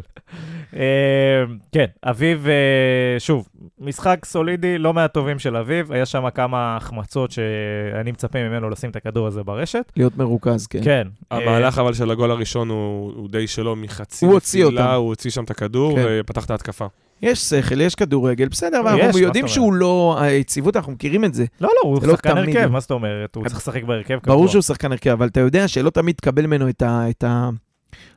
אה, 0.76 1.44
כן, 1.72 1.86
אביב, 2.04 2.48
אה, 2.48 3.20
שוב, 3.20 3.48
משחק 3.80 4.26
סולידי, 4.26 4.78
לא 4.78 4.94
מהטובים 4.94 5.40
של 5.40 5.56
אביב, 5.56 5.92
היה 5.92 6.06
שם 6.06 6.30
כמה 6.30 6.78
החמצות 6.78 7.32
שאני 7.32 8.12
מצפה 8.12 8.40
ממנו 8.44 8.70
לשים 8.70 8.90
את 8.90 8.96
הכדור 8.96 9.28
הזה 9.28 9.44
ברשת. 9.44 9.92
להיות 9.98 10.18
מרוכז, 10.18 10.68
כן. 10.68 10.80
כן. 10.84 11.08
אה, 11.32 11.38
המהלך 11.38 11.80
אבל 11.80 11.94
של 11.94 12.12
הגול 12.12 12.32
הראשון 12.32 12.70
הוא, 12.70 13.14
הוא 13.16 13.30
די 13.30 13.48
שלו 13.48 13.76
מחצי 13.76 14.26
הוא 14.26 14.34
הוציא 14.34 14.66
אותם. 14.66 14.84
הוא 14.84 15.08
הוציא 15.08 15.32
שם 15.32 15.44
את 15.44 15.52
הכדור 15.52 15.96
כן. 15.96 16.06
ופתח 16.08 16.46
את 16.46 16.52
ההתקפה. 16.52 16.86
יש 17.22 17.40
שכל, 17.40 17.82
יש 17.82 17.96
כדורגל, 17.96 18.48
בסדר, 18.48 18.80
אבל 18.80 19.02
אנחנו 19.02 19.20
יודעים 19.20 19.48
שהוא 19.48 19.74
לא... 19.74 20.18
היציבות, 20.20 20.76
אנחנו 20.76 20.92
מכירים 20.92 21.26
את 21.26 21.34
זה. 21.34 21.46
לא, 21.62 21.70
לא, 21.76 21.90
הוא 21.90 22.00
לא 22.04 22.14
שחקן 22.14 22.36
תמיד. 22.36 22.56
הרכב, 22.58 22.72
מה 22.72 22.80
זאת 22.80 22.92
אומרת? 22.92 23.36
הוא 23.36 23.48
צריך 23.48 23.60
לשחק 23.60 23.84
בהרכב 23.84 24.20
קבוע. 24.20 24.36
ברור 24.36 24.48
שהוא 24.48 24.62
שחקן 24.62 24.92
הרכב, 24.92 25.10
אבל 25.10 25.28
אתה 25.28 25.40
יודע 25.40 25.68
שלא 25.68 25.90
תמיד 25.90 26.16
תקבל 26.16 26.46
ממנו 26.46 26.70
את 26.70 27.24
ה... 27.24 27.50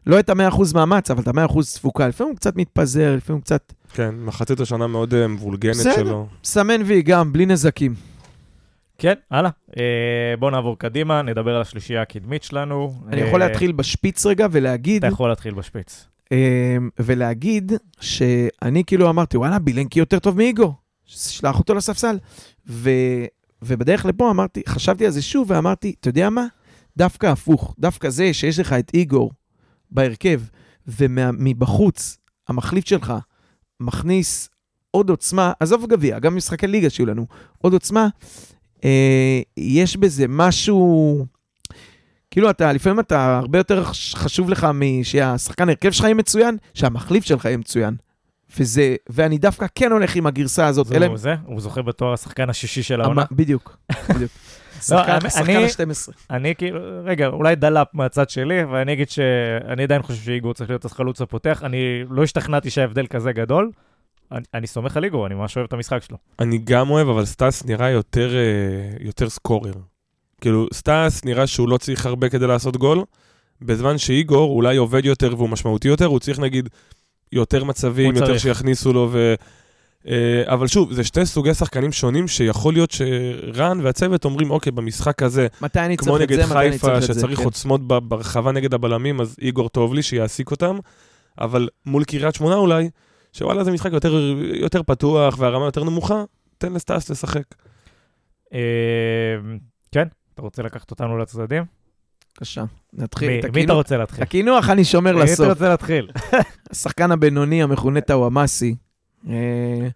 לא 0.06 0.18
את 0.18 0.30
ה-100% 0.30 0.62
מאמץ, 0.74 1.10
אבל 1.10 1.22
את 1.22 1.28
ה-100% 1.28 1.62
תפוקה. 1.74 2.08
לפעמים 2.08 2.30
הוא 2.30 2.36
קצת 2.36 2.56
מתפזר, 2.56 3.16
לפעמים 3.16 3.36
הוא 3.36 3.44
קצת... 3.44 3.72
כן, 3.94 4.14
מחצית 4.18 4.60
השנה 4.60 4.86
מאוד 4.86 5.14
אה, 5.14 5.28
מבולגנת 5.28 5.74
בסדר. 5.74 5.94
שלו. 5.94 6.26
סמן 6.44 6.80
וי 6.84 7.02
גם, 7.02 7.32
בלי 7.32 7.46
נזקים. 7.46 7.94
כן, 8.98 9.14
הלאה. 9.30 9.50
אה, 9.76 10.34
בואו 10.38 10.50
נעבור 10.50 10.78
קדימה, 10.78 11.22
נדבר 11.22 11.54
על 11.54 11.60
השלישייה 11.60 12.02
הקדמית 12.02 12.42
שלנו. 12.42 12.94
אני 13.08 13.22
אה, 13.22 13.26
יכול 13.26 13.40
להתחיל 13.40 13.72
בשפיץ 13.72 14.26
רגע 14.26 14.46
ולהגיד, 14.50 15.04
אתה 15.04 15.12
יכול 15.12 15.28
להתחיל 15.28 15.54
בשפיץ. 15.54 16.06
אה, 16.32 16.76
ולהגיד 16.98 17.72
שאני 18.00 18.84
כאילו 18.84 19.10
אמרתי, 19.10 19.36
וואלה, 19.36 19.58
בילנקי 19.58 19.98
יותר 19.98 20.18
טוב 20.18 20.36
מאיגו, 20.36 20.74
שלח 21.04 21.58
אותו 21.58 21.74
לספסל. 21.74 22.18
ו... 22.66 22.90
ובדרך 23.62 24.06
לפה 24.06 24.30
אמרתי, 24.30 24.62
חשבתי 24.68 25.06
על 25.06 25.10
זה 25.10 25.22
שוב 25.22 25.50
ואמרתי, 25.50 25.94
אתה 26.00 26.08
יודע 26.08 26.30
מה? 26.30 26.46
דווקא 26.96 27.26
הפוך, 27.26 27.74
דווקא 27.78 28.10
זה 28.10 28.34
שיש 28.34 28.58
לך 28.58 28.72
את 28.72 28.90
איגור 28.94 29.32
בהרכב, 29.90 30.40
ומבחוץ, 30.86 32.18
המחליף 32.48 32.86
שלך 32.86 33.12
מכניס 33.80 34.48
עוד 34.90 35.10
עוצמה, 35.10 35.52
עזוב 35.60 35.86
גביע, 35.86 36.18
גם 36.18 36.36
משחקי 36.36 36.66
ליגה 36.66 36.90
שיהיו 36.90 37.06
לנו, 37.06 37.26
עוד 37.58 37.72
עוצמה, 37.72 38.08
אה, 38.84 39.40
יש 39.56 39.96
בזה 39.96 40.24
משהו... 40.28 41.26
כאילו 42.30 42.50
אתה, 42.50 42.72
לפעמים 42.72 43.00
אתה, 43.00 43.38
הרבה 43.38 43.58
יותר 43.58 43.84
חש- 43.84 44.14
חשוב 44.14 44.50
לך 44.50 44.66
שהשחקן 45.02 45.68
הרכב 45.68 45.90
שלך 45.90 46.04
יהיה 46.04 46.14
מצוין, 46.14 46.56
שהמחליף 46.74 47.24
שלך 47.24 47.44
יהיה 47.44 47.56
מצוין. 47.56 47.94
וזה, 48.58 48.96
ואני 49.10 49.38
דווקא 49.38 49.66
כן 49.74 49.92
הולך 49.92 50.16
עם 50.16 50.26
הגרסה 50.26 50.66
הזאת. 50.66 50.86
זהו, 50.86 50.96
אלא- 50.96 51.16
זה, 51.16 51.34
הוא 51.44 51.60
זוכה 51.60 51.82
בתואר 51.82 52.12
השחקן 52.12 52.50
השישי 52.50 52.82
של 52.82 53.00
העונה. 53.00 53.24
בדיוק, 53.32 53.76
בדיוק. 54.14 54.30
שחקן 54.86 55.10
האמת- 55.12 55.30
שחקן 55.30 55.44
אני- 55.56 55.64
ה-12. 55.64 56.12
אני 56.30 56.54
כאילו, 56.54 56.80
רגע, 57.04 57.26
אולי 57.26 57.54
דלאפ 57.54 57.86
מהצד 57.94 58.30
שלי, 58.30 58.64
ואני 58.64 58.92
אגיד 58.92 59.08
שאני 59.10 59.82
עדיין 59.82 60.02
חושב 60.02 60.22
שאיגור 60.22 60.54
צריך 60.54 60.70
להיות 60.70 60.84
החלוץ 60.84 61.20
הפותח. 61.20 61.60
אני 61.64 61.78
לא 62.10 62.22
השתכנעתי 62.22 62.70
שההבדל 62.70 63.06
כזה 63.06 63.32
גדול. 63.32 63.70
אני, 64.32 64.40
אני 64.54 64.66
סומך 64.66 64.96
על 64.96 65.04
איגור, 65.04 65.26
אני 65.26 65.34
ממש 65.34 65.56
אוהב 65.56 65.66
את 65.66 65.72
המשחק 65.72 66.02
שלו. 66.02 66.16
אני 66.38 66.58
גם 66.64 66.90
אוהב, 66.90 67.08
אבל 67.08 67.24
סטאס 67.24 67.64
נראה 67.64 67.90
יותר, 67.90 68.30
אה, 68.36 68.42
יותר 69.06 69.28
scorer. 69.30 69.72
כאילו, 70.40 70.66
סטאס 70.72 71.24
נראה 71.24 71.46
שהוא 71.46 71.68
לא 71.68 71.76
צריך 71.76 72.06
הרבה 72.06 72.28
כדי 72.28 72.46
לעשות 72.46 72.76
גול, 72.76 73.04
בזמן 73.62 73.98
שאיגור 73.98 74.50
אולי 74.50 74.76
עובד 74.76 75.04
יותר 75.04 75.34
והוא 75.36 75.48
משמעותי 75.48 75.88
יותר, 75.88 76.04
הוא 76.04 76.18
צריך 76.18 76.38
נגיד 76.38 76.68
יותר 77.32 77.64
מצבים, 77.64 78.14
יותר 78.14 78.26
צריך. 78.26 78.40
שיכניסו 78.40 78.92
לו 78.92 79.08
ו... 79.12 79.34
אה, 80.08 80.42
אבל 80.46 80.66
שוב, 80.66 80.92
זה 80.92 81.04
שתי 81.04 81.26
סוגי 81.26 81.54
שחקנים 81.54 81.92
שונים 81.92 82.28
שיכול 82.28 82.74
להיות 82.74 82.90
שרן 82.90 83.80
והצוות 83.82 84.24
אומרים, 84.24 84.50
אוקיי, 84.50 84.72
במשחק 84.72 85.22
הזה, 85.22 85.46
מתי 85.60 85.80
אני 85.80 85.96
כמו 85.96 86.18
נגד 86.18 86.36
זה, 86.36 86.54
חיפה. 86.54 87.02
שצריך 87.02 87.38
כן. 87.38 87.44
עוצמות 87.44 87.80
ב- 87.86 87.98
ברחבה 87.98 88.52
נגד 88.52 88.74
הבלמים, 88.74 89.20
אז 89.20 89.36
איגור 89.42 89.68
טוב 89.68 89.94
לי 89.94 90.02
שיעסיק 90.02 90.50
אותם, 90.50 90.78
אבל 91.40 91.68
מול 91.86 92.04
קריית 92.04 92.34
שמונה 92.34 92.54
אולי, 92.54 92.90
שוואלה 93.32 93.64
זה 93.64 93.70
משחק 93.70 93.92
יותר, 93.92 94.14
יותר 94.54 94.82
פתוח 94.82 95.38
והרמה 95.38 95.64
יותר 95.64 95.84
נמוכה, 95.84 96.24
תן 96.58 96.72
לסטאס 96.72 97.10
לשחק. 97.10 97.54
אה, 98.54 98.58
כן, 99.92 100.08
אתה 100.38 100.44
רוצה 100.44 100.62
לקחת 100.62 100.90
אותנו 100.90 101.18
לצדדים? 101.18 101.64
בבקשה, 102.34 102.64
נתחיל. 102.92 103.28
מי- 103.28 103.40
את 103.40 103.44
מי 103.54 103.64
אתה 103.64 103.72
רוצה 103.72 103.96
להתחיל? 103.96 104.22
את 104.22 104.28
הקינוח 104.28 104.70
אני 104.70 104.84
שומר 104.84 105.12
מי 105.16 105.22
אתה 105.22 105.32
לסוף. 105.32 105.48
רוצה 105.48 105.68
להתחיל? 105.68 106.10
השחקן 106.70 107.10
הבינוני 107.12 107.62
המכונה 107.62 108.00
טאוואמאסי, 108.00 108.74
אה, 109.28 109.88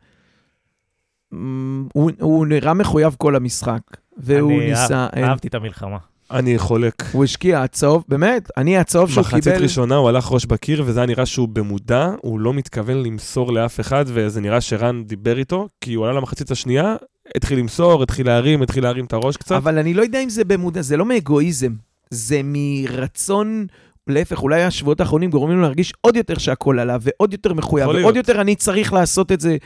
הוא, 1.92 2.10
הוא 2.20 2.46
נראה 2.46 2.74
מחויב 2.74 3.14
כל 3.18 3.36
המשחק, 3.36 3.80
והוא 4.16 4.52
אני 4.52 4.70
ניסה, 4.70 5.06
אה, 5.16 5.24
אהבתי 5.28 5.48
את 5.48 5.54
המלחמה. 5.54 5.98
אני 6.30 6.58
חולק. 6.58 6.94
הוא 7.12 7.24
השקיע 7.24 7.62
הצהוב, 7.62 8.04
באמת, 8.08 8.50
אני 8.56 8.78
הצהוב 8.78 9.10
שהוא 9.10 9.20
מחצית 9.20 9.44
קיבל, 9.44 9.62
ראשונה 9.62 9.94
הוא 9.96 10.08
הלך 10.08 10.32
ראש 10.32 10.46
בקיר, 10.46 10.82
וזה 10.86 11.00
היה 11.00 11.06
נראה 11.06 11.26
שהוא 11.26 11.48
במודע, 11.48 12.10
הוא 12.22 12.40
לא 12.40 12.54
מתכוון 12.54 13.02
למסור 13.02 13.52
לאף 13.52 13.80
אחד, 13.80 14.04
וזה 14.08 14.40
נראה 14.40 14.60
שרן 14.60 15.04
דיבר 15.04 15.38
איתו, 15.38 15.68
כי 15.80 15.94
הוא 15.94 16.04
עלה 16.06 16.14
למחצית 16.14 16.50
השנייה, 16.50 16.96
התחיל 17.36 17.58
למסור, 17.58 18.02
התחיל 18.02 18.26
להרים, 18.26 18.62
התחיל 18.62 18.82
להרים 18.82 19.04
את 19.04 19.12
הראש 19.12 19.36
קצת. 19.36 19.56
אבל 19.56 19.78
אני 19.78 19.94
לא 19.94 20.02
יודע 20.02 20.20
אם 20.20 20.28
זה 20.28 20.44
במודע, 20.44 20.82
זה 20.82 20.96
לא 20.96 21.04
מאגואיזם, 21.04 21.72
זה 22.10 22.40
מרצון, 22.44 23.66
להפך, 24.06 24.42
אולי 24.42 24.62
השבועות 24.62 25.00
האחרונים 25.00 25.30
גורמים 25.30 25.56
לו 25.56 25.62
להרגיש 25.62 25.92
עוד 26.00 26.16
יותר 26.16 26.38
שהכל 26.38 26.78
עליו, 26.78 27.00
ועוד 27.02 27.32
יותר 27.32 27.54
מחויב, 27.54 27.86
ועוד 27.86 27.96
להיות. 27.96 28.16
יותר 28.16 28.40
אני 28.40 28.54
צריך 28.54 28.92
לעשות 28.92 29.32
את 29.32 29.40
זה 29.40 29.56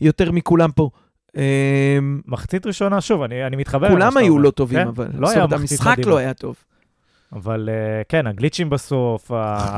יותר 0.00 0.32
מכולם 0.32 0.70
פה. 0.70 0.90
אה, 1.36 1.98
מחצית 2.26 2.66
ראשונה, 2.66 3.00
שוב, 3.00 3.22
אני 3.22 3.46
אני 3.46 3.56
מתחבר 3.56 3.88
כולם 3.88 4.16
היו 4.16 4.32
אומר. 4.32 4.42
לא 4.42 4.50
טובים, 4.50 4.78
כן? 4.78 4.86
אבל 4.88 5.06
לא 5.18 5.30
היה 5.30 5.46
המשחק. 5.50 5.96
לא 6.06 6.16
היה 6.16 6.34
טוב. 6.34 6.56
אבל 7.32 7.68
אה, 7.72 8.02
כן, 8.08 8.26
הגליצ'ים 8.26 8.70
בסוף, 8.70 9.30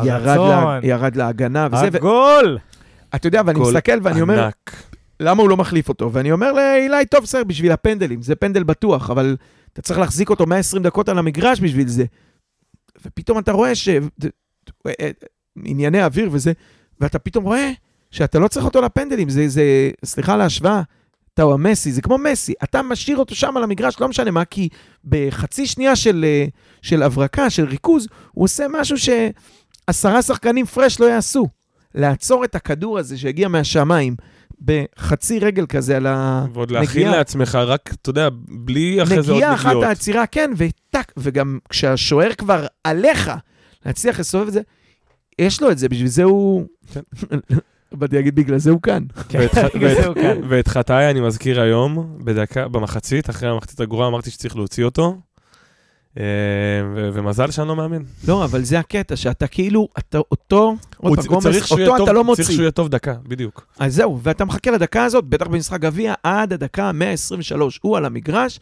ירד, 0.05 0.29
הרצון, 0.29 0.49
לה, 0.49 0.79
ירד 0.83 1.17
להגנה 1.17 1.69
וזה, 1.73 1.89
ו... 1.93 1.97
הגול! 1.97 2.59
אתה 3.15 3.27
יודע, 3.27 3.43
ואני 3.47 3.61
מסתכל 3.61 3.99
ואני 4.03 4.21
אומר, 4.21 4.45
ענק. 4.45 4.94
למה 5.21 5.43
הוא 5.43 5.51
לא 5.51 5.57
מחליף 5.57 5.89
אותו? 5.89 6.13
ואני 6.13 6.33
אומר 6.33 6.53
לאילי, 6.53 7.07
טוב, 7.07 7.23
בסדר, 7.23 7.45
בשביל 7.45 7.73
הפנדלים, 7.73 8.23
זה 8.23 8.35
פנדל 8.35 8.63
בטוח, 8.63 9.11
אבל 9.11 9.37
אתה 9.73 9.83
צריך 9.83 9.99
להחזיק 9.99 10.31
אותו 10.31 10.47
120 10.47 10.83
דקות 10.83 11.09
על 11.09 11.19
המגרש 11.19 11.61
בשביל 11.61 11.89
זה. 11.89 12.05
ופתאום 13.05 13.39
אתה 13.39 13.53
רואה 13.53 13.75
ש... 13.75 13.89
אה, 14.87 15.11
ענייני 15.65 16.05
אוויר 16.05 16.29
וזה, 16.33 16.53
ואתה 17.01 17.19
פתאום 17.19 17.45
רואה 17.45 17.71
שאתה 18.11 18.39
לא 18.39 18.49
צריך 18.49 18.65
אותו 18.65 18.81
לפנדלים, 18.81 19.29
זה, 19.29 19.49
זה 19.49 19.91
סליחה 20.05 20.35
על 20.35 20.41
ההשוואה, 20.41 20.83
טאו 21.35 21.59
מסי, 21.59 21.93
זה 21.93 22.03
כמו 22.03 22.19
מסי, 22.19 22.55
אתה 22.65 22.83
משאיר 22.83 23.17
אותו 23.17 23.35
שם 23.35 23.57
על 23.57 23.63
המגרש, 23.63 24.01
לא 24.01 24.09
משנה 24.09 24.31
מה, 24.31 24.45
כי 24.45 24.69
בחצי 25.05 25.67
שנייה 25.67 25.97
של, 25.97 26.25
אה, 26.29 26.47
של 26.83 27.03
הברקה, 27.03 27.51
של 27.51 27.65
ריכוז, 27.65 28.09
הוא 28.33 28.45
עושה 28.45 28.67
משהו 28.71 28.97
שעשרה 28.99 30.23
שחקנים 30.23 30.67
פרש 30.67 31.01
לא 31.01 31.07
יעשו. 31.07 31.49
לעצור 31.95 32.45
את 32.45 32.55
הכדור 32.55 32.99
הזה 32.99 33.19
שהגיע 33.19 33.49
מהשמיים 33.49 34.17
בחצי 34.65 35.39
רגל 35.39 35.67
כזה 35.67 35.97
על 35.97 36.07
ה... 36.07 36.47
ועוד 36.53 36.71
להכין. 36.71 37.09
לעצמך, 37.09 37.55
רק, 37.55 37.91
אתה 38.03 38.11
יודע, 38.11 38.29
בלי 38.49 39.03
אחרי 39.03 39.23
זה 39.23 39.33
עוד 39.33 39.37
נגיעה 39.37 39.55
אחת 39.55 39.67
נגיעות. 39.67 39.85
העצירה, 39.85 40.27
כן, 40.27 40.51
וטק, 40.57 41.13
וגם 41.17 41.59
כשהשוער 41.69 42.35
כבר 42.35 42.67
עליך, 42.85 43.31
להצליח 43.87 44.21
לסובב 44.21 44.47
את 44.47 44.53
זה, 44.53 44.61
יש 45.39 45.63
לו 45.63 45.71
את 45.71 45.79
זה, 45.79 45.89
בשביל 45.89 46.09
זה 46.09 46.23
הוא... 46.23 46.67
כן. 46.93 47.01
באתי 47.99 48.17
להגיד, 48.17 48.35
בגלל 48.35 48.59
זה 48.59 48.71
הוא 48.71 48.81
כאן. 48.83 49.05
כן, 49.29 49.39
בגלל 49.75 49.95
זה 49.95 50.07
הוא 50.07 50.15
כאן. 50.15 50.41
ואת 50.49 50.69
חטאי 50.69 51.11
אני 51.11 51.21
מזכיר 51.21 51.61
היום, 51.61 52.19
בדקה, 52.25 52.69
במחצית, 52.69 53.31
אחרי 53.31 53.49
המחצית 53.49 53.81
הגרועה 53.81 54.09
אמרתי 54.09 54.31
שצריך 54.31 54.57
להוציא 54.57 54.85
אותו. 54.85 55.17
אה, 56.19 56.23
ומזל 57.13 57.51
שאני 57.51 57.69
לא 57.69 57.77
מאמין. 57.77 58.03
לא, 58.29 58.45
אבל 58.45 58.63
זה 58.63 58.79
הקטע, 58.79 59.17
שאתה 59.17 59.47
כאילו, 59.47 59.89
אתה 59.99 60.19
אותו, 60.19 60.75
עוד 60.97 61.17
פעם, 61.19 61.27
גומס, 61.27 61.43
צריך 61.45 61.71
אותו 61.71 61.83
אתה 61.97 62.13
לא 62.13 62.19
צריך 62.19 62.27
מוציא. 62.27 62.45
שהוא 62.45 62.61
יהיה 62.61 62.71
טוב 62.71 62.89
דקה, 62.89 63.15
בדיוק. 63.29 63.67
אז 63.79 63.95
זהו, 63.95 64.21
ואתה 64.23 64.45
מחכה 64.45 64.71
לדקה 64.71 65.05
הזאת, 65.05 65.25
בטח 65.25 65.47
במשחק 65.47 65.81
גביע, 65.81 66.15
עד 66.23 66.53
הדקה 66.53 66.93
123, 66.93 67.79
הוא 67.83 67.97
על 67.97 68.05
המגרש, 68.05 68.61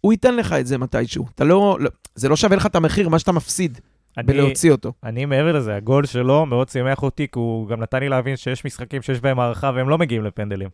הוא 0.00 0.12
ייתן 0.12 0.36
לך 0.36 0.52
את 0.52 0.66
זה 0.66 0.78
מתישהו. 0.78 1.26
אתה 1.34 1.44
לא, 1.44 1.76
לא- 1.80 1.90
זה 2.14 2.28
לא 2.28 2.36
שווה 2.36 2.56
לך 2.56 2.66
את 2.66 2.76
המחיר, 2.76 3.08
מה 3.08 3.18
שאתה 3.18 3.32
מפסיד 3.32 3.78
אני- 4.18 4.26
בלהוציא 4.26 4.70
אותו. 4.72 4.92
אני 5.04 5.24
מעבר 5.24 5.52
לזה, 5.52 5.76
הגול 5.76 6.06
שלו 6.06 6.46
מאוד 6.46 6.68
שימח 6.68 7.02
אותי, 7.02 7.26
כי 7.32 7.38
הוא 7.38 7.68
גם 7.68 7.80
נתן 7.80 8.00
לי 8.00 8.08
להבין 8.08 8.36
שיש 8.36 8.64
משחקים 8.64 9.02
שיש 9.02 9.20
בהם 9.20 9.40
הערכה 9.40 9.70
והם 9.74 9.88
לא 9.88 9.98
מגיעים 9.98 10.24
לפנדלים. 10.24 10.68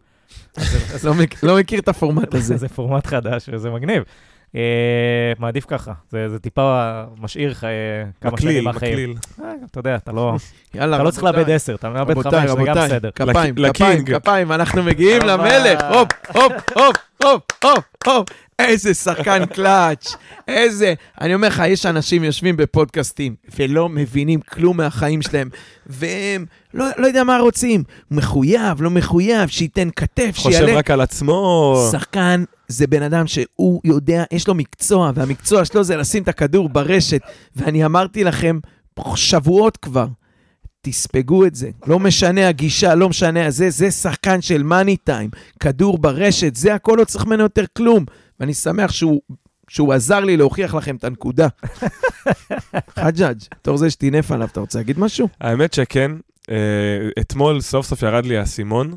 אז 0.57 1.05
לא 1.07 1.15
מכ- 1.15 1.45
לא 1.45 1.57
מכיר 1.59 1.81
את 1.81 1.89
הפורמט 1.89 2.35
הזה. 2.39 2.57
זה 2.57 2.69
פורמט 2.69 3.07
חדש 3.07 3.49
וזה 3.53 3.71
מגניב. 3.71 4.03
אה, 4.55 5.33
מעדיף 5.39 5.65
ככה, 5.69 5.93
זה 6.11 6.29
זה 6.29 6.39
טיפה 6.39 7.03
משאיר 7.21 7.51
לך 7.51 7.65
אה, 7.65 7.71
כמה 8.21 8.33
מקליל, 8.33 8.53
שנים 8.53 8.65
מהחיים. 8.65 8.93
מקליל. 8.93 9.15
אה, 9.43 9.53
אתה 9.71 9.79
יודע, 9.79 9.97
אתה 9.97 10.13
לא 10.13 10.35
יאללה, 10.75 10.97
אתה 10.97 11.05
לא 11.05 11.11
צריך. 11.11 11.25
לאבד 11.25 11.51
10, 11.51 11.75
אתה 11.75 11.91
מאבד 11.91 12.15
5, 12.15 12.27
רבותיי, 12.27 12.49
זה 12.49 12.55
גם 12.65 12.75
בסדר. 12.85 13.11
כפיים, 13.11 13.55
כפיים. 13.73 14.05
כפיים, 14.05 14.53
אנחנו 14.53 14.83
מגיעים 14.83 15.23
למלך, 15.23 15.81
הופ, 15.95 16.09
הופ, 16.35 16.53
הופ, 16.75 16.97
הופ, 17.23 17.43
הופ, 17.65 17.85
הופ, 18.07 18.29
איזה 18.59 18.95
שחקן 18.95 19.47
קלאץ', 19.47 20.15
איזה, 20.49 20.95
אני 21.21 21.35
אומר 21.35 21.49
לך, 21.49 21.63
יש 21.67 21.87
אנשים 21.87 22.25
יושבים 22.25 22.57
בפודקאסטים 22.57 23.35
ולא 23.59 23.89
מבינים 23.89 24.41
כלום 24.41 24.77
מהחיים 24.77 25.23
שלהם, 25.23 25.49
והם, 25.87 26.47
לא, 26.75 26.87
לא 26.97 27.07
יודע 27.07 27.25
מה 27.25 27.39
רוצים, 27.39 27.85
מחויב, 28.11 28.83
לא 28.83 28.91
מחויב, 28.91 29.49
שייתן 29.49 29.89
כתף, 29.97 30.33
חושב 30.37 30.59
שיעלה. 30.59 30.79
רק 30.79 30.91
על 30.91 31.01
עצמו. 31.01 31.75
שחקן 31.93 32.45
זה 32.69 32.87
בן 32.87 33.03
אדם 33.03 33.27
שהוא 33.27 33.81
יודע, 33.85 34.25
יש 34.33 34.49
לו 34.49 34.55
מקצוע, 34.55 35.11
והמקצוע 35.15 35.65
שלו 35.65 35.85
זה 35.85 35.97
לשים 35.97 36.23
את 36.23 36.29
הכדור 36.29 36.69
ברשת. 36.69 37.21
ואני 37.57 37.85
אמרתי 37.85 38.25
לכם 38.25 38.59
שבועות 39.15 39.77
כבר, 39.77 40.07
תספגו 40.81 41.47
את 41.47 41.55
זה. 41.55 41.71
לא 41.87 41.99
משנה 41.99 42.49
הגישה, 42.49 42.95
לא 42.95 43.09
משנה 43.09 43.47
הזה, 43.47 43.71
זה 43.71 43.91
שחקן 43.91 44.41
של 44.41 44.63
מאני 44.63 44.97
טיים. 44.97 45.31
כדור 45.61 45.99
ברשת, 45.99 46.57
זה 46.57 46.75
הכל, 46.75 46.97
לא 46.99 47.05
צריך 47.05 47.27
ממנו 47.27 47.43
יותר 47.43 47.65
כלום. 47.77 48.05
ואני 48.41 48.55
שמח 48.55 48.93
שהוא... 48.93 49.21
שהוא 49.69 49.93
עזר 49.93 50.21
לי 50.21 50.37
להוכיח 50.37 50.75
לכם 50.75 50.97
את 50.97 51.05
הנקודה. 51.05 51.49
חג'אג', 53.01 53.39
בתור 53.61 53.77
זה 53.77 53.91
שטינף 53.91 54.31
עליו, 54.33 54.49
אתה 54.53 54.61
רוצה 54.61 54.79
להגיד 54.79 54.99
משהו? 54.99 55.29
האמת 55.41 55.73
שכן, 55.73 56.13
אה, 56.51 56.57
אתמול 57.21 57.61
סוף 57.61 57.87
סוף 57.87 58.03
ירד 58.03 58.27
לי 58.27 58.39
האסימון, 58.39 58.97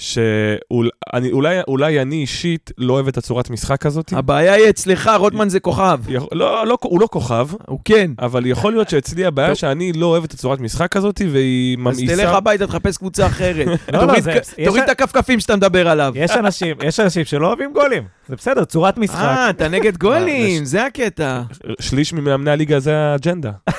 שאולי 0.00 2.00
אני 2.02 2.16
אישית 2.16 2.70
לא 2.78 2.92
אוהב 2.92 3.08
את 3.08 3.16
הצורת 3.16 3.50
משחק 3.50 3.86
הזאת. 3.86 4.12
הבעיה 4.12 4.52
היא 4.52 4.70
אצלך, 4.70 5.10
רוטמן 5.18 5.48
זה 5.48 5.60
כוכב. 5.60 5.98
יכול- 6.08 6.28
לא, 6.32 6.66
לא, 6.66 6.78
הוא 6.82 7.00
לא 7.00 7.08
כוכב, 7.10 7.48
הוא 7.66 7.78
כן. 7.84 8.10
אבל 8.18 8.46
יכול 8.46 8.72
להיות 8.72 8.90
שאצלי 8.90 9.24
הבעיה. 9.24 9.54
שאני 9.54 9.92
לא 9.92 10.06
אוהב 10.06 10.24
את 10.24 10.32
הצורת 10.32 10.60
משחק 10.60 10.96
הזאת, 10.96 11.20
והיא 11.32 11.76
אז 11.76 11.80
ממאיסה... 11.80 12.16
תלך 12.16 12.34
הביתה, 12.34 12.66
תחפש 12.66 12.96
קבוצה 12.96 13.26
אחרת. 13.26 13.66
לא, 13.92 14.00
תוריד 14.00 14.24
יש- 14.26 14.54
תוריד 14.66 14.82
את 14.82 14.88
הכפכפים 14.88 15.40
שאתה 15.40 15.56
מדבר 15.56 15.88
עליו. 15.88 16.12
יש 16.16 16.30
אנשים, 16.30 16.76
יש 16.84 17.00
אנשים 17.00 17.24
שלא 17.24 17.46
אוהבים 17.46 17.72
גולים. 17.72 18.02
זה 18.28 18.36
בסדר, 18.36 18.64
צורת 18.64 18.98
משחק. 18.98 19.18
אה, 19.18 19.50
אתה 19.50 19.68
נגד 19.68 19.96
גולים, 19.96 20.64
זה 20.64 20.84
הקטע. 20.86 21.42
שליש 21.80 22.12
ממאמני 22.12 22.50
הליגה 22.50 22.80
זה 22.80 22.96
האג'נדה. 22.96 23.50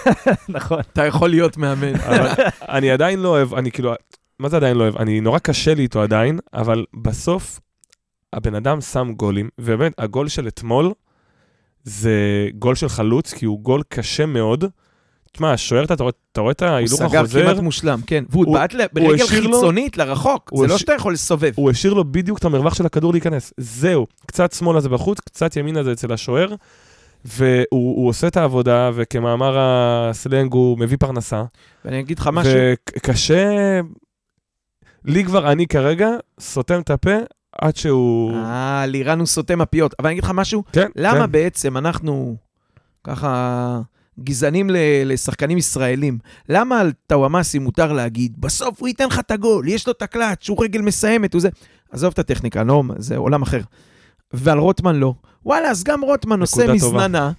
נכון. 0.49 0.79
אתה 0.93 1.05
יכול 1.05 1.29
להיות 1.29 1.57
מאמן. 1.57 1.93
אני 2.69 2.91
עדיין 2.91 3.19
לא 3.19 3.29
אוהב, 3.29 3.53
אני 3.53 3.71
כאילו, 3.71 3.93
מה 4.41 4.49
זה 4.49 4.55
עדיין 4.57 4.77
לא 4.77 4.83
אוהב? 4.83 4.97
אני 4.97 5.21
נורא 5.21 5.39
קשה 5.39 5.73
לי 5.73 5.81
איתו 5.83 6.01
עדיין, 6.01 6.39
אבל 6.53 6.85
בסוף 7.03 7.59
הבן 8.33 8.55
אדם 8.55 8.81
שם 8.81 9.13
גולים, 9.17 9.49
ובאמת, 9.59 9.93
הגול 9.97 10.27
של 10.27 10.47
אתמול 10.47 10.91
זה 11.83 12.11
גול 12.59 12.75
של 12.75 12.89
חלוץ, 12.89 13.33
כי 13.33 13.45
הוא 13.45 13.59
גול 13.59 13.81
קשה 13.89 14.25
מאוד. 14.25 14.65
תשמע, 15.33 15.51
השוער, 15.53 15.83
אתה 15.83 16.03
רואה- 16.03 16.11
אתה 16.31 16.41
רואה 16.41 16.51
את 16.51 16.61
הוא 16.61 16.69
ההילוך 16.69 16.93
סגר 16.99 17.17
החוזר, 17.19 17.43
כמעט 17.43 17.57
מושלם, 17.57 17.99
כן. 18.07 18.23
והוא 18.29 18.45
הוא- 18.45 18.53
בעט 18.53 18.73
ברגל 18.93 19.07
לו- 19.23 19.27
חיצונית 19.27 19.97
לרחוק, 19.97 20.51
זה 20.57 20.67
לא 20.67 20.77
שאתה 20.77 20.93
יכול 20.93 21.13
לסובב. 21.13 21.51
הוא 21.55 21.69
השאיר 21.69 21.93
לו 21.93 22.03
בדיוק 22.11 22.37
את 22.37 22.45
המרווח 22.45 22.73
של 22.75 22.85
הכדור 22.85 23.11
להיכנס. 23.11 23.53
זהו, 23.57 24.07
קצת 24.25 24.51
שמאלה 24.51 24.79
זה 24.79 24.89
בחוץ, 24.89 25.19
קצת 25.19 25.55
ימינה 25.55 25.83
זה 25.83 25.91
אצל 25.91 26.13
השוער, 26.13 26.47
והוא 27.25 27.65
הוא 27.71 28.09
עושה 28.09 28.27
את 28.27 28.37
העבודה, 28.37 28.91
וכמאמר 28.93 29.57
הסלנג 29.59 30.53
הוא 30.53 30.77
מביא 30.79 30.97
פרנסה. 30.99 31.43
ואני 31.85 31.99
אגיד 31.99 32.19
לך 32.19 32.29
משהו, 32.33 32.53
וקשה, 32.97 33.79
לי 35.05 35.25
כבר, 35.25 35.51
אני 35.51 35.67
כרגע 35.67 36.09
סותם 36.39 36.79
את 36.81 36.89
הפה 36.89 37.15
עד 37.61 37.75
שהוא... 37.75 38.33
אה, 38.35 38.85
לירן 38.87 39.19
הוא 39.19 39.27
סותם 39.27 39.61
הפיות. 39.61 39.93
אבל 39.99 40.07
אני 40.07 40.13
אגיד 40.13 40.23
לך 40.23 40.31
משהו, 40.33 40.63
כן, 40.71 40.87
למה 40.95 41.25
כן. 41.25 41.31
בעצם 41.31 41.77
אנחנו 41.77 42.35
ככה 43.03 43.81
גזענים 44.19 44.69
ל- 44.69 44.77
לשחקנים 45.05 45.57
ישראלים? 45.57 46.17
למה 46.49 46.79
על 46.79 46.91
טוואמאסי 47.07 47.59
מותר 47.59 47.93
להגיד, 47.93 48.35
בסוף 48.41 48.79
הוא 48.79 48.87
ייתן 48.87 49.07
לך 49.07 49.19
את 49.19 49.31
הגול, 49.31 49.67
יש 49.67 49.87
לו 49.87 49.93
את 49.93 50.01
הקלאץ', 50.01 50.49
הוא 50.49 50.63
רגל 50.63 50.81
מסיימת, 50.81 51.33
הוא 51.33 51.41
זה... 51.41 51.49
עזוב 51.91 52.11
את 52.13 52.19
הטכניקה, 52.19 52.63
לא, 52.63 52.83
זה 52.97 53.17
עולם 53.17 53.41
אחר. 53.41 53.61
ועל 54.33 54.57
רוטמן 54.59 54.95
לא. 54.95 55.13
וואלה, 55.45 55.69
אז 55.69 55.83
גם 55.83 56.01
רוטמן 56.01 56.41
עושה. 56.41 56.73
מזננה, 56.73 57.31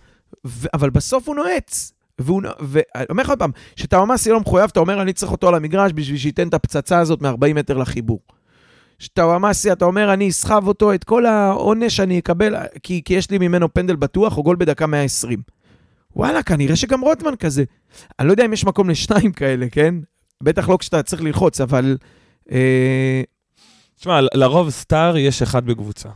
ו- 0.46 0.66
אבל 0.74 0.90
בסוף 0.90 1.28
הוא 1.28 1.36
נועץ. 1.36 1.92
והוא, 2.24 2.42
ואני 2.60 3.06
אומר 3.10 3.22
לך 3.22 3.28
עוד 3.28 3.38
פעם, 3.38 3.50
שטוואמאסי 3.76 4.30
לא 4.30 4.40
מחויב, 4.40 4.70
אתה 4.72 4.80
אומר, 4.80 5.02
אני 5.02 5.12
צריך 5.12 5.32
אותו 5.32 5.48
על 5.48 5.54
המגרש 5.54 5.92
בשביל 5.94 6.18
שייתן 6.18 6.48
את 6.48 6.54
הפצצה 6.54 6.98
הזאת 6.98 7.22
מ-40 7.22 7.54
מטר 7.54 7.76
לחיבור. 7.76 8.20
שטוואמאסי, 8.98 9.72
אתה 9.72 9.84
אומר, 9.84 10.12
אני 10.12 10.28
אסחב 10.28 10.66
אותו, 10.66 10.94
את 10.94 11.04
כל 11.04 11.26
העונש 11.26 12.00
אני 12.00 12.18
אקבל, 12.18 12.54
כי, 12.82 13.02
כי 13.04 13.14
יש 13.14 13.30
לי 13.30 13.38
ממנו 13.38 13.74
פנדל 13.74 13.96
בטוח 13.96 14.38
או 14.38 14.42
גול 14.42 14.56
בדקה 14.56 14.86
120. 14.86 15.42
וואלה, 16.16 16.42
כנראה 16.42 16.76
שגם 16.76 17.00
רוטמן 17.00 17.36
כזה. 17.36 17.64
אני 18.20 18.26
לא 18.26 18.32
יודע 18.32 18.44
אם 18.44 18.52
יש 18.52 18.64
מקום 18.64 18.90
לשניים 18.90 19.32
כאלה, 19.32 19.66
כן? 19.72 19.94
בטח 20.42 20.68
לא 20.68 20.76
כשאתה 20.80 21.02
צריך 21.02 21.22
ללחוץ, 21.22 21.60
אבל... 21.60 21.96
אה, 22.52 23.22
תשמע, 23.96 24.20
לרוב 24.34 24.70
סטאר 24.70 25.16
יש 25.16 25.42
אחד 25.42 25.66
בקבוצה. 25.66 26.08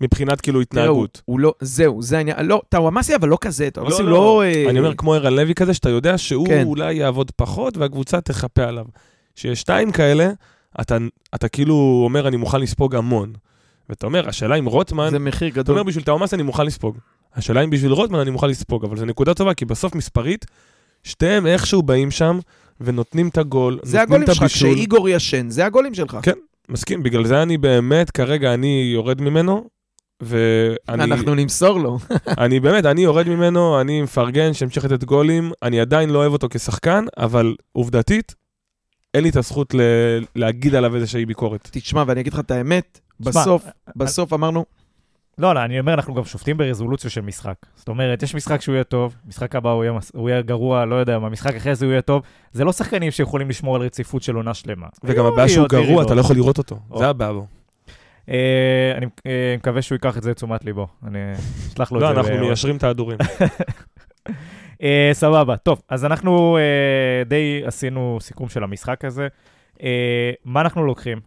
מבחינת 0.00 0.40
כאילו 0.40 0.60
התנהגות. 0.60 1.22
הוא 1.24 1.40
לא, 1.40 1.54
זהו, 1.60 2.02
זה 2.02 2.18
העניין. 2.18 2.46
לא, 2.46 2.62
טאוואמאסי 2.68 3.14
אבל 3.14 3.28
לא 3.28 3.38
כזה, 3.40 3.70
טאוואמאסי 3.70 4.02
לא, 4.02 4.10
לא. 4.10 4.16
לא... 4.16 4.42
אה, 4.42 4.70
אני 4.70 4.78
אומר, 4.78 4.94
כמו 4.94 5.14
ערן 5.14 5.32
לוי 5.32 5.54
כזה, 5.54 5.74
שאתה 5.74 5.88
יודע 5.88 6.18
שהוא 6.18 6.46
כן. 6.46 6.62
אולי 6.66 6.94
יעבוד 6.94 7.30
פחות 7.30 7.76
והקבוצה 7.76 8.20
תחפה 8.20 8.64
עליו. 8.64 8.84
שיש 9.34 9.60
שתיים 9.60 9.92
כאלה, 9.92 10.30
אתה, 10.80 10.96
אתה 11.34 11.48
כאילו 11.48 12.02
אומר, 12.04 12.28
אני 12.28 12.36
מוכן 12.36 12.60
לספוג 12.60 12.94
המון. 12.94 13.32
ואתה 13.88 14.06
אומר, 14.06 14.28
השאלה 14.28 14.54
אם 14.54 14.64
רוטמן, 14.64 15.10
זה 15.10 15.18
מחיר 15.18 15.48
אתה 15.48 15.56
גדול. 15.56 15.74
אומר, 15.74 15.82
בשביל 15.82 16.04
טאומאס 16.04 16.34
אני 16.34 16.42
מוכן 16.42 16.66
לספוג. 16.66 16.98
השאלה 17.34 17.64
אם 17.64 17.70
בשביל 17.70 17.92
רוטמן 17.92 18.18
אני 18.18 18.30
מוכן 18.30 18.48
לספוג, 18.48 18.84
אבל 18.84 18.96
זו 18.96 19.04
נקודה 19.04 19.34
טובה, 19.34 19.54
כי 19.54 19.64
בסוף 19.64 19.94
מספרית, 19.94 20.46
שתיהם 21.04 21.46
איכשהו 21.46 21.82
באים 21.82 22.10
שם 22.10 22.38
ונותנים 22.80 23.28
את 23.28 23.38
הגול, 23.38 23.78
זה 23.82 23.98
נותנים 23.98 24.02
הגולים 24.02 24.28
את 24.28 24.34
שלך, 24.34 24.42
הבישול. 24.42 24.74
כשאיגור 24.74 25.08
ישן, 25.08 25.50
זה 25.50 25.66
הגולים 25.66 25.94
שלך. 25.94 26.18
כן, 26.22 26.32
מסכים, 26.68 27.02
בגלל 27.02 27.24
זה 27.24 27.42
אני 27.42 27.58
באמת, 27.58 28.10
כרגע 28.10 28.54
אני 28.54 28.90
יורד 28.94 29.20
ממנו, 29.20 29.68
ואני 30.20 31.04
אנחנו 31.04 31.34
נמסור 31.34 31.78
לו. 31.80 31.98
אני 32.44 32.60
באמת, 32.60 32.84
אני 32.84 33.00
יורד 33.00 33.28
ממנו, 33.28 33.80
אני 33.80 34.02
מפרגן 34.02 34.52
שימשיך 34.52 34.84
לתת 34.84 35.04
גולים, 35.04 35.52
אני 35.62 35.80
עדיין 35.80 36.10
לא 36.10 36.18
אוהב 36.18 36.32
אותו 36.32 36.48
כשחקן, 36.50 37.04
אבל 37.18 37.56
עובדתית, 37.72 38.34
אין 39.14 39.22
לי 39.22 39.28
את 39.30 39.36
הזכות 39.36 39.74
ל- 39.74 39.80
להגיד 40.36 40.74
עליו 40.74 40.96
איזושהי 40.96 41.26
ביקורת. 41.26 41.68
תשמע, 41.72 42.04
ואני 42.06 42.20
אגיד 42.20 42.32
לך 42.32 42.40
את 42.40 42.50
האמת, 42.50 43.00
בסוף, 43.20 43.64
בסוף 43.96 44.32
אמרנו, 44.32 44.64
לא, 45.38 45.54
לא, 45.54 45.64
אני 45.64 45.80
אומר, 45.80 45.94
אנחנו 45.94 46.14
גם 46.14 46.24
שופטים 46.24 46.56
ברזולוציה 46.56 47.10
של 47.10 47.20
משחק. 47.20 47.54
זאת 47.76 47.88
אומרת, 47.88 48.22
יש 48.22 48.34
משחק 48.34 48.60
שהוא 48.60 48.74
יהיה 48.74 48.84
טוב, 48.84 49.14
משחק 49.26 49.56
הבא 49.56 49.70
הוא 49.70 49.84
יהיה, 49.84 49.98
הוא 50.14 50.30
יהיה 50.30 50.42
גרוע, 50.42 50.84
לא 50.84 50.94
יודע 50.94 51.18
מה, 51.18 51.28
משחק 51.28 51.54
אחרי 51.54 51.74
זה 51.74 51.86
הוא 51.86 51.92
יהיה 51.92 52.02
טוב. 52.02 52.22
זה 52.52 52.64
לא 52.64 52.72
שחקנים 52.72 53.10
שיכולים 53.10 53.48
לשמור 53.48 53.76
על 53.76 53.82
רציפות 53.82 54.22
של 54.22 54.34
עונה 54.34 54.54
שלמה. 54.54 54.86
וגם 55.04 55.24
היו 55.24 55.32
הבעיה 55.32 55.48
שהוא 55.48 55.68
גרוע. 55.68 56.02
אתה 56.02 56.14
לא 56.14 56.20
יכול 56.20 56.36
לראות 56.36 56.58
אותו. 56.58 56.78
או. 56.90 56.98
זה 56.98 57.08
הבעיה 57.08 57.32
בו. 57.32 57.46
אה, 58.28 58.92
אני 58.96 59.06
אה, 59.26 59.54
מקווה 59.58 59.82
שהוא 59.82 59.96
ייקח 59.96 60.18
את 60.18 60.22
זה 60.22 60.30
לתשומת 60.30 60.64
ליבו. 60.64 60.86
אני 61.06 61.18
אשלח 61.68 61.92
לו 61.92 61.98
את 61.98 62.02
לא, 62.02 62.08
זה. 62.12 62.20
אנחנו 62.20 62.36
ב- 62.36 62.40
מיישרים 62.40 62.76
את 62.76 62.82
ההדורים. 62.82 63.18
אה, 64.82 65.10
סבבה, 65.12 65.56
טוב, 65.56 65.82
אז 65.88 66.04
אנחנו 66.04 66.58
די 67.26 67.62
עשינו 67.64 68.18
סיכום 68.20 68.48
של 68.48 68.64
המשחק 68.64 69.04
הזה. 69.04 69.28
מה 70.44 70.60
אנחנו 70.60 70.86
לוקחים? 70.86 71.20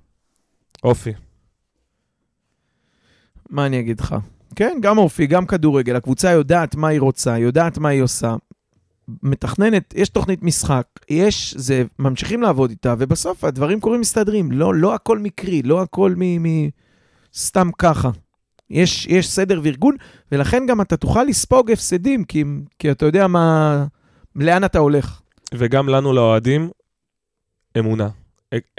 אופי. 0.83 1.13
מה 3.49 3.65
אני 3.65 3.79
אגיד 3.79 3.99
לך? 3.99 4.15
כן, 4.55 4.77
גם 4.81 4.97
אופי, 4.97 5.27
גם 5.27 5.45
כדורגל. 5.45 5.95
הקבוצה 5.95 6.31
יודעת 6.31 6.75
מה 6.75 6.87
היא 6.87 7.01
רוצה, 7.01 7.37
יודעת 7.37 7.77
מה 7.77 7.89
היא 7.89 8.01
עושה. 8.01 8.35
מתכננת, 9.23 9.93
יש 9.97 10.09
תוכנית 10.09 10.43
משחק, 10.43 10.87
יש, 11.09 11.53
זה, 11.57 11.83
ממשיכים 11.99 12.41
לעבוד 12.41 12.69
איתה, 12.69 12.95
ובסוף 12.97 13.43
הדברים 13.43 13.79
קורים 13.79 14.01
מסתדרים. 14.01 14.51
לא, 14.51 14.75
לא 14.75 14.93
הכל 14.93 15.19
מקרי, 15.19 15.61
לא 15.61 15.81
הכל 15.81 16.13
מ... 16.17 16.47
מ 16.47 16.69
סתם 17.35 17.69
ככה. 17.77 18.09
יש, 18.69 19.05
יש 19.05 19.29
סדר 19.29 19.59
וארגון, 19.63 19.95
ולכן 20.31 20.65
גם 20.67 20.81
אתה 20.81 20.97
תוכל 20.97 21.23
לספוג 21.23 21.71
הפסדים, 21.71 22.23
כי, 22.23 22.43
כי 22.79 22.91
אתה 22.91 23.05
יודע 23.05 23.27
מה, 23.27 23.85
לאן 24.35 24.63
אתה 24.63 24.79
הולך. 24.79 25.21
וגם 25.53 25.89
לנו, 25.89 26.13
לאוהדים, 26.13 26.69
אמונה. 27.79 28.09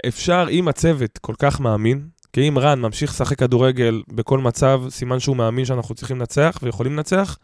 אפשר, 0.07 0.47
אם 0.49 0.67
הצוות 0.67 1.17
כל 1.17 1.33
כך 1.39 1.59
מאמין, 1.59 2.07
כי 2.33 2.47
אם 2.47 2.59
רן 2.59 2.81
ממשיך 2.81 3.11
לשחק 3.11 3.39
כדורגל 3.39 4.01
בכל 4.07 4.39
מצב, 4.39 4.81
סימן 4.89 5.19
שהוא 5.19 5.35
מאמין 5.35 5.65
שאנחנו 5.65 5.95
צריכים 5.95 6.19
לנצח 6.19 6.59
ויכולים 6.63 6.93
לנצח. 6.93 7.37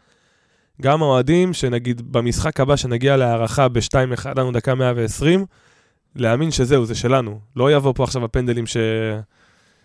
גם 0.82 1.02
האוהדים, 1.02 1.52
שנגיד 1.52 2.12
במשחק 2.12 2.60
הבא 2.60 2.76
שנגיע 2.76 3.16
להערכה 3.16 3.68
ב-2-1 3.68 4.28
לנו 4.36 4.52
דקה 4.52 4.74
120, 4.74 5.46
להאמין 6.16 6.50
שזהו, 6.50 6.84
זה 6.84 6.94
שלנו. 6.94 7.40
לא 7.56 7.72
יבוא 7.72 7.92
פה 7.96 8.04
עכשיו 8.04 8.24
הפנדלים 8.24 8.64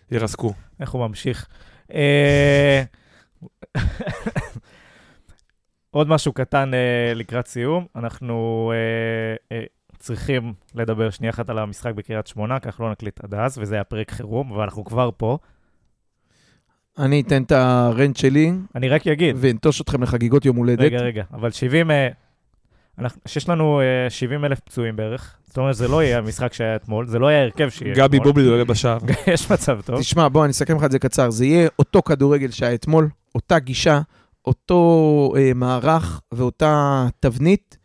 שירסקו. 0.10 0.54
איך 0.80 0.90
הוא 0.92 1.08
ממשיך? 1.08 1.48
אה, 1.94 2.84
עוד 5.92 6.08
משהו 6.10 6.34
קטן 6.34 6.74
אה, 6.74 7.14
לקראת 7.16 7.48
סיום, 7.48 7.86
אנחנו 7.96 8.72
אה, 9.52 9.62
צריכים 10.00 10.54
לדבר 10.76 11.10
שנייה 11.10 11.32
אחת 11.34 11.50
על 11.50 11.58
המשחק 11.60 11.94
בקריית 11.94 12.28
שמונה, 12.28 12.60
כך 12.60 12.80
לא 12.80 12.92
נקליט 12.92 13.24
עד 13.24 13.34
אז, 13.34 13.58
וזה 13.58 13.76
היה 13.76 13.84
פרק 13.84 14.12
חירום, 14.12 14.52
אבל 14.54 14.64
אנחנו 14.64 14.86
כבר 14.86 15.10
פה. 15.18 15.38
אני 17.00 17.22
אתן 17.22 17.44
את 17.44 17.52
הרנט 17.52 18.18
שלי, 18.18 18.52
אני 18.76 18.90
רק 18.90 19.08
אגיד, 19.08 19.36
ואנטוש 19.40 19.82
אתכם 19.82 20.04
לחגיגות 20.04 20.46
יום 20.46 20.56
הולדת. 20.58 20.80
רגע, 20.80 20.98
רגע, 21.00 21.24
אבל 21.34 21.52
70, 21.52 21.92
אה, 21.92 22.08
אנחנו- 22.08 22.25
שיש 23.28 23.50
לנו 23.50 23.82
אה, 23.82 24.10
70 24.10 24.46
אלף 24.46 24.60
פצועים 24.60 24.96
בערך, 24.96 25.36
זאת 25.48 25.58
אומרת, 25.58 25.76
זה 25.76 25.88
לא 25.88 26.04
יהיה 26.04 26.18
המשחק 26.18 26.54
שהיה 26.54 26.76
אתמול, 26.76 27.08
זה 27.08 27.20
לא 27.20 27.28
יהיה 27.28 27.42
ההרכב 27.42 27.70
שיהיה 27.70 27.94
אתמול. 27.94 28.08
גבי 28.08 28.20
בובלי 28.20 28.48
עולה 28.48 28.64
בשער. 28.64 28.98
יש 29.34 29.52
מצב 29.52 29.82
טוב. 29.82 30.00
תשמע, 30.00 30.28
בוא, 30.28 30.44
אני 30.44 30.52
אסכם 30.52 30.78
לך 30.78 30.84
את 30.84 30.92
זה 30.92 31.00
קצר. 31.00 31.30
זה 31.30 31.46
יהיה 31.46 31.68
אותו 31.80 32.02
כדורגל 32.02 32.52
שהיה 32.52 32.74
אתמול, 32.74 33.10
אותה 33.36 33.60
גישה, 33.60 34.02
אותו 34.46 35.34
אה, 35.38 35.52
מערך 35.56 36.22
ואותה 36.32 37.08
תבנית, 37.20 37.78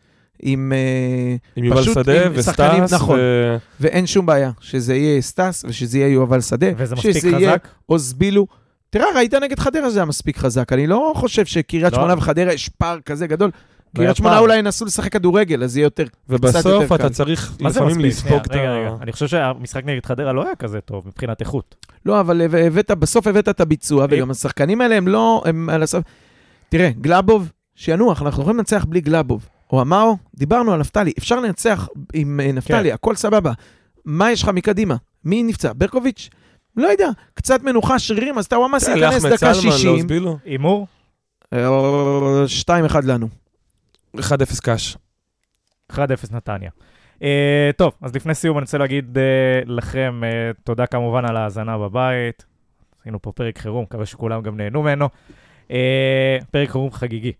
עם... 0.42 0.72
אה, 0.72 1.36
עם 1.56 1.64
יובל 1.64 1.82
שדה 1.82 2.26
עם 2.26 2.42
שחקנים, 2.42 2.84
וסטאס. 2.84 2.92
נכון. 2.92 3.18
ו- 3.18 3.56
ואין 3.80 4.06
שום 4.06 4.26
בעיה, 4.26 4.50
שזה 4.60 4.94
יהיה 4.94 5.22
סטס 5.22 5.64
ושזה 5.68 5.98
יהיה 5.98 6.08
יובל 6.08 6.40
שדה. 6.40 6.66
וזה 6.76 6.94
מספיק 6.94 7.12
שזה 7.16 7.28
יהיה 7.28 7.50
חזק. 7.50 7.68
עוז 7.86 8.12
בילו. 8.12 8.46
תראה, 8.90 9.06
ראית 9.16 9.34
נגד 9.34 9.58
חדרה 9.58 9.90
זה 9.90 9.98
היה 9.98 10.06
מספיק 10.06 10.38
חזק. 10.38 10.72
אני 10.72 10.86
לא 10.86 11.12
חושב 11.16 11.44
שקריית 11.44 11.92
לא. 11.92 11.98
שמונה 11.98 12.14
וחדרה 12.18 12.52
יש 12.52 12.68
פער 12.68 12.98
כזה 13.00 13.26
גדול. 13.26 13.50
לא 13.94 14.00
קריית 14.00 14.16
שמונה. 14.16 14.38
אולי 14.38 14.58
ינסו 14.58 14.84
לשחק 14.84 15.12
כדורגל, 15.12 15.64
אז 15.64 15.76
יהיה 15.76 15.84
יותר... 15.86 16.04
ובסוף 16.28 16.66
יותר 16.66 16.94
אתה 16.94 16.98
קל. 16.98 17.08
צריך 17.08 17.52
מה 17.60 17.70
זה 17.70 17.80
לפעמים? 17.80 18.00
לספוג 18.00 18.32
את 18.32 18.52
שנייה, 18.52 18.72
רגע, 18.72 18.80
רגע. 18.80 18.90
ה... 18.90 19.02
אני 19.02 19.12
חושב 19.12 19.26
שהמשחק 19.28 19.84
נגד 19.84 20.06
חדרה 20.06 20.32
לא 20.32 20.44
היה 20.44 20.56
כזה 20.56 20.80
טוב 20.80 21.04
מבחינת 21.06 21.40
איכות. 21.40 21.74
לא, 22.06 22.20
אבל 22.20 22.42
הבאת, 22.66 22.90
בסוף 22.90 23.26
הבאת 23.26 23.48
את 23.48 23.60
הביצוע, 23.60 24.04
אם- 24.04 24.10
וגם 24.12 24.30
השחקנים 24.30 24.80
האלה 24.80 24.94
הם 24.96 25.08
לא... 25.08 25.42
הם 25.46 25.68
על 25.70 25.82
הסף... 25.82 26.00
תראה, 26.68 26.90
גלאבוב, 27.00 27.52
שינוח, 27.74 28.22
אנחנו 28.22 28.42
יכולים 28.42 28.58
לנצח 28.58 28.84
בלי 28.88 29.00
גלאבוב. 29.00 29.48
או 29.72 29.80
אמרו, 29.82 30.16
דיברנו 30.34 30.72
על 30.72 30.80
נפתלי, 30.80 31.12
אפשר 31.18 31.40
לנצח 31.40 31.88
עם 32.12 32.40
אה, 32.42 32.52
נפתלי, 32.52 32.88
כן. 32.88 32.94
הכל 32.94 33.14
סבבה. 33.14 33.52
מה 34.04 34.32
יש 34.32 34.42
לך 34.42 34.48
מקדימה? 34.48 34.96
מי 35.24 35.42
נפצע? 35.42 35.72
ברקוביץ'? 35.76 36.28
לא 36.76 36.86
יודע, 36.88 37.08
קצת 37.34 37.62
מנוחה, 37.62 37.98
שרירים, 37.98 38.38
אז 38.38 38.48
טאוואמאסי 38.48 38.86
תראה, 38.94 39.06
ייכנס 39.06 39.24
דקה 39.24 39.36
סלמן, 39.54 39.54
60. 39.54 39.90
לעוז 39.90 40.04
בילו. 40.04 40.38
הימור? 40.44 40.86
אה, 41.52 41.68
2-1 42.68 42.70
לנו. 43.04 43.28
1-0 44.16 44.20
קאש. 44.62 44.96
1-0 45.92 45.96
נתניה. 46.30 46.70
Uh, 47.18 47.22
טוב, 47.76 47.92
אז 48.02 48.16
לפני 48.16 48.34
סיום 48.34 48.58
אני 48.58 48.62
רוצה 48.62 48.78
להגיד 48.78 49.18
uh, 49.18 49.70
לכם 49.70 50.20
uh, 50.22 50.60
תודה 50.64 50.86
כמובן 50.86 51.24
על 51.24 51.36
ההאזנה 51.36 51.78
בבית. 51.78 52.44
עשינו 53.00 53.22
פה 53.22 53.32
פרק 53.32 53.58
חירום, 53.58 53.82
מקווה 53.82 54.06
שכולם 54.06 54.42
גם 54.42 54.56
נהנו 54.56 54.82
ממנו. 54.82 55.08
Uh, 55.68 55.72
פרק 56.50 56.70
חירום 56.70 56.90
חגיגי. 56.90 57.32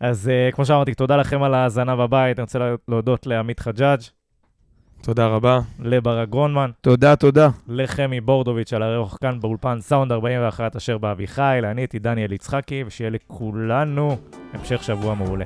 אז 0.00 0.30
uh, 0.30 0.54
כמו 0.54 0.64
שאמרתי, 0.64 0.94
תודה 0.94 1.16
לכם 1.16 1.42
על 1.42 1.54
ההאזנה 1.54 1.96
בבית. 1.96 2.38
אני 2.38 2.42
רוצה 2.42 2.58
להודות 2.88 3.26
לעמית 3.26 3.60
חג'אג', 3.60 4.00
תודה 5.02 5.26
רבה. 5.26 5.60
לברק 5.80 6.28
גרונמן, 6.28 6.70
תודה, 6.80 7.16
תודה. 7.16 7.48
לחמי 7.68 8.20
בורדוביץ' 8.20 8.72
על 8.72 8.82
הארוך 8.82 9.18
כאן 9.20 9.40
באולפן 9.40 9.80
סאונד 9.80 10.12
41 10.12 10.76
אשר 10.76 10.98
באביחי, 10.98 11.58
לעני 11.62 11.82
איתי 11.82 11.98
דניאל 11.98 12.32
יצחקי, 12.32 12.84
ושיהיה 12.86 13.10
לכולנו 13.10 14.16
המשך 14.52 14.82
שבוע 14.82 15.14
מעולה. 15.14 15.44